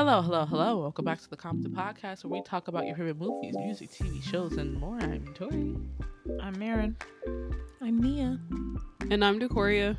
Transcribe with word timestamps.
Hello, 0.00 0.22
hello, 0.22 0.46
hello. 0.46 0.78
Welcome 0.78 1.04
back 1.04 1.20
to 1.20 1.28
the 1.28 1.36
Compton 1.36 1.72
Podcast 1.72 2.24
where 2.24 2.40
we 2.40 2.42
talk 2.42 2.68
about 2.68 2.86
your 2.86 2.96
favorite 2.96 3.18
movies, 3.18 3.54
music, 3.54 3.90
TV 3.90 4.22
shows, 4.22 4.54
and 4.54 4.80
more. 4.80 4.98
I'm 4.98 5.26
Tori. 5.34 5.76
I'm 6.40 6.58
Marin. 6.58 6.96
I'm 7.82 8.00
Nia. 8.00 8.40
And 9.10 9.24
I'm 9.24 9.40
Decoria. 9.40 9.96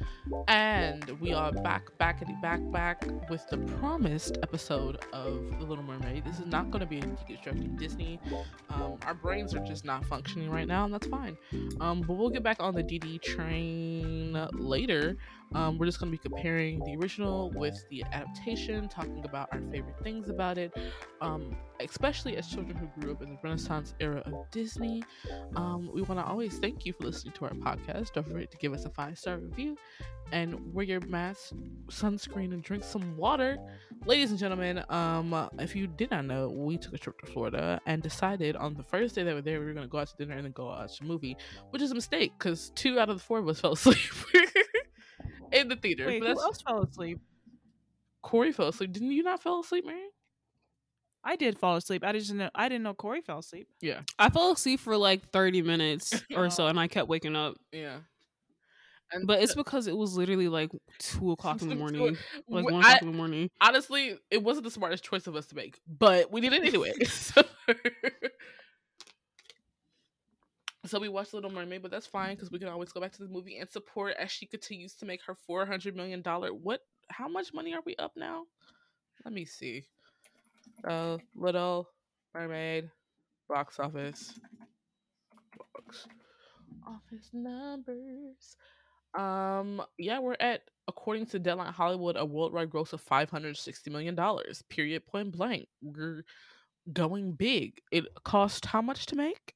And 0.48 1.04
we 1.20 1.34
are 1.34 1.52
back, 1.52 1.90
backity 2.00 2.42
back, 2.42 2.62
back 2.72 3.06
with 3.30 3.46
the 3.50 3.58
promised 3.58 4.38
episode 4.42 5.04
of 5.12 5.60
The 5.60 5.66
Little 5.66 5.84
Mermaid. 5.84 6.24
This 6.24 6.40
is 6.40 6.46
not 6.46 6.72
going 6.72 6.80
to 6.80 6.86
be 6.86 7.00
a 7.00 7.02
deconstructing 7.02 7.78
Disney. 7.78 8.22
Um, 8.70 8.98
our 9.06 9.14
brains 9.14 9.54
are 9.54 9.66
just 9.66 9.84
not 9.84 10.06
functioning 10.06 10.50
right 10.50 10.68
now, 10.68 10.86
and 10.86 10.94
that's 10.94 11.08
fine. 11.08 11.36
Um, 11.82 12.02
but 12.04 12.14
we'll 12.14 12.30
get 12.30 12.44
back 12.44 12.58
on 12.62 12.74
the 12.74 12.84
DD 12.84 13.22
train 13.22 14.48
later. 14.54 15.18
Um, 15.54 15.78
we're 15.78 15.86
just 15.86 16.00
going 16.00 16.12
to 16.12 16.18
be 16.18 16.30
comparing 16.30 16.80
the 16.86 16.96
original 16.96 17.52
with 17.52 17.84
the 17.90 18.04
adaptation, 18.14 18.88
talking 18.88 19.26
about 19.26 19.50
our 19.52 19.60
favorite 19.70 20.00
things 20.02 20.30
about 20.30 20.58
it, 20.58 20.72
um, 21.20 21.58
especially 21.82 22.38
as 22.38 22.48
children 22.48 22.78
who 22.78 22.88
grew 23.02 23.12
up 23.12 23.22
in 23.22 23.32
the 23.32 23.38
Renaissance 23.44 23.94
era 24.00 24.24
of 24.26 24.50
Disney. 24.52 25.04
Um, 25.58 25.90
we 25.94 26.04
want 26.04 26.22
to 26.22 26.26
always 26.26 26.58
thank 26.60 26.86
you 26.86 26.94
for 26.94 27.04
listening 27.04 27.34
to 27.34 27.46
our 27.46 27.52
podcast. 27.52 28.14
Don't 28.14 28.26
forget 28.26 28.50
to 28.52 28.58
give 28.58 28.72
us 28.72 28.86
a 28.86 28.90
five 28.90 29.01
star 29.14 29.38
review 29.38 29.78
and 30.32 30.74
wear 30.74 30.86
your 30.86 31.02
mask, 31.02 31.54
sunscreen, 31.90 32.54
and 32.54 32.64
drink 32.64 32.84
some 32.84 33.18
water. 33.18 33.58
Ladies 34.06 34.32
and 34.32 34.40
gentlemen, 34.40 34.84
um, 34.90 35.50
if 35.60 35.76
you 35.76 35.88
did 35.88 36.12
not 36.12 36.26
know, 36.26 36.50
we 36.50 36.78
took 36.78 36.94
a 36.94 36.98
trip 36.98 37.20
to 37.22 37.32
Florida 37.32 37.82
and 37.86 38.02
decided 38.02 38.56
on 38.56 38.74
the 38.74 38.84
first 38.84 39.16
day 39.16 39.24
that 39.24 39.32
we 39.32 39.36
were 39.36 39.42
there, 39.42 39.60
we 39.60 39.66
were 39.66 39.74
going 39.74 39.86
to 39.86 39.92
go 39.92 40.00
out 40.00 40.08
to 40.08 40.16
dinner 40.18 40.36
and 40.36 40.46
then 40.46 40.52
go 40.54 40.66
watch 40.66 41.02
a 41.02 41.04
movie, 41.04 41.36
which 41.72 41.82
is 41.82 41.92
a 41.92 41.96
mistake 41.96 42.32
because 42.38 42.72
two 42.76 43.00
out 43.00 43.10
of 43.10 43.18
the 43.18 43.24
four 43.24 43.40
of 43.40 43.48
us 43.48 43.60
fell 43.62 43.74
asleep. 43.74 43.98
in 45.52 45.68
the 45.68 45.76
theater. 45.76 46.06
Wait, 46.08 46.20
but 46.20 46.28
who 46.30 46.34
that's 46.34 46.44
else 46.44 46.62
fell 46.62 46.84
asleep? 46.84 47.20
Corey 48.22 48.52
fell 48.52 48.70
asleep. 48.70 48.94
Didn't 48.94 49.12
you 49.12 49.24
not 49.24 49.42
fall 49.42 49.62
asleep, 49.62 49.86
Mary? 49.86 50.00
I 51.24 51.36
did 51.36 51.58
fall 51.60 51.76
asleep. 51.76 52.04
I 52.04 52.12
didn't 52.14 52.38
know. 52.38 52.50
I 52.56 52.68
didn't 52.68 52.84
know 52.84 52.94
Corey 52.94 53.22
fell 53.22 53.40
asleep. 53.40 53.68
Yeah, 53.80 54.02
I 54.18 54.30
fell 54.30 54.52
asleep 54.52 54.80
for 54.80 54.98
like 54.98 55.30
30 55.30 55.62
minutes 55.62 56.24
or 56.36 56.50
so 56.50 56.68
and 56.68 56.80
I 56.80 56.88
kept 56.88 57.08
waking 57.08 57.36
up. 57.36 57.58
yeah. 57.72 57.98
And 59.14 59.28
But 59.28 59.42
it's 59.44 59.56
because 59.56 59.88
it 59.88 59.96
was 59.98 60.16
literally 60.16 60.48
like 60.48 60.72
2 61.00 61.32
o'clock 61.34 61.62
in 61.62 61.70
the 61.70 61.76
morning. 61.76 62.18
Like 62.48 62.64
w- 62.64 62.74
1 62.74 62.74
I- 62.76 62.80
o'clock 62.80 63.02
in 63.02 63.12
the 63.12 63.18
morning. 63.18 63.50
honestly, 63.60 64.18
it 64.30 64.42
wasn't 64.42 64.64
the 64.66 64.72
smartest 64.72 65.04
choice 65.04 65.28
of 65.28 65.36
us 65.36 65.48
to 65.48 65.56
make, 65.56 65.80
but 65.88 66.32
we 66.32 66.40
did 66.42 66.54
it 66.54 66.64
anyway. 66.64 66.94
so, 67.06 67.42
so 70.86 71.00
we 71.00 71.10
watched 71.10 71.34
Little 71.34 71.52
Mermaid, 71.52 71.82
but 71.82 71.92
that's 71.92 72.08
fine 72.08 72.36
because 72.36 72.52
we 72.52 72.60
can 72.60 72.68
always 72.68 72.92
go 72.92 73.00
back 73.02 73.12
to 73.14 73.24
the 73.24 73.30
movie 73.30 73.58
and 73.58 73.70
support 73.70 74.16
as 74.18 74.32
she 74.32 74.46
continues 74.46 74.94
to 74.96 75.06
make 75.06 75.22
her 75.28 75.36
four 75.36 75.66
hundred 75.66 75.96
million 75.96 76.22
dollar. 76.22 76.50
What? 76.54 76.82
How 77.10 77.28
much 77.28 77.54
money 77.54 77.74
are 77.74 77.82
we 77.86 77.96
up 77.98 78.14
now? 78.16 78.44
Let 79.26 79.34
me 79.34 79.46
see. 79.46 79.84
Uh, 80.88 81.18
Little 81.36 81.88
Mermaid 82.34 82.90
box 83.50 83.80
office. 83.80 84.40
Box 85.58 86.08
office 86.88 87.30
numbers. 87.34 88.56
Um, 89.14 89.82
yeah, 89.98 90.20
we're 90.20 90.38
at 90.40 90.62
according 90.88 91.26
to 91.28 91.40
Deadline 91.40 91.74
Hollywood 91.74 92.16
a 92.18 92.26
worldwide 92.26 92.70
gross 92.70 92.94
of 92.94 93.02
five 93.02 93.30
hundred 93.30 93.58
sixty 93.58 93.90
million 93.90 94.16
dollars. 94.16 94.64
Period. 94.70 95.06
Point 95.06 95.32
blank. 95.32 95.68
We're 95.82 96.24
going 96.94 97.34
big. 97.34 97.82
It 97.92 98.06
cost 98.24 98.66
how 98.66 98.82
much 98.82 99.06
to 99.08 99.16
make? 99.16 99.54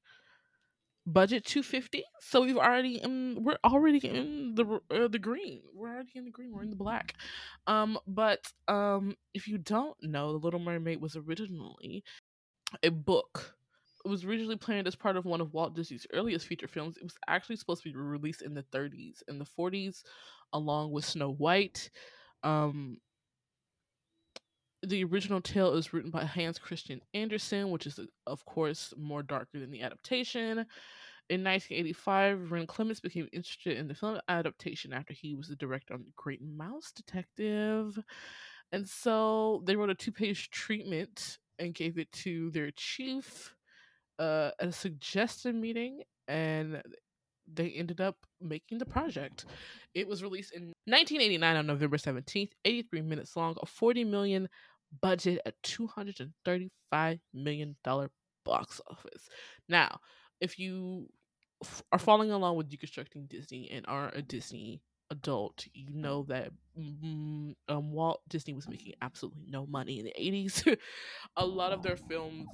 Budget 1.07 1.45
two 1.45 1.61
fifty. 1.61 2.03
So 2.19 2.41
we've 2.41 2.57
already 2.57 2.97
in. 2.97 3.43
We're 3.43 3.59
already 3.63 3.99
in 3.99 4.55
the 4.55 4.79
uh, 4.89 5.07
the 5.07 5.19
green. 5.19 5.61
We're 5.73 5.93
already 5.93 6.11
in 6.15 6.25
the 6.25 6.31
green. 6.31 6.51
We're 6.51 6.63
in 6.63 6.71
the 6.71 6.75
black. 6.75 7.13
Um, 7.67 7.97
but 8.07 8.51
um, 8.67 9.15
if 9.33 9.47
you 9.47 9.57
don't 9.57 9.95
know, 10.01 10.31
The 10.31 10.39
Little 10.39 10.59
Mermaid 10.59 10.99
was 10.99 11.15
originally 11.15 12.03
a 12.81 12.89
book. 12.89 13.55
It 14.05 14.09
was 14.09 14.23
originally 14.23 14.55
planned 14.55 14.87
as 14.87 14.95
part 14.95 15.17
of 15.17 15.25
one 15.25 15.41
of 15.41 15.51
Walt 15.51 15.73
Disney's 15.73 16.05
earliest 16.13 16.45
feature 16.45 16.67
films. 16.67 16.95
It 16.95 17.03
was 17.03 17.17
actually 17.27 17.55
supposed 17.55 17.81
to 17.83 17.89
be 17.89 17.97
released 17.97 18.43
in 18.43 18.53
the 18.53 18.61
30s 18.61 19.23
and 19.27 19.41
the 19.41 19.47
40s, 19.59 20.03
along 20.53 20.91
with 20.91 21.05
Snow 21.05 21.31
White. 21.31 21.89
Um, 22.43 22.97
the 24.83 25.03
original 25.05 25.41
tale 25.41 25.73
is 25.73 25.91
written 25.91 26.11
by 26.11 26.23
Hans 26.23 26.59
Christian 26.59 27.01
Andersen, 27.15 27.71
which 27.71 27.87
is, 27.87 27.99
of 28.27 28.45
course, 28.45 28.93
more 28.95 29.23
darker 29.23 29.59
than 29.59 29.71
the 29.71 29.81
adaptation. 29.81 30.67
In 31.27 31.43
1985, 31.43 32.51
Ron 32.51 32.67
Clements 32.67 32.99
became 32.99 33.27
interested 33.33 33.75
in 33.75 33.87
the 33.87 33.95
film 33.95 34.19
adaptation 34.27 34.93
after 34.93 35.13
he 35.13 35.33
was 35.33 35.47
the 35.47 35.55
director 35.55 35.95
on 35.95 36.03
The 36.03 36.11
Great 36.15 36.43
Mouse 36.43 36.91
Detective. 36.91 37.97
And 38.71 38.87
so 38.87 39.63
they 39.65 39.75
wrote 39.75 39.89
a 39.89 39.95
two 39.95 40.11
page 40.11 40.51
treatment 40.51 41.39
and 41.57 41.73
gave 41.73 41.97
it 41.97 42.11
to 42.11 42.51
their 42.51 42.69
chief 42.69 43.55
uh, 44.19 44.51
a 44.59 44.71
suggested 44.71 45.55
meeting, 45.55 46.03
and 46.27 46.81
they 47.51 47.69
ended 47.71 48.01
up 48.01 48.17
making 48.41 48.77
the 48.79 48.85
project. 48.85 49.45
It 49.93 50.07
was 50.07 50.23
released 50.23 50.53
in 50.53 50.73
1989 50.85 51.55
on 51.57 51.67
November 51.67 51.97
17th, 51.97 52.51
83 52.65 53.01
minutes 53.01 53.35
long, 53.35 53.55
a 53.61 53.65
40 53.65 54.03
million 54.03 54.49
budget 55.01 55.39
at 55.45 55.61
235 55.63 57.19
million 57.33 57.75
dollar 57.83 58.09
box 58.45 58.81
office. 58.89 59.27
Now, 59.67 59.99
if 60.39 60.59
you 60.59 61.07
f- 61.63 61.83
are 61.91 61.99
following 61.99 62.31
along 62.31 62.55
with 62.57 62.69
deconstructing 62.69 63.27
Disney 63.29 63.69
and 63.71 63.85
are 63.87 64.09
a 64.13 64.21
Disney 64.21 64.81
adult, 65.09 65.65
you 65.73 65.93
know 65.93 66.23
that 66.23 66.51
mm, 66.77 67.53
um, 67.69 67.91
Walt 67.91 68.21
Disney 68.29 68.53
was 68.53 68.67
making 68.67 68.93
absolutely 69.01 69.45
no 69.47 69.65
money 69.65 69.99
in 69.99 70.05
the 70.05 70.13
80s. 70.19 70.77
a 71.37 71.45
lot 71.45 71.71
of 71.71 71.83
their 71.83 71.97
films 71.97 72.47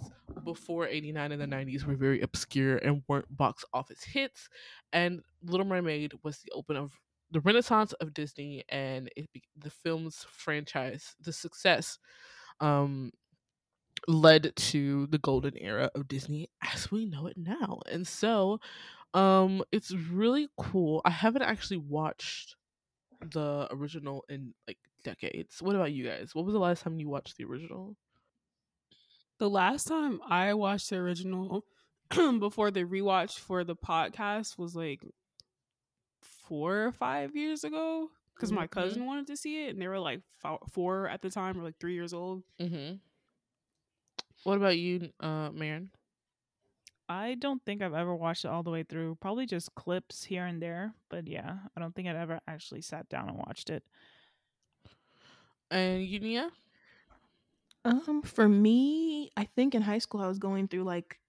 before 0.44 0.88
89 0.88 1.32
and 1.32 1.42
the 1.42 1.46
90s 1.46 1.86
were 1.86 1.96
very 1.96 2.22
obscure 2.22 2.78
and 2.78 3.04
weren't 3.08 3.36
box 3.36 3.64
office 3.74 4.04
hits. 4.04 4.50
And 4.94 5.22
Little 5.44 5.66
Mermaid 5.66 6.14
was 6.24 6.40
the 6.40 6.52
open 6.52 6.76
of 6.76 6.92
the 7.32 7.40
renaissance 7.40 7.94
of 7.94 8.14
Disney 8.14 8.64
and 8.68 9.10
it 9.16 9.30
the 9.58 9.70
film's 9.70 10.26
franchise, 10.30 11.16
the 11.22 11.32
success 11.32 11.98
um 12.60 13.12
led 14.08 14.56
to 14.56 15.08
the 15.08 15.18
golden 15.18 15.58
era 15.58 15.90
of 15.96 16.08
Disney 16.08 16.50
as 16.74 16.92
we 16.92 17.06
know 17.06 17.28
it 17.28 17.38
now. 17.38 17.80
And 17.92 18.08
so 18.08 18.60
um 19.14 19.64
it's 19.72 19.92
really 19.94 20.48
cool. 20.58 21.02
I 21.06 21.10
haven't 21.12 21.42
actually 21.44 21.78
watched 21.78 22.56
the 23.22 23.68
original 23.72 24.24
in 24.30 24.54
like 24.68 24.78
decades. 25.04 25.62
What 25.62 25.76
about 25.76 25.92
you 25.92 26.06
guys? 26.06 26.34
What 26.34 26.46
was 26.46 26.54
the 26.54 26.60
last 26.60 26.84
time 26.84 27.00
you 27.00 27.10
watched 27.10 27.38
the 27.38 27.44
original? 27.46 27.96
The 29.40 29.50
last 29.50 29.86
time 29.88 30.22
I 30.28 30.54
watched 30.54 30.90
the 30.90 30.98
original 30.98 31.66
before 32.40 32.72
the 32.72 32.84
rewatch 32.84 33.40
for 33.40 33.64
the 33.64 33.76
podcast 33.76 34.58
was 34.58 34.76
like 34.76 35.02
4 36.48 36.78
or 36.86 36.92
5 36.92 37.36
years 37.36 37.64
ago 37.64 38.10
cuz 38.36 38.52
my 38.52 38.66
Mhm. 38.68 38.72
cousin 38.72 39.06
wanted 39.06 39.28
to 39.28 39.38
see 39.38 39.66
it 39.66 39.70
and 39.72 39.82
they 39.82 39.88
were 39.88 40.00
like 40.00 40.22
4 40.70 41.08
at 41.08 41.22
the 41.22 41.30
time 41.30 41.60
or 41.60 41.64
like 41.64 41.78
3 41.80 41.94
years 41.94 42.14
old. 42.14 42.44
Mm-hmm. 42.60 42.96
What 44.44 44.58
about 44.58 44.78
you, 44.78 45.12
uh, 45.20 45.52
Marin? 45.52 45.92
I 47.12 47.36
don't 47.36 47.64
think 47.66 47.82
I've 47.82 47.94
ever 47.94 48.16
watched 48.16 48.46
it 48.46 48.50
all 48.50 48.64
the 48.64 48.72
way 48.72 48.84
through. 48.84 49.16
Probably 49.22 49.46
just 49.46 49.76
clips 49.76 50.24
here 50.24 50.46
and 50.46 50.62
there. 50.62 50.94
But 51.10 51.28
yeah, 51.28 51.58
I 51.76 51.80
don't 51.80 51.94
think 51.94 52.08
I'd 52.08 52.16
ever 52.16 52.40
actually 52.48 52.82
sat 52.82 53.10
down 53.10 53.30
and 53.30 53.38
watched 53.38 53.70
it. 53.70 53.84
And 55.70 56.04
you, 56.04 56.20
Nia? 56.20 56.52
Um, 57.84 58.22
for 58.22 58.48
me, 58.48 59.32
I 59.36 59.46
think 59.56 59.76
in 59.76 59.82
high 59.82 60.00
school 60.00 60.22
I 60.22 60.28
was 60.28 60.40
going 60.40 60.68
through 60.68 60.84
like 60.84 61.20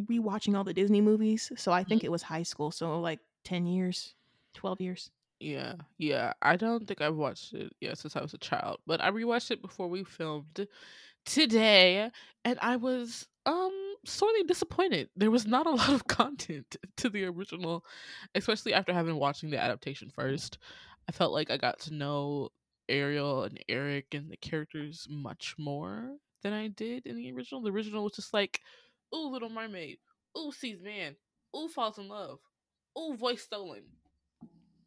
rewatching 0.00 0.56
all 0.56 0.64
the 0.64 0.74
Disney 0.74 1.00
movies. 1.00 1.52
So 1.56 1.72
I 1.72 1.84
think 1.84 2.04
it 2.04 2.10
was 2.10 2.22
high 2.22 2.42
school. 2.44 2.70
So 2.70 3.00
like 3.00 3.20
ten 3.44 3.66
years, 3.66 4.14
twelve 4.54 4.80
years. 4.80 5.10
Yeah, 5.40 5.74
yeah. 5.98 6.32
I 6.42 6.56
don't 6.56 6.86
think 6.86 7.00
I've 7.00 7.16
watched 7.16 7.52
it 7.52 7.72
yeah 7.80 7.94
since 7.94 8.16
I 8.16 8.22
was 8.22 8.34
a 8.34 8.38
child, 8.38 8.78
but 8.86 9.02
I 9.02 9.10
rewatched 9.10 9.50
it 9.50 9.62
before 9.62 9.88
we 9.88 10.04
filmed 10.04 10.66
today, 11.24 12.10
and 12.44 12.58
I 12.60 12.76
was 12.76 13.26
um 13.46 13.72
sorely 14.04 14.42
disappointed. 14.44 15.08
There 15.16 15.30
was 15.30 15.46
not 15.46 15.66
a 15.66 15.70
lot 15.74 15.90
of 15.90 16.06
content 16.06 16.76
to 16.98 17.08
the 17.08 17.24
original, 17.24 17.84
especially 18.34 18.74
after 18.74 18.92
having 18.92 19.16
watching 19.16 19.50
the 19.50 19.62
adaptation 19.62 20.10
first. 20.10 20.58
I 21.08 21.12
felt 21.12 21.32
like 21.32 21.50
I 21.50 21.56
got 21.56 21.80
to 21.80 21.94
know 21.94 22.50
Ariel 22.88 23.44
and 23.44 23.58
Eric 23.68 24.06
and 24.12 24.30
the 24.30 24.36
characters 24.36 25.06
much 25.10 25.54
more 25.58 26.16
than 26.42 26.52
I 26.52 26.68
did 26.68 27.06
in 27.06 27.16
the 27.16 27.32
original. 27.32 27.62
The 27.62 27.70
original 27.70 28.04
was 28.04 28.14
just 28.14 28.34
like, 28.34 28.60
ooh, 29.14 29.30
Little 29.30 29.50
Mermaid, 29.50 29.98
ooh, 30.38 30.52
sees 30.52 30.80
man, 30.80 31.16
ooh, 31.56 31.68
falls 31.68 31.98
in 31.98 32.08
love, 32.08 32.38
ooh, 32.98 33.16
voice 33.16 33.42
stolen, 33.42 33.82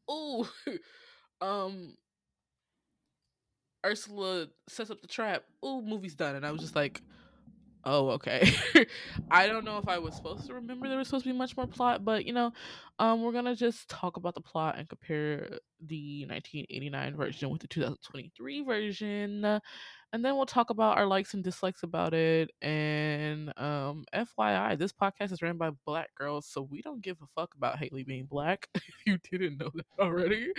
ooh, 0.10 0.48
um, 1.42 1.96
Ursula 3.86 4.48
sets 4.68 4.90
up 4.90 5.02
the 5.02 5.08
trap. 5.08 5.44
Ooh, 5.64 5.82
movie's 5.82 6.16
done, 6.16 6.36
and 6.36 6.46
I 6.46 6.52
was 6.52 6.62
just 6.62 6.76
like, 6.76 7.02
oh, 7.86 8.10
okay. 8.12 8.52
I 9.32 9.48
don't 9.48 9.64
know 9.64 9.78
if 9.78 9.88
I 9.88 10.00
was 10.00 10.16
supposed 10.16 10.48
to 10.48 10.56
remember 10.56 10.88
there 10.88 10.98
was 10.98 11.08
supposed 11.08 11.26
to 11.26 11.32
be 11.32 11.38
much 11.38 11.56
more 11.56 11.68
plot, 11.68 12.04
but 12.04 12.26
you 12.26 12.34
know, 12.34 12.52
um, 13.00 13.22
we're 13.22 13.32
gonna 13.32 13.56
just 13.56 13.90
talk 13.90 14.18
about 14.18 14.34
the 14.34 14.42
plot 14.42 14.78
and 14.78 14.90
compare 14.90 15.60
the 15.86 16.26
1989 16.28 17.16
version 17.16 17.50
with 17.50 17.62
the 17.62 17.68
2023 17.68 18.64
version. 18.64 19.46
and 19.46 20.26
then 20.26 20.36
we'll 20.36 20.46
talk 20.46 20.70
about 20.70 20.98
our 20.98 21.06
likes 21.06 21.34
and 21.34 21.44
dislikes 21.44 21.84
about 21.84 22.14
it. 22.14 22.50
And 22.62 23.54
um, 23.58 24.06
FYI, 24.14 24.78
this 24.78 24.94
podcast 24.94 25.32
is 25.32 25.42
ran 25.42 25.58
by 25.58 25.72
black 25.86 26.10
girls, 26.16 26.48
so 26.48 26.62
we 26.62 26.82
don't 26.82 27.02
give 27.02 27.18
a 27.22 27.28
fuck 27.36 27.54
about 27.56 27.78
Haley 27.78 28.04
being 28.04 28.26
black. 28.26 28.68
if 28.76 28.96
you 29.06 29.18
didn't 29.30 29.60
know 29.60 29.70
that 29.76 29.86
already, 30.00 30.52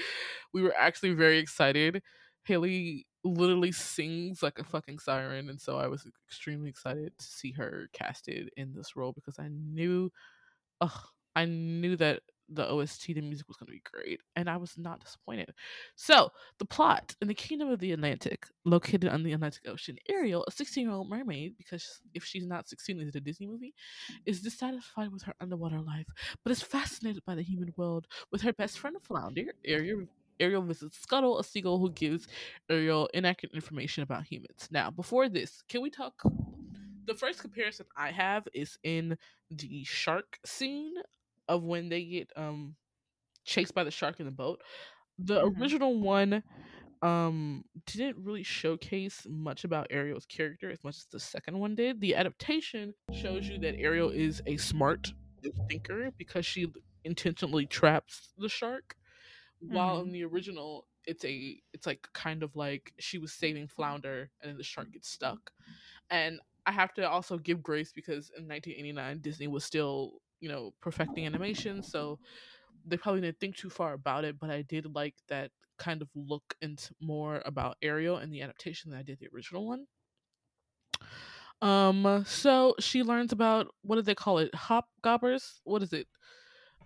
we 0.53 0.63
were 0.63 0.75
actually 0.79 1.15
very 1.15 1.39
excited. 1.39 2.03
Haley 2.45 3.07
literally 3.27 3.73
sings 3.73 4.43
like 4.43 4.59
a 4.59 4.65
fucking 4.65 4.99
siren, 4.99 5.49
and 5.49 5.61
so 5.61 5.79
I 5.79 5.89
was 5.89 6.07
extremely 6.27 6.69
excited 6.71 7.17
to 7.19 7.25
see 7.25 7.53
her 7.53 7.89
casted 7.93 8.51
in 8.57 8.73
this 8.75 8.97
role 8.97 9.13
because 9.13 9.39
I 9.39 9.49
knew, 9.49 10.11
ugh, 10.81 11.09
I 11.35 11.45
knew 11.45 11.97
that 11.97 12.21
the 12.49 12.69
OST, 12.71 13.07
the 13.09 13.21
music 13.21 13.49
was 13.49 13.57
going 13.57 13.67
to 13.67 13.73
be 13.73 13.83
great, 13.91 14.21
and 14.37 14.49
I 14.49 14.57
was 14.57 14.79
not 14.79 15.01
disappointed. 15.01 15.53
So, 15.97 16.31
the 16.59 16.65
plot 16.65 17.15
in 17.21 17.29
the 17.29 17.35
Kingdom 17.35 17.71
of 17.71 17.81
the 17.81 17.93
Atlantic, 17.93 18.47
located 18.65 19.09
on 19.09 19.23
the 19.23 19.33
Atlantic 19.33 19.67
Ocean, 19.67 19.97
Ariel, 20.09 20.45
a 20.47 20.51
16 20.51 20.85
year 20.85 20.93
old 20.93 21.11
mermaid, 21.11 21.55
because 21.57 22.01
if 22.15 22.25
she's 22.25 22.47
not 22.47 22.69
16, 22.69 23.01
is 23.01 23.09
it 23.09 23.17
a 23.17 23.21
Disney 23.21 23.47
movie, 23.47 23.75
is 24.25 24.43
dissatisfied 24.43 25.13
with 25.13 25.23
her 25.23 25.35
underwater 25.41 25.81
life, 25.81 26.07
but 26.45 26.53
is 26.53 26.63
fascinated 26.63 27.25
by 27.27 27.35
the 27.35 27.43
human 27.43 27.73
world 27.77 28.07
with 28.31 28.43
her 28.43 28.53
best 28.53 28.79
friend 28.79 28.97
Flounder. 29.03 29.53
Ariel, 29.65 30.07
Ariel 30.41 30.63
visits 30.63 30.99
Scuttle, 30.99 31.39
a 31.39 31.45
seagull 31.45 31.79
who 31.79 31.91
gives 31.91 32.27
Ariel 32.69 33.09
inaccurate 33.15 33.55
information 33.55 34.03
about 34.03 34.25
humans. 34.25 34.69
Now, 34.71 34.91
before 34.91 35.29
this, 35.29 35.63
can 35.69 35.83
we 35.83 35.91
talk? 35.91 36.23
The 37.07 37.15
first 37.15 37.41
comparison 37.41 37.87
I 37.97 38.11
have 38.11 38.49
is 38.53 38.79
in 38.83 39.17
the 39.51 39.85
shark 39.85 40.39
scene 40.45 40.95
of 41.49 41.63
when 41.63 41.89
they 41.89 42.05
get 42.05 42.33
um 42.37 42.75
chased 43.45 43.75
by 43.75 43.85
the 43.85 43.91
shark 43.91 44.19
in 44.21 44.27
the 44.27 44.33
boat. 44.33 44.61
The 45.19 45.43
Mhm. 45.43 45.61
original 45.61 46.01
one 46.01 46.43
um 47.03 47.65
didn't 47.87 48.17
really 48.25 48.43
showcase 48.43 49.27
much 49.29 49.65
about 49.65 49.87
Ariel's 49.91 50.27
character 50.27 50.71
as 50.71 50.83
much 50.83 50.97
as 50.97 51.07
the 51.07 51.21
second 51.21 51.59
one 51.59 51.75
did. 51.75 52.01
The 52.01 52.15
adaptation 52.17 52.95
shows 53.13 53.49
you 53.49 53.59
that 53.61 53.79
Ariel 53.79 54.11
is 54.11 54.43
a 54.47 54.57
smart 54.57 55.13
thinker 55.69 56.11
because 56.19 56.45
she 56.45 56.67
intentionally 57.05 57.67
traps 57.67 58.33
the 58.39 58.49
shark. 58.49 58.97
While 59.61 60.01
in 60.01 60.13
the 60.13 60.25
original 60.25 60.87
it's 61.07 61.25
a 61.25 61.61
it's 61.73 61.87
like 61.87 62.09
kind 62.13 62.43
of 62.43 62.55
like 62.57 62.93
she 62.99 63.19
was 63.19 63.33
saving 63.33 63.69
Flounder 63.69 64.31
and 64.41 64.51
then 64.51 64.57
the 64.57 64.65
shark 64.65 64.93
gets 64.93 65.09
stuck. 65.09 65.51
And 66.11 66.41
I 66.67 66.73
have 66.73 66.93
to 66.95 67.09
also 67.09 67.39
give 67.39 67.63
grace 67.63 67.93
because 67.93 68.31
in 68.37 68.49
1989 68.49 69.21
Disney 69.21 69.47
was 69.47 69.65
still, 69.65 70.15
you 70.41 70.49
know, 70.49 70.75
perfecting 70.81 71.27
animation, 71.27 71.83
so 71.83 72.19
they 72.85 72.97
probably 72.97 73.21
didn't 73.21 73.41
think 73.41 73.57
too 73.57 73.71
far 73.71 73.93
about 73.93 74.25
it, 74.25 74.39
but 74.39 74.51
I 74.51 74.63
did 74.63 74.95
like 74.95 75.15
that 75.29 75.51
kind 75.79 76.03
of 76.03 76.09
look 76.15 76.55
into 76.61 76.95
more 77.01 77.43
about 77.45 77.77
Ariel 77.83 78.19
in 78.19 78.31
the 78.31 78.43
adaptation 78.43 78.91
than 78.91 79.01
I 79.01 79.03
did 79.03 79.19
the 79.19 79.29
original 79.35 79.67
one. 79.67 79.87
Um, 81.63 82.25
so 82.27 82.75
she 82.81 83.03
learns 83.03 83.33
about 83.33 83.69
what 83.83 83.97
do 83.97 84.03
they 84.03 84.15
call 84.15 84.39
it? 84.39 84.55
Hop 84.55 84.87
gobbers? 85.03 85.61
What 85.65 85.83
is 85.83 85.93
it? 85.93 86.07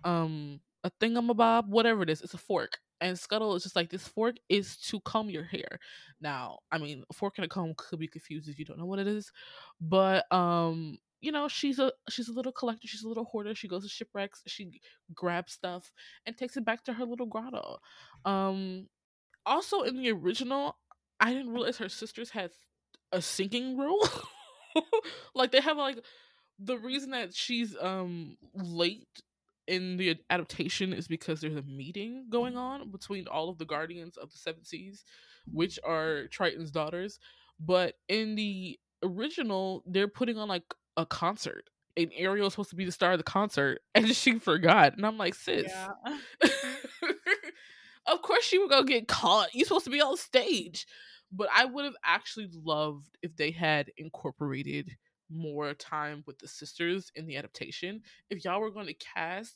Um, 0.03 0.61
a 0.83 0.91
thingamabob, 1.01 1.67
whatever 1.67 2.03
it 2.03 2.09
is. 2.09 2.21
It's 2.21 2.33
a 2.33 2.39
fork. 2.39 2.79
And 2.99 3.17
Scuttle 3.17 3.55
is 3.55 3.63
just 3.63 3.75
like 3.75 3.89
this 3.89 4.07
fork 4.07 4.35
is 4.47 4.77
to 4.77 4.99
comb 5.01 5.29
your 5.29 5.43
hair. 5.43 5.79
Now, 6.19 6.59
I 6.71 6.77
mean, 6.77 7.03
a 7.09 7.13
fork 7.13 7.33
and 7.37 7.45
a 7.45 7.49
comb 7.49 7.73
could 7.75 7.99
be 7.99 8.07
confused 8.07 8.47
if 8.47 8.59
you 8.59 8.65
don't 8.65 8.77
know 8.77 8.85
what 8.85 8.99
it 8.99 9.07
is, 9.07 9.31
but 9.79 10.31
um, 10.31 10.97
you 11.19 11.31
know, 11.31 11.47
she's 11.47 11.79
a 11.79 11.91
she's 12.09 12.29
a 12.29 12.33
little 12.33 12.51
collector. 12.51 12.87
She's 12.87 13.03
a 13.03 13.07
little 13.07 13.25
hoarder. 13.25 13.55
She 13.55 13.67
goes 13.67 13.83
to 13.83 13.89
shipwrecks. 13.89 14.41
She 14.47 14.81
grabs 15.13 15.53
stuff 15.53 15.91
and 16.25 16.37
takes 16.37 16.57
it 16.57 16.65
back 16.65 16.83
to 16.85 16.93
her 16.93 17.05
little 17.05 17.27
grotto. 17.27 17.77
Um, 18.25 18.87
also 19.45 19.81
in 19.81 19.97
the 19.97 20.11
original, 20.11 20.77
I 21.19 21.33
didn't 21.33 21.53
realize 21.53 21.77
her 21.77 21.89
sisters 21.89 22.31
had 22.31 22.51
a 23.11 23.21
sinking 23.21 23.77
rule. 23.77 24.07
like 25.35 25.51
they 25.51 25.61
have 25.61 25.77
like 25.77 25.99
the 26.59 26.77
reason 26.77 27.11
that 27.11 27.33
she's 27.33 27.75
um 27.79 28.37
late 28.53 29.07
in 29.71 29.97
the 29.97 30.17
adaptation 30.29 30.93
is 30.93 31.07
because 31.07 31.41
there's 31.41 31.55
a 31.55 31.61
meeting 31.63 32.25
going 32.29 32.57
on 32.57 32.91
between 32.91 33.27
all 33.27 33.49
of 33.49 33.57
the 33.57 33.65
guardians 33.65 34.17
of 34.17 34.31
the 34.31 34.37
seven 34.37 34.63
seas 34.63 35.03
which 35.51 35.79
are 35.83 36.27
triton's 36.27 36.71
daughters 36.71 37.19
but 37.59 37.95
in 38.09 38.35
the 38.35 38.77
original 39.03 39.83
they're 39.85 40.07
putting 40.07 40.37
on 40.37 40.47
like 40.47 40.63
a 40.97 41.05
concert 41.05 41.69
and 41.97 42.11
ariel's 42.15 42.53
supposed 42.53 42.69
to 42.69 42.75
be 42.75 42.85
the 42.85 42.91
star 42.91 43.13
of 43.13 43.17
the 43.17 43.23
concert 43.23 43.79
and 43.95 44.15
she 44.15 44.37
forgot 44.39 44.95
and 44.95 45.05
i'm 45.05 45.17
like 45.17 45.33
sis 45.35 45.71
Yeah. 45.71 46.17
of 48.11 48.21
course 48.21 48.43
she 48.43 48.57
would 48.57 48.69
go 48.69 48.83
get 48.83 49.07
caught. 49.07 49.53
You're 49.53 49.65
supposed 49.65 49.85
to 49.85 49.91
be 49.91 50.01
on 50.01 50.17
stage. 50.17 50.85
But 51.31 51.49
I 51.55 51.65
would 51.65 51.85
have 51.85 51.95
actually 52.03 52.49
loved 52.51 53.17
if 53.21 53.37
they 53.37 53.51
had 53.51 53.89
incorporated 53.97 54.97
more 55.31 55.73
time 55.73 56.23
with 56.25 56.39
the 56.39 56.47
sisters 56.47 57.11
in 57.15 57.25
the 57.25 57.37
adaptation. 57.37 58.01
If 58.29 58.43
y'all 58.45 58.61
were 58.61 58.71
going 58.71 58.87
to 58.87 58.93
cast 58.93 59.55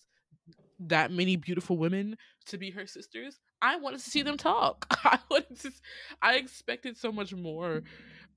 that 0.80 1.12
many 1.12 1.36
beautiful 1.36 1.78
women 1.78 2.18
to 2.48 2.58
be 2.58 2.72
her 2.72 2.86
sisters, 2.86 3.40
I 3.62 3.78
wanted 3.78 4.00
to 4.00 4.10
see 4.10 4.22
them 4.22 4.38
talk. 4.38 4.86
I 5.04 5.20
wanted 5.30 5.60
to 5.62 5.72
I 6.22 6.36
expected 6.36 6.98
so 6.98 7.12
much 7.12 7.34
more 7.34 7.84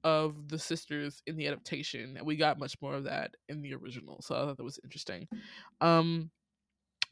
of 0.04 0.48
the 0.48 0.58
sisters 0.58 1.22
in 1.26 1.36
the 1.36 1.46
adaptation 1.46 2.16
and 2.16 2.26
we 2.26 2.36
got 2.36 2.58
much 2.58 2.76
more 2.80 2.94
of 2.94 3.04
that 3.04 3.34
in 3.48 3.62
the 3.62 3.74
original. 3.74 4.20
So 4.22 4.34
I 4.34 4.38
thought 4.40 4.56
that 4.56 4.64
was 4.64 4.80
interesting. 4.84 5.28
Um 5.80 6.30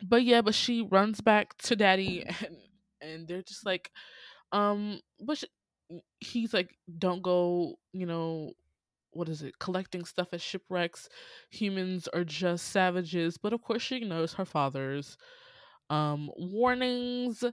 but 0.03 0.23
yeah, 0.23 0.43
but 0.43 0.55
she 0.55 0.83
runs 0.83 1.21
back 1.21 1.57
to 1.59 1.77
daddy 1.77 2.25
and 2.45 2.57
and 3.01 3.29
they're 3.29 3.43
just 3.43 3.67
like 3.67 3.91
um 4.53 5.01
but 5.21 5.39
sh- 5.39 5.95
he's 6.21 6.55
like 6.55 6.77
don't 6.99 7.23
go 7.23 7.77
you 7.93 8.07
know 8.07 8.53
what 9.13 9.29
is 9.29 9.43
it 9.43 9.59
collecting 9.59 10.05
stuff 10.05 10.29
at 10.33 10.41
shipwrecks. 10.41 11.09
Humans 11.51 12.09
are 12.09 12.25
just 12.25 12.67
savages 12.69 13.39
but 13.39 13.53
of 13.53 13.63
course 13.63 13.83
she 13.83 13.97
ignores 13.97 14.35
her 14.35 14.45
father's 14.45 15.17
um 15.91 16.31
warnings 16.37 17.45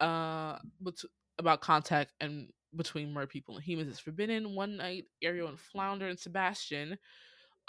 uh 0.00 0.58
about 1.38 1.60
contact 1.60 2.12
and 2.20 2.48
between 2.74 3.12
mer 3.12 3.26
people 3.26 3.54
and 3.56 3.64
humans. 3.64 3.88
Is 3.92 3.98
forbidden 4.00 4.54
one 4.54 4.76
night 4.76 5.04
ariel 5.22 5.48
and 5.48 5.58
flounder 5.58 6.08
and 6.08 6.18
sebastian 6.18 6.98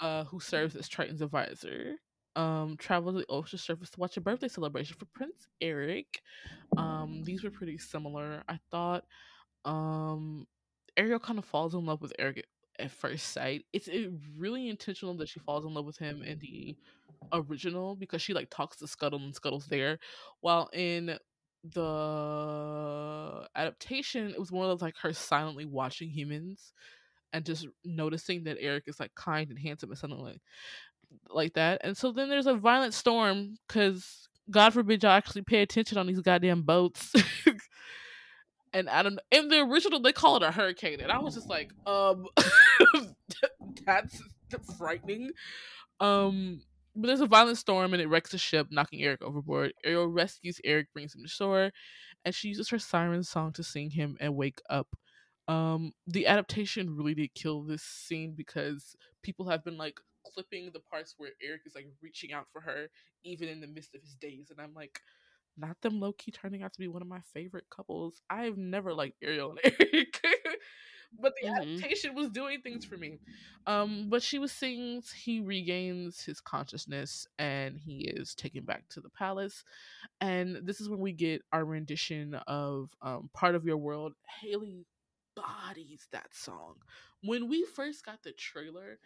uh 0.00 0.24
who 0.24 0.40
serves 0.40 0.76
as 0.76 0.88
triton's 0.88 1.22
advisor 1.22 1.94
um 2.36 2.76
travel 2.78 3.12
to 3.12 3.18
the 3.18 3.26
ocean 3.28 3.58
surface 3.58 3.90
to 3.90 4.00
watch 4.00 4.16
a 4.16 4.20
birthday 4.20 4.48
celebration 4.48 4.96
for 4.98 5.06
prince 5.06 5.48
eric. 5.60 6.20
Um 6.76 7.22
these 7.24 7.42
were 7.44 7.50
pretty 7.50 7.78
similar 7.78 8.42
i 8.48 8.58
thought. 8.70 9.04
Um 9.64 10.46
ariel 10.96 11.18
kind 11.18 11.38
of 11.38 11.44
falls 11.44 11.74
in 11.74 11.84
love 11.86 12.00
with 12.02 12.12
eric 12.18 12.44
at, 12.78 12.90
first 12.90 13.32
sight 13.32 13.64
it's 13.72 13.88
it 13.88 14.10
really 14.36 14.68
intentional 14.68 15.14
that 15.14 15.28
she 15.28 15.40
falls 15.40 15.64
in 15.64 15.74
love 15.74 15.84
with 15.84 15.98
him 15.98 16.22
in 16.22 16.38
the 16.38 16.76
original 17.32 17.96
because 17.96 18.22
she 18.22 18.32
like 18.32 18.48
talks 18.50 18.76
to 18.76 18.86
scuttle 18.86 19.18
and 19.18 19.34
scuttle's 19.34 19.66
there 19.66 19.98
while 20.40 20.68
in 20.72 21.18
the 21.64 23.46
adaptation 23.56 24.30
it 24.30 24.38
was 24.38 24.52
more 24.52 24.66
of 24.66 24.80
like 24.80 24.96
her 24.96 25.12
silently 25.12 25.64
watching 25.64 26.08
humans 26.08 26.72
and 27.32 27.44
just 27.44 27.66
noticing 27.84 28.44
that 28.44 28.56
eric 28.60 28.84
is 28.86 29.00
like 29.00 29.14
kind 29.14 29.50
and 29.50 29.58
handsome 29.58 29.90
and 29.90 29.98
something 29.98 30.20
like 30.20 30.40
like 31.30 31.52
that 31.54 31.80
and 31.84 31.96
so 31.96 32.12
then 32.12 32.28
there's 32.28 32.46
a 32.46 32.54
violent 32.54 32.94
storm 32.94 33.56
because 33.66 34.28
god 34.50 34.72
forbid 34.72 35.02
y'all 35.02 35.12
actually 35.12 35.42
pay 35.42 35.62
attention 35.62 35.98
on 35.98 36.06
these 36.06 36.20
goddamn 36.20 36.62
boats 36.62 37.12
and 38.72 38.88
I 38.88 39.02
don't. 39.02 39.18
In 39.30 39.48
the 39.48 39.60
original, 39.60 40.00
they 40.00 40.12
call 40.12 40.36
it 40.36 40.42
a 40.42 40.50
hurricane, 40.50 41.00
and 41.00 41.12
I 41.12 41.18
was 41.18 41.34
just 41.34 41.48
like, 41.48 41.72
um, 41.86 42.26
that's 43.86 44.20
frightening. 44.78 45.30
Um, 46.00 46.62
but 46.94 47.08
there's 47.08 47.20
a 47.20 47.26
violent 47.26 47.58
storm, 47.58 47.92
and 47.92 48.02
it 48.02 48.08
wrecks 48.08 48.30
the 48.30 48.38
ship, 48.38 48.68
knocking 48.70 49.02
Eric 49.02 49.22
overboard. 49.22 49.72
Ariel 49.84 50.08
rescues 50.08 50.60
Eric, 50.64 50.88
brings 50.92 51.14
him 51.14 51.22
to 51.22 51.28
shore, 51.28 51.70
and 52.24 52.34
she 52.34 52.48
uses 52.48 52.68
her 52.70 52.78
siren 52.78 53.22
song 53.24 53.52
to 53.54 53.62
sing 53.62 53.90
him 53.90 54.16
and 54.20 54.36
wake 54.36 54.60
up. 54.70 54.88
Um, 55.46 55.92
the 56.06 56.26
adaptation 56.26 56.96
really 56.96 57.14
did 57.14 57.34
kill 57.34 57.62
this 57.62 57.82
scene 57.82 58.34
because 58.36 58.94
people 59.22 59.48
have 59.48 59.64
been 59.64 59.78
like 59.78 59.98
clipping 60.34 60.70
the 60.72 60.80
parts 60.80 61.14
where 61.16 61.30
Eric 61.42 61.62
is 61.66 61.74
like 61.74 61.86
reaching 62.02 62.32
out 62.32 62.46
for 62.52 62.60
her, 62.60 62.88
even 63.24 63.48
in 63.48 63.60
the 63.60 63.66
midst 63.66 63.94
of 63.94 64.02
his 64.02 64.14
days, 64.14 64.50
and 64.50 64.60
I'm 64.60 64.74
like 64.74 65.00
not 65.58 65.80
them 65.82 66.00
low 66.00 66.12
key 66.12 66.30
turning 66.32 66.62
out 66.62 66.72
to 66.74 66.80
be 66.80 66.88
one 66.88 67.02
of 67.02 67.08
my 67.08 67.20
favorite 67.34 67.66
couples. 67.70 68.20
I've 68.30 68.56
never 68.56 68.94
liked 68.94 69.16
Ariel 69.22 69.56
and 69.64 69.74
Eric. 69.80 70.20
but 71.20 71.32
the 71.40 71.48
Mhm. 71.48 71.56
adaptation 71.56 72.14
was 72.14 72.30
doing 72.30 72.60
things 72.62 72.84
for 72.84 72.96
me. 72.96 73.20
Um, 73.66 74.08
but 74.08 74.22
she 74.22 74.38
was 74.38 74.52
sings, 74.52 75.10
he 75.12 75.40
regains 75.40 76.22
his 76.22 76.40
consciousness 76.40 77.26
and 77.38 77.78
he 77.78 78.08
is 78.14 78.34
taken 78.34 78.64
back 78.64 78.88
to 78.90 79.00
the 79.00 79.10
palace. 79.10 79.64
And 80.20 80.56
this 80.66 80.80
is 80.80 80.88
when 80.88 81.00
we 81.00 81.12
get 81.12 81.42
our 81.52 81.64
rendition 81.64 82.34
of 82.46 82.90
um, 83.02 83.30
part 83.34 83.54
of 83.54 83.64
your 83.64 83.76
world. 83.78 84.14
Haley 84.40 84.86
bodies 85.36 86.06
that 86.12 86.34
song. 86.34 86.74
When 87.22 87.48
we 87.48 87.64
first 87.64 88.04
got 88.04 88.22
the 88.22 88.32
trailer 88.32 88.98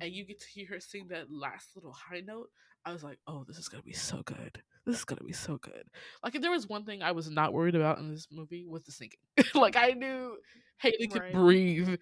and 0.00 0.12
you 0.12 0.24
get 0.24 0.40
to 0.40 0.48
hear 0.48 0.66
her 0.68 0.80
sing 0.80 1.08
that 1.08 1.30
last 1.30 1.76
little 1.76 1.92
high 1.92 2.20
note, 2.20 2.50
I 2.86 2.92
was 2.92 3.02
like, 3.02 3.18
oh, 3.26 3.44
this 3.46 3.58
is 3.58 3.68
gonna 3.68 3.82
be 3.82 3.92
so 3.92 4.22
good. 4.24 4.62
This 4.86 4.96
is 4.96 5.04
gonna 5.04 5.24
be 5.24 5.32
so 5.32 5.58
good. 5.58 5.84
Like 6.22 6.36
if 6.36 6.42
there 6.42 6.52
was 6.52 6.68
one 6.68 6.84
thing 6.84 7.02
I 7.02 7.10
was 7.12 7.28
not 7.28 7.52
worried 7.52 7.74
about 7.74 7.98
in 7.98 8.08
this 8.08 8.28
movie 8.30 8.64
was 8.66 8.84
the 8.84 8.92
singing. 8.92 9.18
like 9.54 9.76
I 9.76 9.90
knew 9.90 10.36
Haley 10.78 11.08
could 11.08 11.22
Right. 11.22 11.32
breathe 11.32 11.98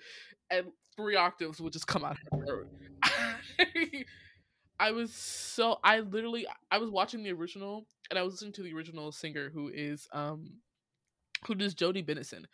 and 0.51 0.67
three 0.95 1.17
octaves 1.17 1.61
would 1.61 1.73
just 1.73 1.87
come 1.87 2.05
out 2.05 2.13
of 2.13 2.19
her 2.39 2.47
throat. 2.47 2.67
I 4.79 4.91
was 4.91 5.13
so 5.15 5.79
I 5.83 6.01
literally 6.01 6.47
I 6.71 6.79
was 6.79 6.91
watching 6.91 7.23
the 7.23 7.33
original 7.33 7.87
and 8.11 8.19
I 8.19 8.23
was 8.23 8.35
listening 8.35 8.53
to 8.55 8.63
the 8.63 8.75
original 8.75 9.11
singer 9.11 9.51
who 9.51 9.69
is 9.73 10.07
um 10.13 10.51
who 11.47 11.55
does 11.55 11.75
Jodi 11.75 12.03
Benson, 12.03 12.47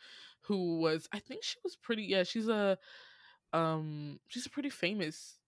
who 0.42 0.78
was 0.78 1.08
I 1.12 1.18
think 1.18 1.42
she 1.42 1.56
was 1.64 1.76
pretty 1.76 2.04
yeah, 2.04 2.22
she's 2.22 2.48
a 2.48 2.78
um 3.52 4.20
she's 4.28 4.46
a 4.46 4.50
pretty 4.50 4.70
famous 4.70 5.39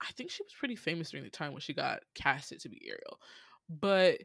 I 0.00 0.12
think 0.12 0.30
she 0.30 0.42
was 0.42 0.52
pretty 0.58 0.76
famous 0.76 1.10
during 1.10 1.24
the 1.24 1.30
time 1.30 1.52
when 1.52 1.60
she 1.60 1.74
got 1.74 2.00
casted 2.14 2.60
to 2.60 2.68
be 2.68 2.80
Ariel. 2.86 3.20
But 3.68 4.22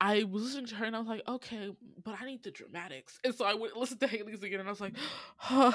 I 0.00 0.24
was 0.24 0.42
listening 0.42 0.66
to 0.66 0.74
her 0.74 0.84
and 0.84 0.96
I 0.96 0.98
was 0.98 1.08
like, 1.08 1.22
okay, 1.28 1.70
but 2.02 2.16
I 2.20 2.26
need 2.26 2.42
the 2.42 2.50
dramatics. 2.50 3.20
And 3.24 3.32
so 3.32 3.44
I 3.44 3.54
went 3.54 3.76
listen 3.76 3.98
to 3.98 4.08
Haley's 4.08 4.42
again 4.42 4.58
and 4.58 4.68
I 4.68 4.72
was 4.72 4.80
like, 4.80 4.96
huh. 5.36 5.72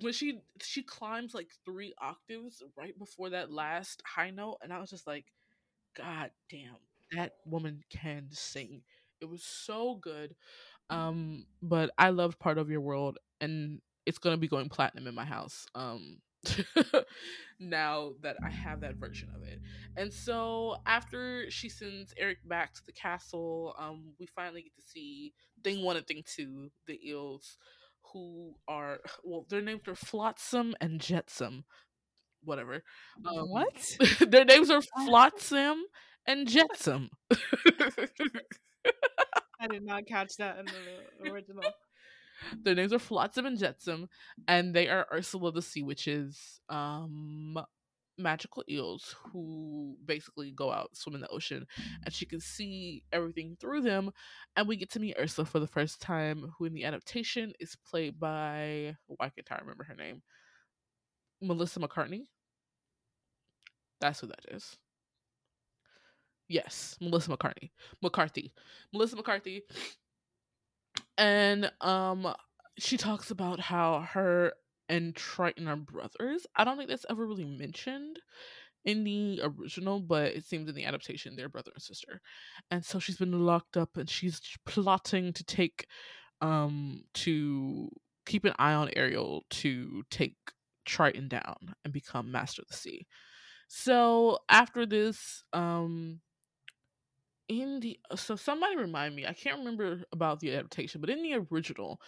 when 0.00 0.12
she 0.12 0.40
she 0.62 0.82
climbs 0.82 1.34
like 1.34 1.48
three 1.64 1.92
octaves 2.00 2.62
right 2.76 2.96
before 2.96 3.30
that 3.30 3.52
last 3.52 4.00
high 4.06 4.30
note, 4.30 4.58
and 4.62 4.72
I 4.72 4.78
was 4.78 4.90
just 4.90 5.08
like, 5.08 5.26
God 5.96 6.30
damn, 6.48 6.76
that 7.12 7.34
woman 7.44 7.82
can 7.90 8.28
sing. 8.30 8.82
It 9.20 9.28
was 9.28 9.42
so 9.42 9.96
good. 9.96 10.36
Um, 10.88 11.44
but 11.60 11.90
I 11.98 12.10
loved 12.10 12.38
part 12.38 12.58
of 12.58 12.70
your 12.70 12.80
world 12.80 13.18
and 13.40 13.80
it's 14.06 14.18
gonna 14.18 14.36
be 14.36 14.48
going 14.48 14.68
platinum 14.68 15.08
in 15.08 15.14
my 15.14 15.24
house. 15.24 15.66
Um 15.74 16.18
now 17.60 18.12
that 18.22 18.36
I 18.44 18.50
have 18.50 18.80
that 18.80 18.96
version 18.96 19.28
of 19.34 19.42
it. 19.42 19.60
And 19.96 20.12
so 20.12 20.76
after 20.86 21.50
she 21.50 21.68
sends 21.68 22.14
Eric 22.16 22.38
back 22.46 22.74
to 22.74 22.80
the 22.86 22.92
castle, 22.92 23.74
um, 23.78 24.12
we 24.18 24.26
finally 24.26 24.62
get 24.62 24.74
to 24.76 24.82
see 24.82 25.32
thing 25.64 25.84
one 25.84 25.96
and 25.96 26.06
thing 26.06 26.22
two, 26.24 26.70
the 26.86 26.98
eels, 27.06 27.58
who 28.12 28.54
are 28.66 28.98
well, 29.24 29.46
their 29.48 29.62
names 29.62 29.82
are 29.88 29.94
Flotsam 29.94 30.74
and 30.80 31.00
Jetsam. 31.00 31.64
Whatever. 32.44 32.82
Um, 33.26 33.48
what? 33.48 33.96
their 34.20 34.44
names 34.44 34.70
are 34.70 34.82
Flotsam 35.04 35.82
and 36.26 36.46
Jetsam. 36.46 37.10
I 39.60 39.66
did 39.66 39.84
not 39.84 40.06
catch 40.06 40.36
that 40.38 40.58
in 40.58 40.66
the 40.66 41.32
original. 41.32 41.64
Their 42.62 42.74
names 42.74 42.92
are 42.92 42.98
Flotsam 42.98 43.46
and 43.46 43.58
Jetsam, 43.58 44.08
and 44.46 44.74
they 44.74 44.88
are 44.88 45.06
Ursula 45.12 45.52
the 45.52 45.62
Sea 45.62 45.82
Witch's 45.82 46.60
um 46.68 47.58
magical 48.18 48.64
eels 48.68 49.14
who 49.32 49.96
basically 50.04 50.50
go 50.50 50.72
out 50.72 50.94
swim 50.96 51.14
in 51.14 51.20
the 51.20 51.28
ocean 51.28 51.64
and 52.04 52.12
she 52.12 52.26
can 52.26 52.40
see 52.40 53.04
everything 53.12 53.56
through 53.60 53.80
them 53.80 54.10
and 54.56 54.66
we 54.66 54.76
get 54.76 54.90
to 54.90 55.00
meet 55.00 55.16
Ursula 55.18 55.46
for 55.46 55.60
the 55.60 55.66
first 55.66 56.02
time 56.02 56.52
who 56.58 56.64
in 56.64 56.74
the 56.74 56.84
adaptation 56.84 57.52
is 57.60 57.76
played 57.88 58.18
by 58.18 58.96
why 59.06 59.28
can't 59.30 59.46
I 59.50 59.58
remember 59.60 59.84
her 59.84 59.94
name 59.94 60.22
Melissa 61.40 61.78
McCartney. 61.78 62.26
That's 64.00 64.20
who 64.20 64.26
that 64.26 64.44
is. 64.50 64.76
Yes 66.48 66.96
Melissa 67.00 67.30
McCartney. 67.30 67.70
McCarthy. 68.02 68.52
Melissa 68.92 69.14
McCarthy 69.14 69.62
and 71.18 71.70
um 71.80 72.32
she 72.78 72.96
talks 72.96 73.30
about 73.30 73.60
how 73.60 74.06
her 74.12 74.52
and 74.88 75.14
Triton 75.14 75.68
are 75.68 75.76
brothers. 75.76 76.46
I 76.56 76.64
don't 76.64 76.78
think 76.78 76.88
that's 76.88 77.04
ever 77.10 77.26
really 77.26 77.44
mentioned 77.44 78.20
in 78.84 79.04
the 79.04 79.40
original, 79.42 80.00
but 80.00 80.32
it 80.32 80.44
seems 80.44 80.68
in 80.68 80.74
the 80.74 80.84
adaptation 80.84 81.36
they're 81.36 81.48
brother 81.48 81.72
and 81.74 81.82
sister. 81.82 82.20
And 82.70 82.84
so 82.84 82.98
she's 82.98 83.18
been 83.18 83.44
locked 83.44 83.76
up 83.76 83.96
and 83.96 84.08
she's 84.08 84.40
plotting 84.64 85.32
to 85.34 85.44
take 85.44 85.86
um 86.40 87.02
to 87.14 87.90
keep 88.24 88.44
an 88.44 88.54
eye 88.58 88.74
on 88.74 88.90
Ariel 88.96 89.44
to 89.50 90.04
take 90.10 90.36
Triton 90.86 91.28
down 91.28 91.74
and 91.84 91.92
become 91.92 92.30
master 92.30 92.62
of 92.62 92.68
the 92.68 92.74
sea. 92.74 93.06
So 93.66 94.38
after 94.48 94.86
this 94.86 95.42
um 95.52 96.20
in 97.48 97.80
the 97.80 97.98
so 98.14 98.36
somebody 98.36 98.76
remind 98.76 99.14
me 99.16 99.26
i 99.26 99.32
can't 99.32 99.58
remember 99.58 100.02
about 100.12 100.40
the 100.40 100.50
adaptation 100.52 101.00
but 101.00 101.10
in 101.10 101.22
the 101.22 101.34
original 101.50 102.00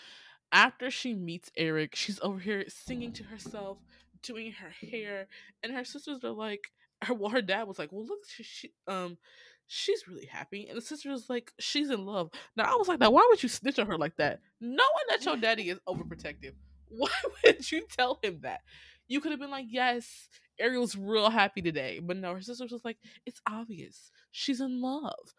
after 0.52 0.90
she 0.90 1.14
meets 1.14 1.50
eric 1.56 1.94
she's 1.94 2.20
over 2.22 2.38
here 2.38 2.64
singing 2.68 3.12
to 3.12 3.24
herself 3.24 3.78
doing 4.22 4.52
her 4.52 4.70
hair 4.70 5.26
and 5.62 5.72
her 5.72 5.84
sisters 5.84 6.22
are 6.24 6.30
like 6.30 6.70
her 7.02 7.14
well 7.14 7.30
her 7.30 7.42
dad 7.42 7.66
was 7.66 7.78
like 7.78 7.90
well 7.92 8.04
look 8.04 8.18
she, 8.28 8.42
she 8.42 8.72
um 8.86 9.16
she's 9.66 10.06
really 10.08 10.26
happy 10.26 10.66
and 10.68 10.76
the 10.76 10.82
sister 10.82 11.10
was 11.10 11.30
like 11.30 11.52
she's 11.60 11.90
in 11.90 12.04
love. 12.04 12.28
Now 12.56 12.64
i 12.64 12.74
was 12.74 12.88
like 12.88 13.00
now 13.00 13.10
why 13.10 13.26
would 13.30 13.42
you 13.42 13.48
snitch 13.48 13.78
on 13.78 13.86
her 13.86 13.96
like 13.96 14.16
that? 14.16 14.40
Knowing 14.60 15.06
that 15.08 15.24
your 15.24 15.36
daddy 15.40 15.70
is 15.70 15.78
overprotective 15.88 16.54
why 16.88 17.08
would 17.44 17.70
you 17.70 17.86
tell 17.88 18.18
him 18.22 18.40
that? 18.42 18.60
You 19.08 19.20
could 19.20 19.30
have 19.30 19.40
been 19.40 19.50
like 19.50 19.66
yes 19.68 20.28
ariel's 20.60 20.96
real 20.96 21.30
happy 21.30 21.62
today 21.62 22.00
but 22.02 22.16
no 22.16 22.34
her 22.34 22.40
sister 22.42 22.64
was 22.64 22.72
just 22.72 22.84
like 22.84 22.98
it's 23.26 23.40
obvious. 23.48 24.10
She's 24.32 24.60
in 24.60 24.80
love. 24.82 25.34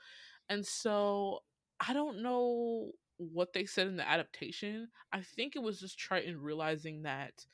And 0.49 0.65
so 0.65 1.39
i 1.79 1.93
don't 1.93 2.21
know 2.23 2.91
what 3.17 3.53
they 3.53 3.65
said 3.65 3.87
in 3.87 3.97
the 3.97 4.07
adaptation. 4.07 4.89
I 5.13 5.21
think 5.21 5.55
it 5.55 5.61
was 5.63 5.79
just 5.79 5.97
triton 5.99 6.41
realizing 6.41 7.03
that 7.03 7.45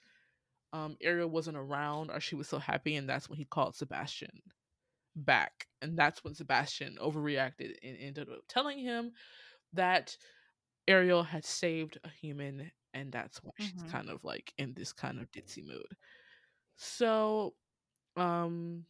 um 0.73 0.97
ariel 1.01 1.29
wasn't 1.29 1.57
around 1.57 2.11
or 2.11 2.19
she 2.19 2.35
was 2.35 2.47
so 2.47 2.59
happy 2.59 2.95
and 2.95 3.07
that's 3.09 3.29
when 3.29 3.37
he 3.37 3.45
called 3.45 3.75
sebastian 3.75 4.41
back 5.15 5.67
and 5.81 5.97
that's 5.97 6.23
when 6.23 6.33
sebastian 6.35 6.97
overreacted 7.01 7.73
and 7.83 7.97
ended 7.99 8.29
up 8.29 8.41
telling 8.47 8.79
him 8.79 9.11
that 9.73 10.15
ariel 10.87 11.23
had 11.23 11.45
saved 11.45 11.99
a 12.03 12.09
human 12.09 12.71
and 12.93 13.11
that's 13.11 13.43
why 13.43 13.51
she's 13.57 13.81
Mhm. 13.81 13.83
kind 13.83 14.09
of 14.09 14.23
like 14.23 14.53
in 14.57 14.73
this 14.73 14.93
kind 14.93 15.19
of 15.19 15.31
ditzy 15.31 15.65
mood 15.65 15.87
so 16.77 17.53
um 18.17 18.85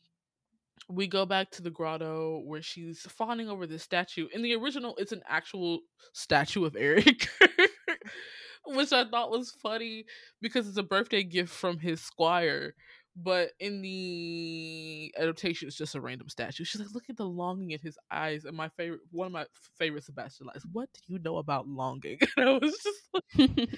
we 0.90 1.08
go 1.08 1.26
back 1.26 1.52
to 1.52 1.62
the 1.62 1.70
grotto 1.70 2.42
where 2.46 2.62
she's 2.62 3.02
fawning 3.02 3.50
over 3.50 3.68
this 3.68 3.84
statue. 3.84 4.28
In 4.34 4.42
the 4.42 4.56
original, 4.56 4.96
it's 4.98 5.12
an 5.12 5.22
actual 5.28 5.80
statue 6.14 6.66
of 6.66 6.76
Eric, 6.78 7.28
which 8.68 8.94
I 8.94 9.06
thought 9.06 9.32
was 9.32 9.52
funny 9.52 10.06
because 10.42 10.68
it's 10.68 10.78
a 10.78 10.84
birthday 10.84 11.24
gift 11.24 11.54
from 11.54 11.80
his 11.80 12.02
squire. 12.02 12.76
But 13.20 13.50
in 13.60 13.82
the 13.82 15.12
adaptation, 15.18 15.68
it's 15.68 15.76
just 15.78 15.96
a 15.96 16.02
random 16.02 16.30
statue. 16.30 16.64
She's 16.64 16.80
like, 16.80 16.94
look 16.94 17.10
at 17.10 17.18
the 17.18 17.26
longing 17.26 17.72
in 17.72 17.80
his 17.82 17.98
eyes. 18.12 18.46
And 18.46 18.56
my 18.56 18.70
favorite, 18.70 19.02
one 19.10 19.26
of 19.26 19.34
my 19.34 19.46
favorite 19.80 20.04
Sebastian 20.04 20.46
lines, 20.46 20.64
what 20.72 20.88
do 20.94 21.00
you 21.14 21.20
know 21.20 21.38
about 21.38 21.68
longing? 21.68 22.20
And 22.38 22.48
I 22.48 22.60
was 22.60 22.78
just 22.78 23.00
like, 23.40 23.70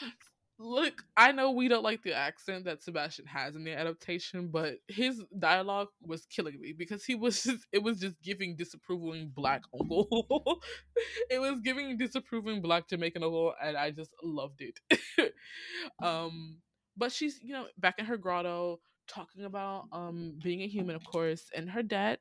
Look, 0.58 1.02
I 1.18 1.32
know 1.32 1.50
we 1.50 1.68
don't 1.68 1.82
like 1.82 2.02
the 2.02 2.14
accent 2.14 2.64
that 2.64 2.82
Sebastian 2.82 3.26
has 3.26 3.56
in 3.56 3.64
the 3.64 3.74
adaptation, 3.78 4.48
but 4.48 4.76
his 4.88 5.22
dialogue 5.38 5.88
was 6.00 6.24
killing 6.26 6.58
me 6.58 6.72
because 6.72 7.04
he 7.04 7.14
was 7.14 7.42
just 7.44 7.66
it 7.72 7.82
was 7.82 8.00
just 8.00 8.14
giving 8.22 8.56
disapproving 8.56 9.32
black 9.34 9.62
uncle. 9.78 10.62
it 11.30 11.40
was 11.40 11.60
giving 11.60 11.98
disapproving 11.98 12.62
black 12.62 12.88
Jamaican 12.88 13.22
uncle 13.22 13.52
and 13.62 13.76
I 13.76 13.90
just 13.90 14.10
loved 14.22 14.62
it. 14.62 14.80
um 16.02 16.58
but 16.96 17.12
she's, 17.12 17.38
you 17.42 17.52
know, 17.52 17.66
back 17.76 17.98
in 17.98 18.06
her 18.06 18.16
grotto 18.16 18.80
talking 19.08 19.44
about 19.44 19.84
um 19.92 20.38
being 20.42 20.62
a 20.62 20.66
human 20.68 20.96
of 20.96 21.04
course 21.04 21.50
and 21.54 21.70
her 21.70 21.82
dad 21.82 22.18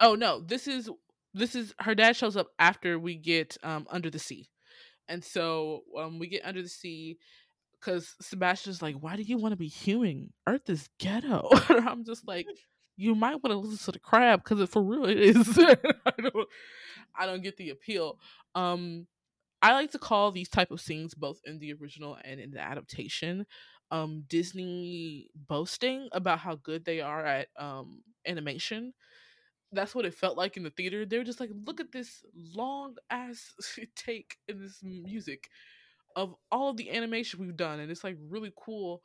Oh 0.00 0.14
no, 0.14 0.40
this 0.40 0.66
is 0.68 0.90
this 1.34 1.54
is 1.54 1.74
her 1.80 1.94
dad 1.94 2.16
shows 2.16 2.36
up 2.36 2.48
after 2.58 2.98
we 2.98 3.16
get 3.16 3.56
um 3.62 3.86
under 3.90 4.10
the 4.10 4.18
sea. 4.18 4.48
And 5.08 5.24
so 5.24 5.82
um 5.98 6.18
we 6.18 6.28
get 6.28 6.44
under 6.44 6.62
the 6.62 6.68
sea 6.68 7.18
because 7.72 8.14
Sebastian's 8.20 8.82
like, 8.82 8.96
Why 8.96 9.16
do 9.16 9.22
you 9.22 9.38
want 9.38 9.52
to 9.52 9.56
be 9.56 9.68
human? 9.68 10.32
Earth 10.46 10.68
is 10.68 10.88
ghetto. 10.98 11.48
I'm 11.68 12.04
just 12.04 12.26
like, 12.26 12.46
you 12.96 13.14
might 13.14 13.42
want 13.42 13.50
to 13.50 13.56
listen 13.56 13.84
to 13.86 13.92
the 13.92 13.98
crab 13.98 14.42
because 14.42 14.60
it 14.60 14.68
for 14.68 14.82
real 14.82 15.04
it 15.04 15.18
is. 15.18 15.58
I 15.58 16.12
don't 16.20 16.48
I 17.14 17.26
don't 17.26 17.42
get 17.42 17.56
the 17.56 17.70
appeal. 17.70 18.18
Um 18.54 19.06
I 19.62 19.72
like 19.72 19.92
to 19.92 19.98
call 19.98 20.30
these 20.30 20.48
type 20.48 20.70
of 20.70 20.80
scenes 20.80 21.14
both 21.14 21.40
in 21.44 21.58
the 21.58 21.72
original 21.74 22.18
and 22.24 22.38
in 22.40 22.50
the 22.50 22.60
adaptation 22.60 23.46
um 23.90 24.24
Disney 24.28 25.28
boasting 25.34 26.08
about 26.12 26.38
how 26.38 26.56
good 26.56 26.84
they 26.84 27.00
are 27.00 27.24
at 27.24 27.48
um 27.58 28.02
animation 28.26 28.92
that's 29.74 29.94
what 29.94 30.04
it 30.04 30.14
felt 30.14 30.36
like 30.36 30.56
in 30.56 30.62
the 30.62 30.70
theater. 30.70 31.04
They 31.04 31.18
were 31.18 31.24
just 31.24 31.40
like, 31.40 31.50
look 31.66 31.80
at 31.80 31.92
this 31.92 32.24
long 32.54 32.96
ass 33.10 33.52
take 33.96 34.36
in 34.48 34.60
this 34.60 34.80
music 34.82 35.48
of 36.16 36.34
all 36.50 36.70
of 36.70 36.76
the 36.76 36.90
animation 36.90 37.40
we've 37.40 37.56
done, 37.56 37.80
and 37.80 37.90
it's 37.90 38.04
like 38.04 38.16
really 38.28 38.52
cool. 38.56 39.02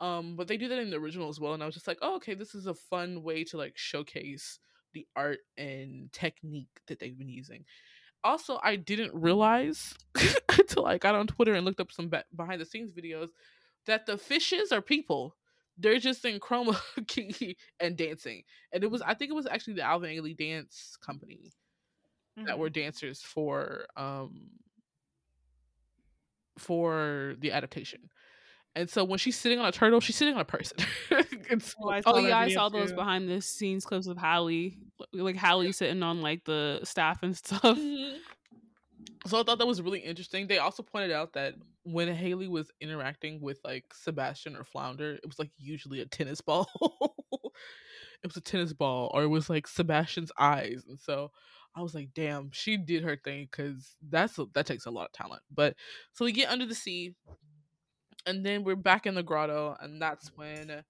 Um, 0.00 0.36
but 0.36 0.48
they 0.48 0.56
do 0.56 0.68
that 0.68 0.78
in 0.78 0.90
the 0.90 0.96
original 0.96 1.28
as 1.28 1.40
well, 1.40 1.54
and 1.54 1.62
I 1.62 1.66
was 1.66 1.74
just 1.74 1.88
like, 1.88 1.98
oh, 2.02 2.16
okay, 2.16 2.34
this 2.34 2.54
is 2.54 2.66
a 2.66 2.74
fun 2.74 3.22
way 3.22 3.44
to 3.44 3.56
like 3.56 3.76
showcase 3.76 4.58
the 4.92 5.06
art 5.14 5.38
and 5.56 6.12
technique 6.12 6.80
that 6.88 6.98
they've 6.98 7.16
been 7.18 7.28
using. 7.28 7.64
also 8.24 8.58
I 8.62 8.76
didn't 8.76 9.14
realize 9.14 9.94
until 10.58 10.86
I 10.86 10.98
got 10.98 11.14
on 11.14 11.26
Twitter 11.26 11.54
and 11.54 11.64
looked 11.64 11.80
up 11.80 11.92
some 11.92 12.08
be- 12.08 12.18
behind 12.34 12.60
the 12.60 12.64
scenes 12.66 12.90
videos 12.92 13.28
that 13.86 14.06
the 14.06 14.18
fishes 14.18 14.72
are 14.72 14.82
people. 14.82 15.36
They're 15.80 15.98
just 15.98 16.24
in 16.24 16.40
chroma 16.40 16.80
key 17.08 17.56
and 17.80 17.96
dancing, 17.96 18.44
and 18.72 18.84
it 18.84 18.90
was 18.90 19.02
I 19.02 19.14
think 19.14 19.30
it 19.30 19.34
was 19.34 19.46
actually 19.46 19.74
the 19.74 19.82
Alvin 19.82 20.10
Ailey 20.16 20.36
Dance 20.36 20.96
Company 21.04 21.52
that 22.46 22.58
Mhm. 22.58 22.58
were 22.58 22.70
dancers 22.70 23.22
for 23.22 23.86
um 23.96 24.50
for 26.58 27.34
the 27.38 27.52
adaptation. 27.52 28.10
And 28.76 28.90
so 28.90 29.04
when 29.04 29.18
she's 29.18 29.38
sitting 29.38 29.58
on 29.58 29.66
a 29.66 29.72
turtle, 29.72 30.00
she's 30.00 30.16
sitting 30.16 30.34
on 30.34 30.40
a 30.40 30.44
person. 30.46 30.78
so, 31.60 31.94
Oh, 32.04 32.16
Oh 32.16 32.18
yeah, 32.18 32.38
I 32.38 32.48
saw 32.48 32.68
those 32.68 32.92
too. 32.92 32.94
behind 32.94 33.28
the 33.28 33.40
scenes 33.42 33.84
clips 33.84 34.06
of 34.08 34.18
Halle, 34.18 34.78
like 35.12 35.36
Halle 35.36 35.72
sitting 35.72 36.02
on 36.02 36.22
like 36.22 36.44
the 36.44 36.80
staff 36.84 37.22
and 37.22 37.36
stuff. 37.36 37.78
Mhm. 37.78 38.22
So 39.26 39.38
I 39.38 39.42
thought 39.42 39.58
that 39.58 39.66
was 39.66 39.82
really 39.82 40.00
interesting. 40.00 40.46
They 40.46 40.58
also 40.58 40.82
pointed 40.82 41.12
out 41.12 41.34
that 41.34 41.54
when 41.82 42.08
Haley 42.08 42.48
was 42.48 42.70
interacting 42.80 43.40
with 43.40 43.60
like 43.64 43.84
Sebastian 43.92 44.56
or 44.56 44.64
Flounder, 44.64 45.14
it 45.14 45.26
was 45.26 45.38
like 45.38 45.50
usually 45.58 46.00
a 46.00 46.06
tennis 46.06 46.40
ball. 46.40 46.66
it 48.22 48.26
was 48.26 48.36
a 48.36 48.40
tennis 48.40 48.72
ball, 48.72 49.10
or 49.12 49.22
it 49.22 49.28
was 49.28 49.50
like 49.50 49.66
Sebastian's 49.66 50.32
eyes, 50.38 50.84
and 50.88 50.98
so 50.98 51.30
I 51.74 51.82
was 51.82 51.94
like, 51.94 52.10
"Damn, 52.14 52.50
she 52.52 52.76
did 52.76 53.04
her 53.04 53.16
thing," 53.16 53.48
because 53.50 53.96
that's 54.08 54.38
a, 54.38 54.46
that 54.54 54.66
takes 54.66 54.86
a 54.86 54.90
lot 54.90 55.06
of 55.06 55.12
talent. 55.12 55.42
But 55.54 55.76
so 56.12 56.24
we 56.24 56.32
get 56.32 56.50
under 56.50 56.66
the 56.66 56.74
sea, 56.74 57.14
and 58.26 58.44
then 58.44 58.64
we're 58.64 58.76
back 58.76 59.06
in 59.06 59.14
the 59.14 59.22
grotto, 59.22 59.76
and 59.80 60.00
that's 60.00 60.28
when 60.36 60.82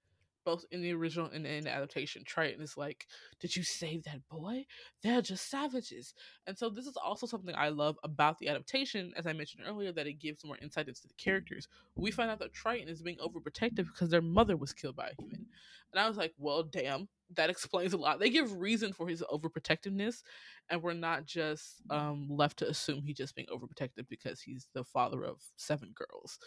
both 0.50 0.64
in 0.72 0.82
the 0.82 0.92
original 0.92 1.30
and 1.30 1.46
in 1.46 1.62
the 1.62 1.70
adaptation, 1.70 2.24
Triton 2.24 2.60
is 2.60 2.76
like, 2.76 3.06
"Did 3.38 3.54
you 3.54 3.62
save 3.62 4.02
that 4.04 4.28
boy? 4.28 4.66
They're 5.00 5.22
just 5.22 5.48
savages." 5.48 6.12
And 6.48 6.58
so 6.58 6.68
this 6.68 6.86
is 6.86 6.96
also 6.96 7.24
something 7.26 7.54
I 7.56 7.68
love 7.68 7.96
about 8.02 8.38
the 8.38 8.48
adaptation, 8.48 9.12
as 9.16 9.28
I 9.28 9.32
mentioned 9.32 9.62
earlier, 9.64 9.92
that 9.92 10.08
it 10.08 10.14
gives 10.14 10.44
more 10.44 10.58
insight 10.60 10.88
into 10.88 11.06
the 11.06 11.14
characters. 11.14 11.68
We 11.94 12.10
find 12.10 12.30
out 12.30 12.40
that 12.40 12.52
Triton 12.52 12.88
is 12.88 13.00
being 13.00 13.18
overprotective 13.18 13.86
because 13.86 14.10
their 14.10 14.22
mother 14.22 14.56
was 14.56 14.72
killed 14.72 14.96
by 14.96 15.10
a 15.10 15.22
human, 15.22 15.46
and 15.92 16.00
I 16.00 16.08
was 16.08 16.16
like, 16.16 16.34
"Well, 16.36 16.64
damn." 16.64 17.08
That 17.36 17.50
explains 17.56 17.92
a 17.92 17.96
lot. 17.96 18.18
They 18.18 18.30
give 18.30 18.58
reason 18.58 18.92
for 18.92 19.06
his 19.06 19.22
overprotectiveness, 19.22 20.22
and 20.68 20.82
we're 20.82 20.94
not 20.94 21.26
just 21.26 21.80
um, 21.90 22.26
left 22.28 22.58
to 22.58 22.68
assume 22.68 23.04
he's 23.04 23.18
just 23.18 23.36
being 23.36 23.46
overprotective 23.46 24.08
because 24.08 24.40
he's 24.40 24.66
the 24.74 24.82
father 24.82 25.22
of 25.22 25.40
seven 25.54 25.94
girls. 25.94 26.40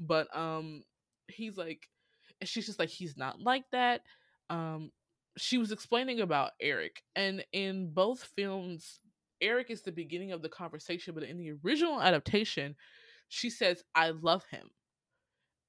But 0.00 0.26
um, 0.36 0.82
he's 1.28 1.56
like, 1.56 1.88
and 2.44 2.48
she's 2.48 2.66
just 2.66 2.78
like 2.78 2.90
he's 2.90 3.16
not 3.16 3.40
like 3.40 3.64
that. 3.72 4.02
Um 4.50 4.90
she 5.36 5.58
was 5.58 5.72
explaining 5.72 6.20
about 6.20 6.52
eric 6.60 7.02
and 7.16 7.44
in 7.52 7.92
both 7.92 8.30
films 8.36 9.00
eric 9.40 9.70
is 9.70 9.82
the 9.82 9.92
beginning 9.92 10.32
of 10.32 10.42
the 10.42 10.48
conversation 10.48 11.14
but 11.14 11.24
in 11.24 11.38
the 11.38 11.52
original 11.64 12.00
adaptation 12.00 12.76
she 13.28 13.50
says 13.50 13.82
i 13.94 14.10
love 14.10 14.44
him. 14.50 14.68